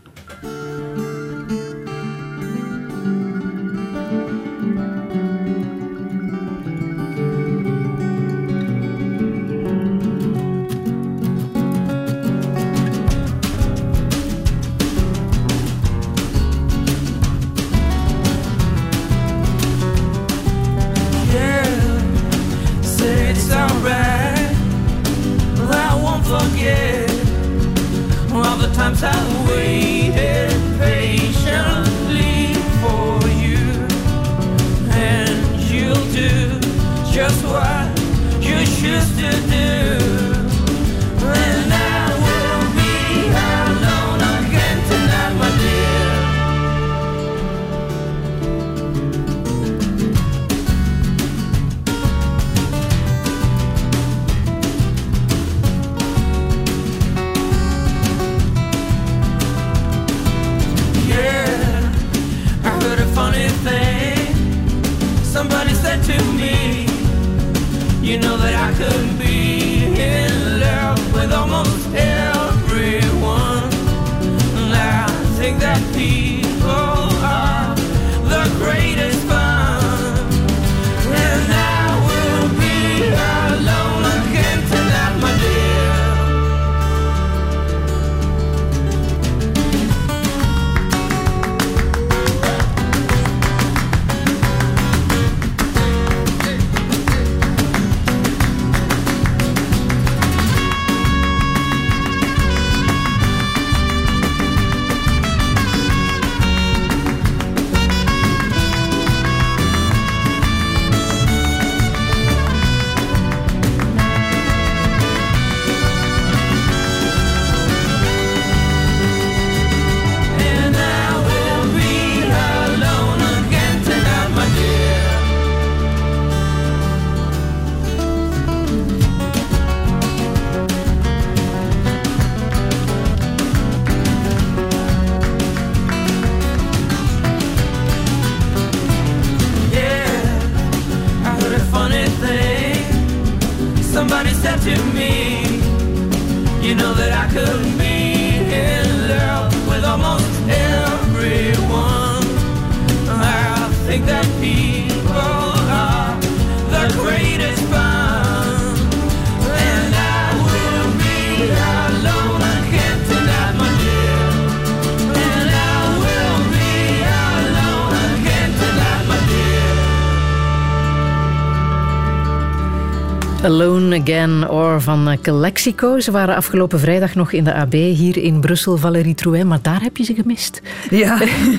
[173.43, 176.01] Alone Again or van eh, Calexico.
[176.01, 179.82] Ze waren afgelopen vrijdag nog in de AB hier in Brussel, Valérie Trouin, maar daar
[179.82, 180.62] heb je ze gemist.
[180.90, 181.19] Ja,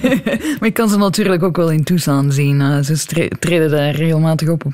[0.60, 2.62] maar ik kan ze natuurlijk ook wel in Tucson zien.
[2.62, 4.74] Eh, ze treden daar regelmatig op op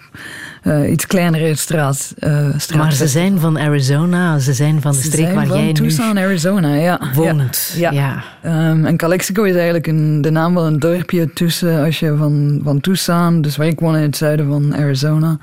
[0.61, 2.13] eh, iets kleinere straat.
[2.57, 6.17] straat Maar ze zijn van Arizona, ze zijn van de Ze streek waar jij Tucson,
[6.17, 6.99] Arizona, ja.
[7.01, 7.73] nu woont.
[7.77, 7.91] Ja.
[7.91, 8.23] ja.
[8.41, 12.61] Ehm, en Calexico is eigenlijk een, de naam van een dorpje tussen, als je van,
[12.63, 15.37] van Tucson, dus waar ik woon in het zuiden van Arizona,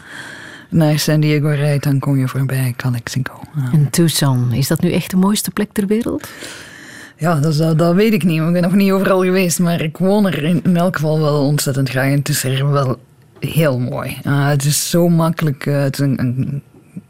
[0.72, 3.40] naar San Diego rijdt, dan kom je voorbij Calexico.
[3.56, 3.70] Ja.
[3.72, 6.28] En Tucson, is dat nu echt de mooiste plek ter wereld?
[7.16, 8.40] Ja, dat, dat, dat weet ik niet.
[8.40, 11.46] Ik ben nog niet overal geweest, maar ik woon er in, in elk geval wel
[11.46, 12.10] ontzettend graag.
[12.10, 12.98] En het is er wel
[13.38, 14.16] heel mooi.
[14.26, 15.66] Uh, het is zo makkelijk.
[15.66, 16.62] uh, het is een, een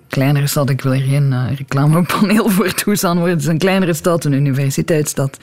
[0.08, 0.70] kleinere stad.
[0.70, 3.34] Ik wil er geen uh, reclamepaneel voor Tucson worden.
[3.34, 5.38] Het is een kleinere stad, een universiteitsstad.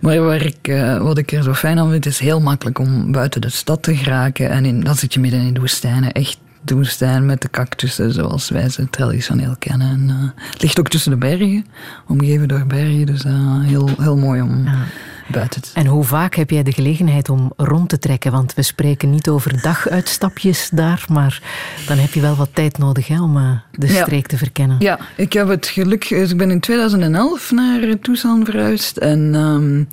[0.00, 3.12] Maar waar ik, uh, wat ik er zo fijn aan vind, is heel makkelijk om
[3.12, 4.50] buiten de stad te geraken.
[4.50, 6.12] En in, dan zit je midden in de woestijnen.
[6.12, 6.38] Echt
[6.70, 9.90] de woestijn met de cactussen zoals wij ze traditioneel kennen.
[9.90, 11.66] En, uh, het ligt ook tussen de bergen,
[12.06, 13.06] omgeven door bergen.
[13.06, 14.84] Dus uh, heel, heel mooi om ja.
[15.32, 18.32] buiten te En hoe vaak heb jij de gelegenheid om rond te trekken?
[18.32, 21.42] Want we spreken niet over daguitstapjes daar, maar
[21.86, 24.02] dan heb je wel wat tijd nodig hè, om uh, de Ja.
[24.02, 24.76] streek te verkennen.
[24.78, 26.08] Ja, ik heb het geluk.
[26.08, 28.96] Dus ik ben in 2011 naar Tucson verhuisd.
[28.96, 29.88] En um,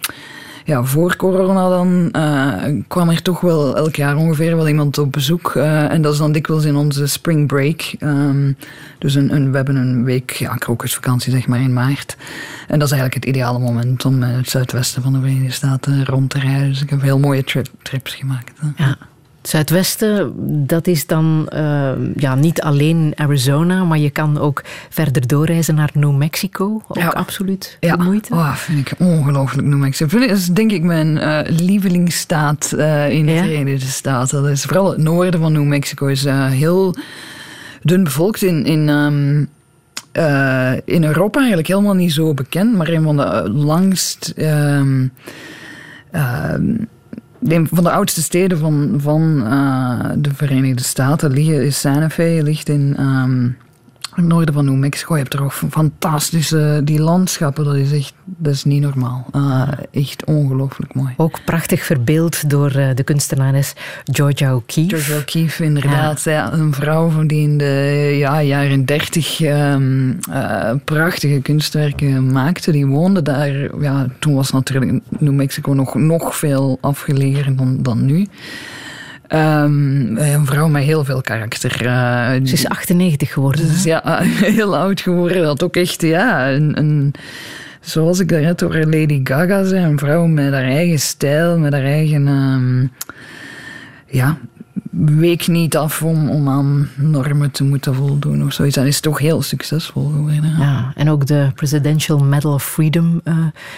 [0.68, 5.12] ja, voor corona dan uh, kwam er toch wel elk jaar ongeveer wel iemand op
[5.12, 5.54] bezoek.
[5.56, 7.94] Uh, en dat is dan dikwijls in onze spring break.
[8.00, 8.58] Um,
[8.98, 12.18] dus een, een, we hebben een week ja, krokusvakantie zeg maar in maart.
[12.68, 16.06] En dat is eigenlijk het ideale moment om in het zuidwesten van de Verenigde Staten
[16.06, 16.68] rond te rijden.
[16.68, 18.60] Dus ik heb heel mooie trip, trips gemaakt.
[18.78, 18.98] Ja.
[19.48, 20.34] Zuidwesten,
[20.68, 25.90] dat is dan uh, ja, niet alleen Arizona, maar je kan ook verder doorreizen naar
[25.94, 26.82] New Mexico.
[26.88, 27.08] Ook ja.
[27.08, 27.96] absoluut ja.
[27.96, 28.34] moeite.
[28.34, 30.20] Oh, vind ik ongelooflijk New Mexico.
[30.20, 33.44] Dat is denk ik mijn uh, lievelingsstaat uh, in de ja?
[33.44, 34.42] Verenigde Staten.
[34.42, 36.96] Dat is vooral het noorden van New Mexico is uh, heel
[37.82, 38.66] dun bevolkt in...
[38.66, 39.50] in um,
[40.86, 44.34] in Europa eigenlijk helemaal niet zo bekend, maar een van de langst.
[44.38, 45.12] Um,
[46.12, 46.54] uh,
[47.44, 52.70] een van de oudste steden van, van uh, de Verenigde Staten is Santa Fe, ligt
[52.70, 53.58] in um,
[54.18, 55.16] het noorden van New Mexico.
[55.16, 59.26] Je hebt er ook fantastische die landschappen, dat is echt dat is niet normaal.
[59.36, 61.14] Uh, echt ongelooflijk mooi.
[61.18, 63.74] Ook prachtig verbeeld door uh, de kunstenares
[64.04, 64.96] Georgia O'Keeffe.
[64.96, 66.24] Georgia O'Keeffe, inderdaad.
[66.24, 66.32] Ja.
[66.32, 72.72] Ja, een vrouw die in de ja, jaren dertig um, uh, prachtige kunstwerken maakte.
[72.72, 73.82] Die woonde daar.
[73.82, 78.28] Ja, toen was natuurlijk New Mexico nog, nog veel afgelegen dan, dan nu.
[79.34, 81.86] Um, een vrouw met heel veel karakter.
[81.86, 83.68] Uh, Ze is 98 geworden.
[83.68, 84.20] Dus ja,
[84.56, 85.44] heel oud geworden.
[85.44, 87.14] Dat ook echt, ja, een, een
[87.82, 91.84] zoals ik daarnet over Lady Gaga zei, een vrouw met haar eigen stijl, met haar
[91.84, 92.28] eigen.
[92.28, 92.92] Um,
[94.10, 94.38] ja,
[95.06, 98.78] week niet af om, om aan normen te moeten voldoen of zoiets.
[98.78, 100.44] En is toch heel succesvol geworden.
[100.44, 100.58] Ja.
[100.60, 103.38] ja, en ook de Presidential Medal of Freedom uh,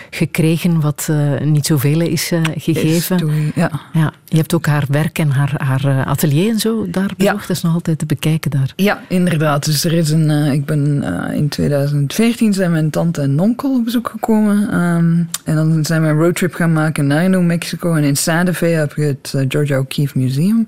[0.09, 3.27] gekregen, wat uh, niet zoveel is uh, gegeven.
[3.27, 3.71] Is ja.
[3.93, 4.13] ja.
[4.31, 7.41] Je hebt ook haar werk en haar, haar atelier en zo daar bezocht.
[7.41, 7.47] Ja.
[7.47, 8.73] Dat is nog altijd te bekijken daar.
[8.75, 9.65] Ja, inderdaad.
[9.65, 11.03] Dus er is een, ik ben
[11.33, 14.79] in 2014 zijn mijn tante en onkel op bezoek gekomen.
[14.79, 17.93] Um, en dan zijn we een roadtrip gaan maken naar New Mexico.
[17.93, 20.67] En in Santa Fe heb je het Georgia O'Keeffe Museum.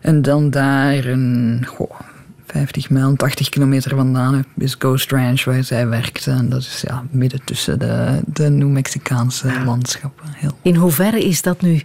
[0.00, 2.00] En dan daar een goh,
[2.46, 6.30] 50 mijl, 80 kilometer vandaan is Ghost Ranch waar zij werkte.
[6.30, 9.64] En dat is ja, midden tussen de, de New-Mexicaanse ja.
[9.64, 10.26] landschappen.
[10.32, 10.58] Heel.
[10.62, 11.82] In hoeverre is dat nu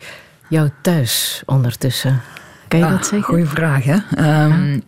[0.52, 2.22] jouw thuis ondertussen?
[2.68, 3.23] Kan je ah, dat zeggen?
[3.23, 3.94] Goeie vraag, hè?
[4.44, 4.80] Um, ja.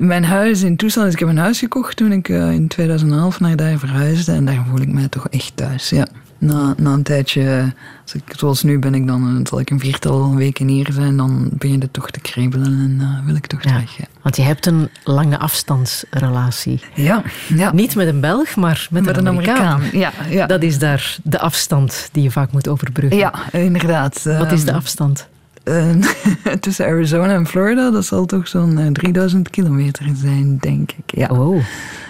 [0.00, 3.56] Mijn huis in dus ik heb een huis gekocht toen ik uh, in 2011 naar
[3.56, 4.32] daar verhuisde.
[4.32, 6.06] En daar voel ik mij toch echt thuis, ja.
[6.40, 7.72] Na, na een tijdje,
[8.02, 11.48] als ik, zoals nu ben ik dan, zal ik een viertal weken hier zijn, dan
[11.52, 13.96] begint het toch te kriebelen en uh, wil ik toch ja, terug.
[13.96, 14.04] Ja.
[14.22, 16.80] Want je hebt een lange afstandsrelatie.
[16.94, 17.72] Ja, ja.
[17.72, 19.66] Niet met een Belg, maar met, met een, Amerikaan.
[19.66, 20.00] Amerikaan.
[20.00, 20.46] Ja, ja.
[20.46, 23.18] Dat is daar de afstand die je vaak moet overbruggen.
[23.18, 24.22] Ja, inderdaad.
[24.22, 25.28] Wat is de afstand?
[25.64, 25.94] Uh,
[26.60, 31.18] tussen Arizona en Florida, dat zal toch zo'n uh, 3000 kilometer zijn, denk ik.
[31.18, 31.28] Ja.
[31.28, 31.64] Oh.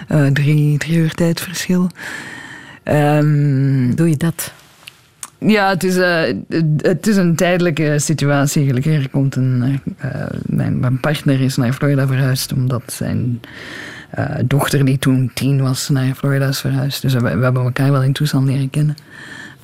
[0.09, 1.89] Uh, drie, drie uur tijdverschil.
[2.83, 4.53] Um, Doe je dat?
[5.37, 6.21] Ja, het is, uh,
[6.77, 8.65] het is een tijdelijke situatie.
[8.65, 10.11] Gelukkig er komt een, uh,
[10.45, 13.41] mijn, mijn, partner is naar Florida verhuisd omdat zijn
[14.09, 17.01] eh, dochter die toen tien was naar Florida is verhuisd.
[17.01, 18.95] Dus we, we hebben elkaar wel in Tucson leren kennen.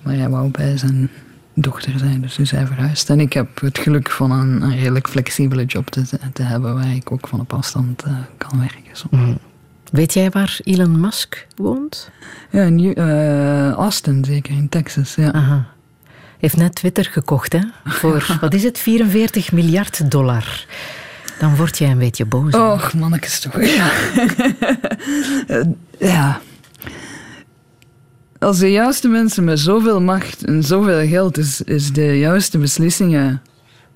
[0.01, 1.09] Maar hij wou bij zijn
[1.53, 3.09] dochter zijn, dus is hij verhuisd.
[3.09, 6.01] En ik heb het geluk van een, een redelijk flexibele job te,
[6.33, 8.91] te hebben waar ik ook van op afstand eh, kan werken.
[8.91, 9.37] soms.
[9.91, 12.09] Weet jij waar Elon Musk woont?
[12.51, 15.15] Ja, in eh, Austin zeker, in Texas.
[15.15, 15.31] Ja.
[15.31, 15.65] Aha.
[16.37, 17.59] Heeft net Twitter gekocht, hè?
[17.85, 20.65] Voor, wat is het, 44 miljard dollar.
[21.39, 22.53] Dan word jij een beetje boos.
[22.53, 23.61] Och, mannetjes toch.
[23.61, 23.91] Ja.
[25.47, 25.63] Eh,
[25.99, 26.41] ja.
[28.39, 33.41] Als de juiste mensen met zoveel macht en zoveel geld is, is de juiste beslissingen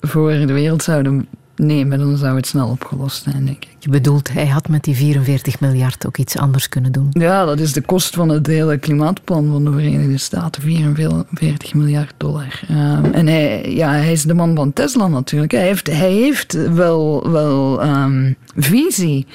[0.00, 1.28] voor de wereld zouden
[1.62, 3.76] nemen, dan zou het snel opgelost zijn, denk ik.
[3.78, 7.08] Je bedoelt, hij had met die 44 miljard ook iets anders kunnen doen.
[7.10, 12.14] Ja, dat is de kost van het hele klimaatplan van de Verenigde Staten, 44 miljard
[12.16, 12.60] dollar.
[12.68, 15.52] Ehm, en hij, ja, hij is de man van Tesla natuurlijk.
[15.52, 19.26] Hij heeft, hij heeft wel, wel ehm, visie,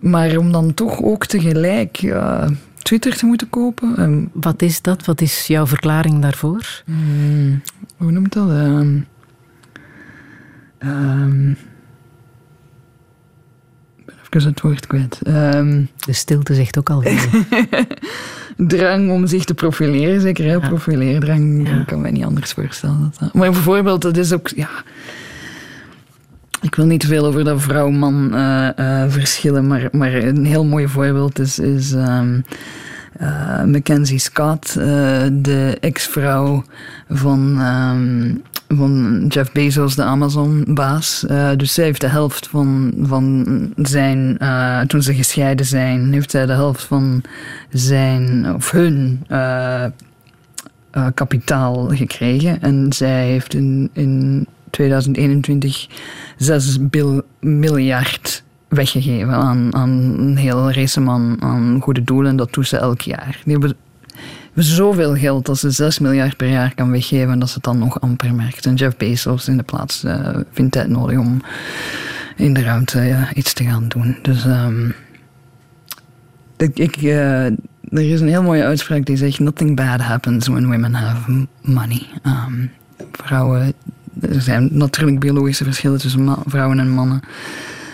[0.00, 2.14] maar om dan toch ook tegelijk
[2.82, 3.96] Twitter te moeten kopen.
[3.96, 5.04] ehm, Wat is dat?
[5.04, 6.82] Wat is jouw verklaring daarvoor?
[6.84, 7.62] Hmm,
[7.96, 8.48] hoe noemt dat?
[13.98, 15.20] Ik ben even het woord kwijt.
[15.22, 17.40] Ehm, De stilte zegt ook al veel.
[18.66, 21.68] drang om zich te profileren, zeker profileerdrang.
[21.68, 21.80] Ja.
[21.80, 23.00] Ik kan mij niet anders voorstellen.
[23.00, 24.48] Dat dat- Maar bijvoorbeeld, dat is ook...
[24.48, 24.68] Ja,
[26.60, 30.64] ik wil niet te veel over dat vrouw-man eh, eh, verschillen, maar, maar een heel
[30.64, 32.40] mooi voorbeeld is, is ehm,
[33.16, 34.84] eh, Mackenzie Scott, eh,
[35.32, 36.64] de ex-vrouw
[37.10, 37.60] van,
[38.76, 41.26] van Jeff Bezos, de Amazon-baas.
[41.26, 43.46] Eh, dus zij heeft de helft van, van
[43.76, 47.22] zijn, eh, toen ze gescheiden zijn, heeft zij de helft van
[47.70, 49.84] zijn, of hun eh,
[51.14, 52.60] kapitaal gekregen.
[52.60, 55.88] En zij heeft in, in 2021
[56.36, 62.36] 6 bil- miljard weggegeven aan, aan een hele race man aan goede doelen.
[62.36, 63.40] Dat doet ze elk jaar.
[63.44, 63.76] Die hebben
[64.54, 68.00] zoveel geld dat ze 6 miljard per jaar kan weggeven dat ze het dan nog
[68.00, 68.66] amper merkt.
[68.66, 71.42] En Jeff Bezos in de plaats eh, vindt het nodig om
[72.36, 74.18] in de ruimte iets te gaan doen.
[74.22, 74.90] Dus ehm,
[76.56, 80.70] ik, ik, eh, er is een heel mooie uitspraak die zegt: Nothing bad happens when
[80.70, 82.06] women have money.
[82.22, 82.66] Ehm,
[83.12, 83.72] vrouwen,
[84.20, 87.20] er zijn natuurlijk biologische verschillen tussen vrouwen en mannen.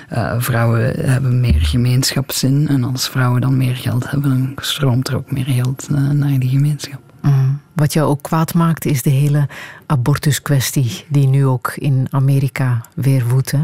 [0.08, 5.16] Eh, vrouwen hebben meer gemeenschapszin en als vrouwen dan meer geld hebben, dan stroomt er
[5.16, 7.00] ook meer geld eh, naar die gemeenschap.
[7.20, 7.60] Mm.
[7.72, 9.48] Wat jou ook kwaad maakt, is de hele
[9.86, 13.50] abortuskwestie die nu ook in Amerika weer woedt.
[13.50, 13.60] hè?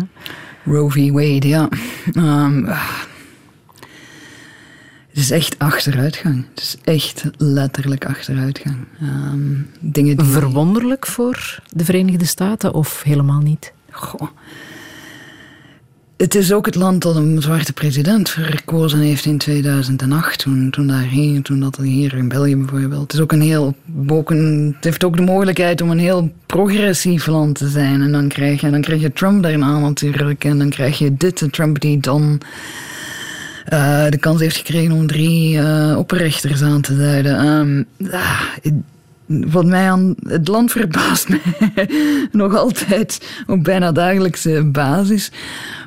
[0.65, 1.11] Roe v.
[1.11, 1.69] Wade, ja.
[2.13, 2.65] Ehm,
[5.09, 6.47] het is echt achteruitgang.
[6.55, 8.77] Het is echt letterlijk achteruitgang.
[9.01, 10.27] Ehm, dingen die...
[10.27, 13.73] Verwonderlijk voor de Verenigde Staten of helemaal niet?
[13.91, 14.29] Goh.
[16.17, 20.87] Het is ook het land dat een zwarte president verkozen heeft in 2008, toen, toen,
[20.87, 21.09] daar
[21.43, 23.03] toen dat hier in België bijvoorbeeld.
[23.03, 23.75] Het, is ook een heel,
[24.07, 28.03] ook het heeft ook de mogelijkheid om een heel progressief land te zijn.
[28.03, 30.45] En dan krijg je, dan krijg je Trump daarna natuurlijk.
[30.45, 32.41] En dan krijg je dit, de Trump die dan
[33.65, 35.59] eh, de kans heeft gekregen om drie
[35.97, 37.87] opperrechters aan te duiden.
[38.11, 38.41] Ah,
[39.41, 41.89] wat mij aan het land verbaast mij
[42.33, 45.31] nog altijd op bijna dagelijkse basis.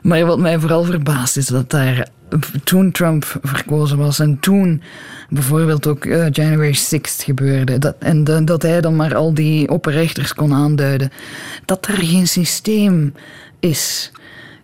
[0.01, 2.07] Maar wat mij vooral verbaast is dat daar
[2.63, 4.81] toen Trump verkozen was en toen
[5.29, 7.77] bijvoorbeeld ook eh, January 6th gebeurde.
[7.77, 11.11] Dat, en dat hij dan maar al die opperrechters kon aanduiden.
[11.65, 13.13] Dat er geen systeem
[13.59, 14.11] is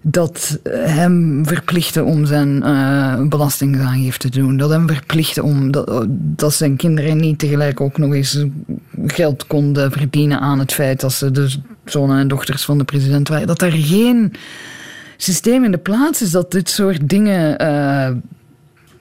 [0.06, 4.58] dat hem verplichtte om zijn eh, belastingaangifte te doen.
[4.58, 8.46] Dat hem verplichtte om dat, dat zijn kinderen niet tegelijk ook nog eens
[9.06, 11.56] geld konden verdienen aan het feit dat ze de
[11.86, 13.48] zonen en dochters van de president waren.
[13.48, 14.34] Dat er geen
[15.18, 18.12] systeem in de plaats is dat dit soort dingen eh,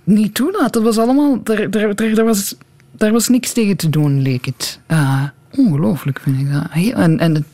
[0.05, 0.73] niet toelaat.
[0.73, 1.43] Dat was allemaal.
[1.43, 2.55] Daar, was,
[2.91, 4.79] daar was niks tegen te doen, leek het.
[4.87, 6.95] Eh, ongelooflijk vind ik dat.
[6.95, 7.45] En, en het,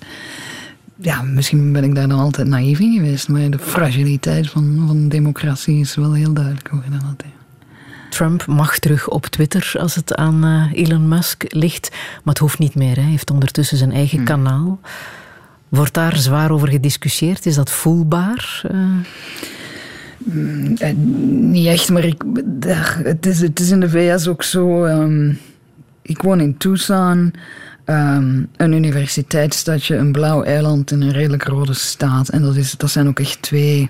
[1.01, 5.09] ja, misschien ben ik daar dan altijd naïef in geweest, maar de fragiliteit van, van
[5.09, 7.01] democratie is wel heel duidelijk geworden.
[7.09, 7.33] altijd.
[8.11, 11.91] Trump mag terug op Twitter als het aan eh, Elon Musk ligt.
[11.91, 12.95] Maar het hoeft niet meer.
[12.97, 13.03] Hè.
[13.03, 14.81] Hij heeft ondertussen zijn eigen kanaal.
[15.69, 17.47] Wordt daar zwaar over gediscussieerd?
[17.47, 18.62] Is dat voelbaar?
[18.70, 18.79] Eh,
[20.79, 20.95] Eh,
[21.41, 22.23] niet echt, maar ik,
[23.03, 24.85] het, is, het is in de VS ook zo.
[24.85, 25.33] ehm,
[26.03, 27.33] ik woon in Tucson,
[27.89, 32.28] ehm, een universiteitsstadje, een blauw eiland in een redelijk rode staat.
[32.28, 33.89] En dat, is, dat zijn ook echt twee.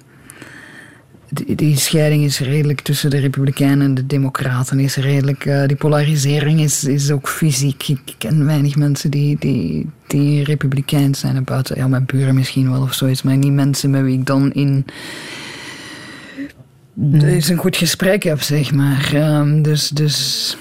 [1.30, 4.80] Die, die scheiding is redelijk tussen de Republikeinen en de Democraten.
[4.80, 7.88] Is redelijk, eh, die polarisering is, is ook fysiek.
[7.88, 11.44] Ik ken weinig mensen die, die, die Republikeins zijn.
[11.44, 14.52] Buiten ja, mijn buren misschien wel of zoiets, maar niet mensen met wie ik dan
[14.52, 14.84] in
[17.00, 19.10] het is een goed gesprek heb, zeg maar.
[19.14, 20.56] Ehm, dus, dus...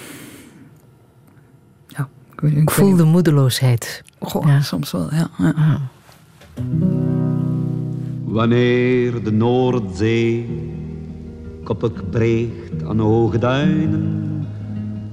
[2.38, 4.04] Ik, weet- ik Ik voel de moedeloosheid.
[4.20, 4.62] Goh, Ja.
[4.62, 5.28] soms wel, ja.
[5.38, 5.54] ja.
[5.58, 5.76] Ah.
[8.26, 10.46] Wanneer de Noordzee
[11.64, 14.24] koppig breekt aan hoge duinen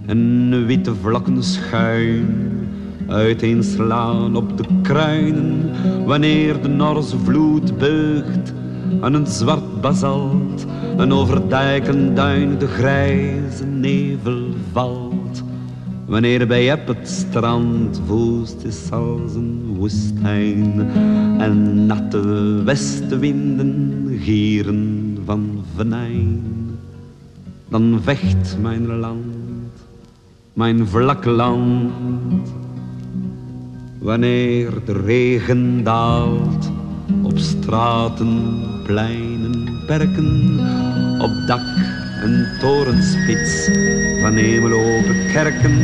[0.06, 2.26] en witte vlakken schuin
[3.08, 5.70] uiteenslaan op de kruinen,
[6.06, 8.52] wanneer de Norse vloed beugt
[9.00, 10.64] aan een zwart basalt
[10.96, 14.42] en over dijken duin de grijze nevel
[14.72, 15.13] valt.
[16.06, 20.90] Wanneer bij op het strand woest is als een woestijn
[21.38, 26.42] en natte westenwinden gieren van venijn,
[27.68, 29.24] dan vecht mijn land,
[30.52, 32.52] mijn vlakke land.
[33.98, 36.70] Wanneer de regen daalt
[37.22, 40.58] op straten, pleinen, perken,
[41.20, 41.73] op dak
[42.24, 43.68] en torenspits
[44.20, 45.76] van hemelopen kerken,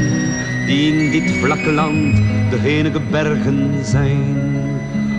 [0.66, 2.16] die in dit vlakke land
[2.50, 4.36] de enige bergen zijn.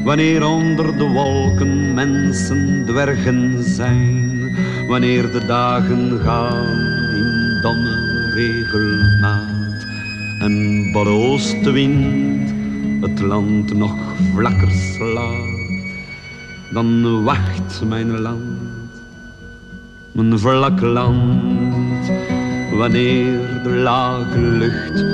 [0.03, 4.39] Wanneer onder de wolken mensen dwergen zijn,
[4.87, 6.79] wanneer de dagen gaan
[7.15, 9.85] in domme regelmaat
[10.39, 10.53] en
[10.91, 12.53] de oostenwind
[13.01, 13.95] het land nog
[14.33, 15.69] vlakker slaat,
[16.73, 18.60] dan wacht mijn land
[20.11, 22.11] mijn vlakke land.
[22.71, 25.05] Wanneer de lage lucht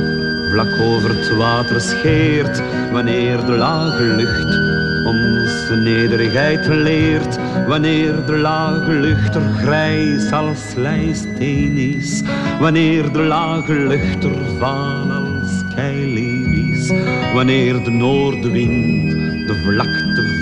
[0.51, 2.61] vlak over het water scheert,
[2.91, 4.75] wanneer de lage lucht
[5.05, 12.21] onze nederigheid leert, wanneer de lage lucht er grijs als slijsteen is,
[12.59, 16.91] wanneer de lage lucht er vaal als keileeuw is,
[17.33, 19.11] wanneer de noordenwind
[19.47, 20.36] de vlakte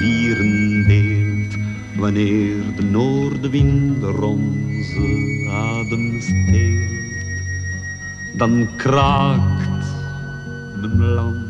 [2.06, 7.26] wanneer de noordenwind onze adem steelt,
[8.38, 9.86] dan kraakt
[10.82, 11.48] mijn land,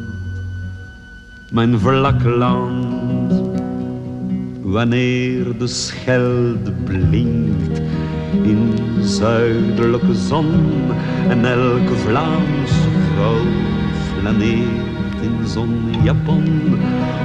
[1.52, 3.42] mijn vlakke land.
[4.62, 7.82] Wanneer de schelde blinkt
[8.44, 10.52] in zuidelijke zon
[11.30, 13.46] en elke Vlaamse vrouw
[14.08, 16.46] flaneert in zonjapon.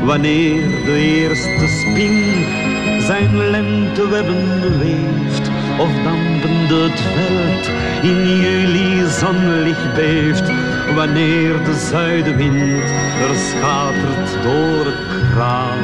[0.04, 2.69] Wanneer de eerste spin
[3.10, 7.66] zijn lentewebben beweeft of dampende het veld
[8.02, 10.52] in juli zonlicht beeft.
[10.94, 12.82] Wanneer de zuidenwind
[13.26, 15.78] er schatert door het kraan.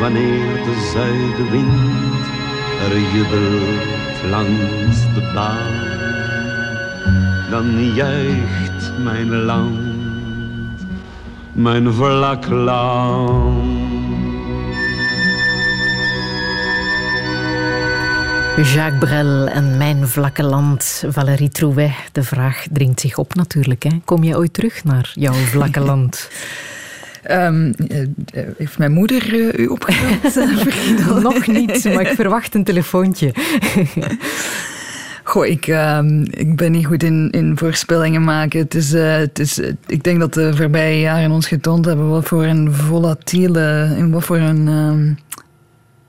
[0.00, 2.24] Wanneer de zuidenwind
[2.84, 5.74] er jubelt langs de baan.
[7.50, 10.86] Dan juicht mijn land,
[11.52, 13.83] mijn vlak land.
[18.62, 21.90] Jacques Brel en Mijn vlakke land, Valérie Trouet.
[22.12, 23.82] De vraag dringt zich op natuurlijk.
[23.82, 23.90] Hè.
[24.04, 26.30] Kom je ooit terug naar jouw vlakke land?
[27.22, 30.34] Ehm, eh, heeft mijn moeder eh, u opgebeld?
[31.22, 33.34] Nog niet, maar ik verwacht een telefoontje.
[35.22, 38.60] Goh, ik, ehm, ik ben niet goed in, in voorspellingen maken.
[38.60, 42.28] Het is, eh, het is, ik denk dat de voorbije jaren ons getoond hebben wat
[42.28, 45.12] voor een volatiele, in wat voor een ehm,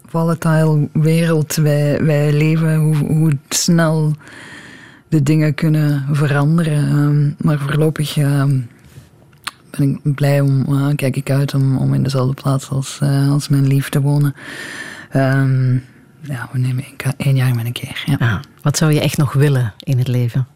[0.07, 2.75] volatile wereld wij, wij leven.
[2.75, 4.15] Hoe, hoe snel
[5.07, 6.87] de dingen kunnen veranderen.
[6.87, 8.59] Ehm, maar voorlopig ehm,
[9.69, 10.65] ben ik blij om,
[10.95, 14.35] kijk ik uit om, om in dezelfde plaats als, eh, als mijn lief te wonen.
[15.09, 15.73] Ehm,
[16.21, 16.83] ja, we nemen
[17.17, 18.03] één, jaar met een keer.
[18.05, 18.15] Ja.
[18.19, 20.47] Ah, wat zou je echt nog willen in het leven?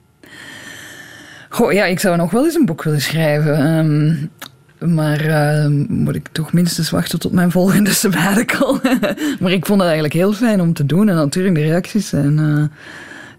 [1.49, 4.31] Goh, ja, ik zou nog wel eens een boek willen schrijven.
[4.79, 8.79] Maar eh, moet ik toch minstens wachten tot mijn volgende sabbatical.
[9.39, 11.09] maar ik vond het eigenlijk heel fijn om te doen.
[11.09, 12.13] En natuurlijk de reacties.
[12.13, 12.77] En eh,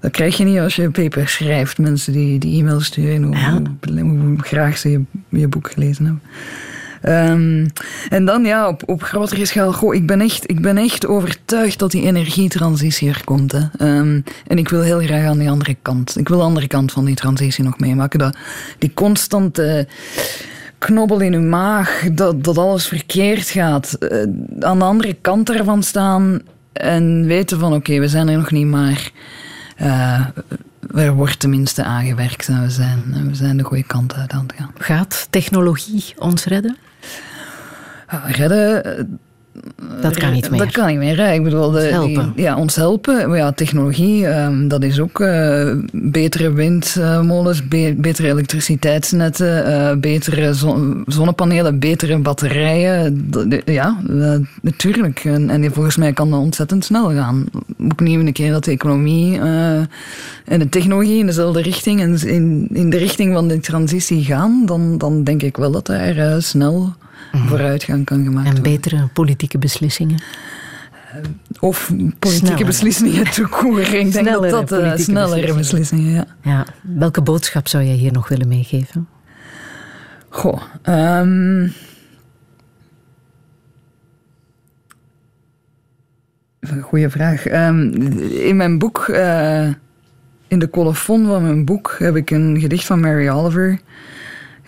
[0.00, 1.78] dat krijg je niet als je paper schrijft.
[1.78, 3.22] Mensen die, die e-mails sturen.
[3.22, 3.62] Hoe, Ja.
[3.92, 6.22] hoe, hoe graag ze je, je boek gelezen hebben.
[7.00, 7.66] Ehm,
[8.08, 9.72] en dan ja, op, op grotere schaal.
[9.72, 13.52] Goh, ik, ben echt, ik ben echt overtuigd dat die energietransitie er komt.
[13.52, 13.60] Hè.
[13.78, 16.18] Ehm, en ik wil heel graag aan die andere kant.
[16.18, 18.18] Ik wil de andere kant van die transitie nog meemaken.
[18.18, 18.36] Dat,
[18.78, 19.86] die constante
[20.80, 23.92] knobbel in uw maag, dat, dat alles verkeerd gaat.
[23.92, 24.22] Eh,
[24.60, 26.40] aan de andere kant ervan staan
[26.72, 29.10] en weten van oké, we zijn er nog niet, maar
[29.76, 30.26] eh,
[30.94, 34.52] er wordt tenminste aangewerkt en we zijn, we zijn de goede kant uit aan het
[34.56, 34.70] gaan.
[34.78, 36.76] Gaat technologie ons redden?
[38.10, 39.20] Ja, redden,
[40.02, 40.58] Dat kan niet meer.
[40.58, 41.32] Dat kan niet meer.
[41.32, 42.32] Ik bedoel, de, helpen.
[42.36, 43.28] Die, ja, ons helpen.
[43.28, 50.54] Maar Ja, technologie, ehm, dat is ook eh, betere windmolens, be- betere elektriciteitsnetten, eh, betere
[50.54, 53.26] zon- zonnepanelen, betere batterijen.
[53.30, 55.24] De- ja, eh, natuurlijk.
[55.24, 57.44] En, en volgens mij kan dat ontzettend snel gaan.
[57.84, 59.38] Ook niet een keer dat de economie
[60.44, 64.62] en de technologie in dezelfde richting en in, in de richting van de transitie gaan,
[64.66, 66.34] dan, dan denk ik wel dat daar eh,
[67.30, 68.72] snel vooruitgang kan gemaakt En worden.
[68.72, 70.22] betere politieke beslissingen.
[71.60, 71.86] Of
[72.18, 72.66] politieke Sneller.
[72.66, 73.80] beslissingen te koer.
[73.80, 76.26] Ik denk Snellere dat dat eh, snellere beslissingen, ja.
[76.42, 76.66] Ja.
[76.82, 79.08] Welke boodschap zou jij hier nog willen meegeven?
[80.28, 80.62] Goh.
[80.82, 81.66] ehm
[86.80, 87.46] Goeie vraag.
[87.46, 87.80] Ehm,
[88.32, 89.68] in mijn boek, eh,
[90.48, 93.80] in de colofon van mijn boek, heb ik een gedicht van Mary Oliver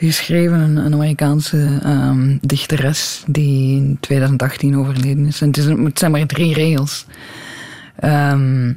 [0.07, 0.61] geschreven.
[0.61, 5.41] Een, een Amerikaanse ehm, dichteres die in 2018 overleden is.
[5.41, 7.07] En het, is het zijn maar drie regels.
[7.97, 8.73] Ehm,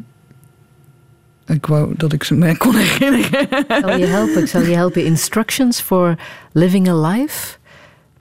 [1.46, 3.42] ik wou dat ik ze mij kon herinneren.
[3.50, 4.42] Ik zal je helpen.
[4.42, 5.06] Ik zal je helpen.
[5.06, 6.16] Instructions for
[6.52, 7.58] living a life.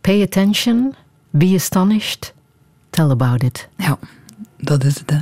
[0.00, 0.94] Pay attention.
[1.30, 2.34] Be astonished.
[2.90, 3.68] Tell about it.
[3.76, 3.98] Ja,
[4.56, 5.10] dat is het.
[5.10, 5.18] Hè.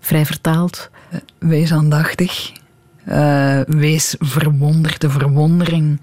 [0.00, 0.90] Vrij vertaald.
[1.38, 2.52] Wees aandachtig.
[3.04, 6.00] Eh, wees verwonderd, de verwondering.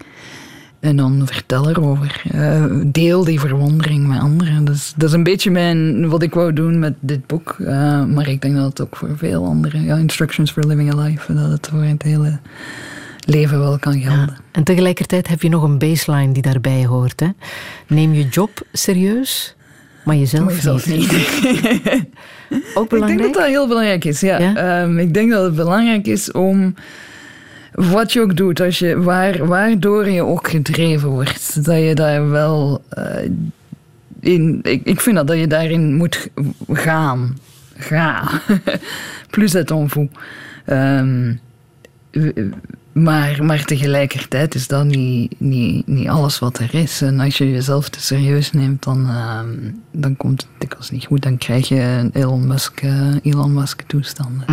[0.80, 2.22] En dan vertel erover.
[2.30, 4.64] Eh, deel die verwondering met anderen.
[4.64, 7.56] Dat is, dat is een beetje mijn, wat ik wou doen met dit boek.
[7.60, 9.84] Eh, maar ik denk dat het ook voor veel anderen...
[9.84, 11.34] Ja, Instructions for Living a Life.
[11.34, 12.38] Dat het voor het hele
[13.26, 14.36] leven wel kan gelden.
[14.52, 17.20] En tegelijkertijd heb je nog een baseline die daarbij hoort.
[17.20, 17.28] Hè?
[17.86, 19.56] Neem je job serieus,
[20.04, 21.12] maar jezelf, Maar jezelf niet.
[22.74, 23.18] Ook Ik belangrijk.
[23.18, 24.38] denk dat dat heel belangrijk is, ja.
[24.40, 24.54] Ja?
[24.54, 26.74] Ehm, ik denk dat het belangrijk is om
[27.78, 32.30] wat je ook doet, als je, waar, waardoor je ook gedreven wordt, dat je daar
[32.30, 33.30] wel eh,
[34.20, 34.60] in.
[34.62, 36.28] Ik, vind dat, dat je daarin moet
[36.72, 37.38] gaan.
[37.76, 38.28] Ga.
[39.30, 40.08] Plus het onvoe.
[40.64, 41.34] Ehm,
[42.92, 47.02] maar, maar tegelijkertijd is dat niet, niet, niet alles wat er is.
[47.02, 49.48] En als je jezelf te serieus neemt, dan, ehm,
[49.92, 51.22] dan komt het dikwijls niet goed.
[51.22, 54.44] Dan krijg je een Elon Musk, eh, Elon Musk toestanden.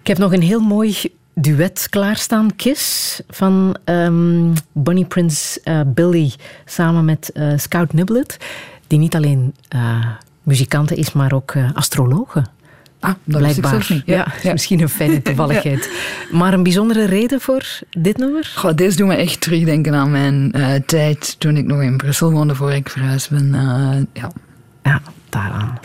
[0.00, 0.96] Ik heb nog een heel mooi
[1.34, 2.56] duet klaarstaan.
[2.56, 6.32] Kiss van ehm, Bonnie Prince eh, Billy
[6.64, 8.36] samen met eh, Scout Niblet.
[8.86, 9.54] Die niet alleen
[10.42, 12.44] muzikante is, maar ook astrologe.
[13.00, 13.86] Ah, dat Blijkbaar.
[13.88, 14.02] niet.
[14.06, 15.90] Ja, Ja, misschien een fijne toevalligheid.
[16.32, 18.52] Maar een bijzondere reden voor dit nummer?
[18.56, 20.52] Goh, deze doet me echt terugdenken aan mijn
[20.86, 23.50] tijd toen ik nog in Brussel woonde voor ik verhuisd ben.
[24.12, 24.30] Ja.
[24.82, 25.78] Ja, daaraan.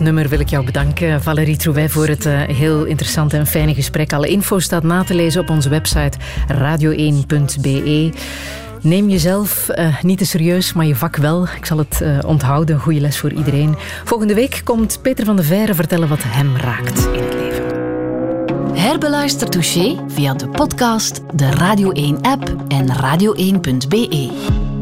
[0.00, 4.12] Nummer wil ik jou bedanken, Valérie Trouvet, voor het eh, heel interessante en fijne gesprek.
[4.12, 6.18] Alle info staat na te lezen op onze website
[6.52, 8.12] radio1.be.
[8.80, 11.46] Neem jezelf eh, niet te serieus, maar je vak wel.
[11.56, 12.80] Ik zal het eh, onthouden.
[12.80, 13.74] Goede les voor iedereen.
[14.04, 17.64] Volgende week komt Peter van de Veire vertellen wat hem raakt in het leven.
[18.72, 24.75] Herbeluister Touché via de podcast, de Radio 1-app en radio1.be.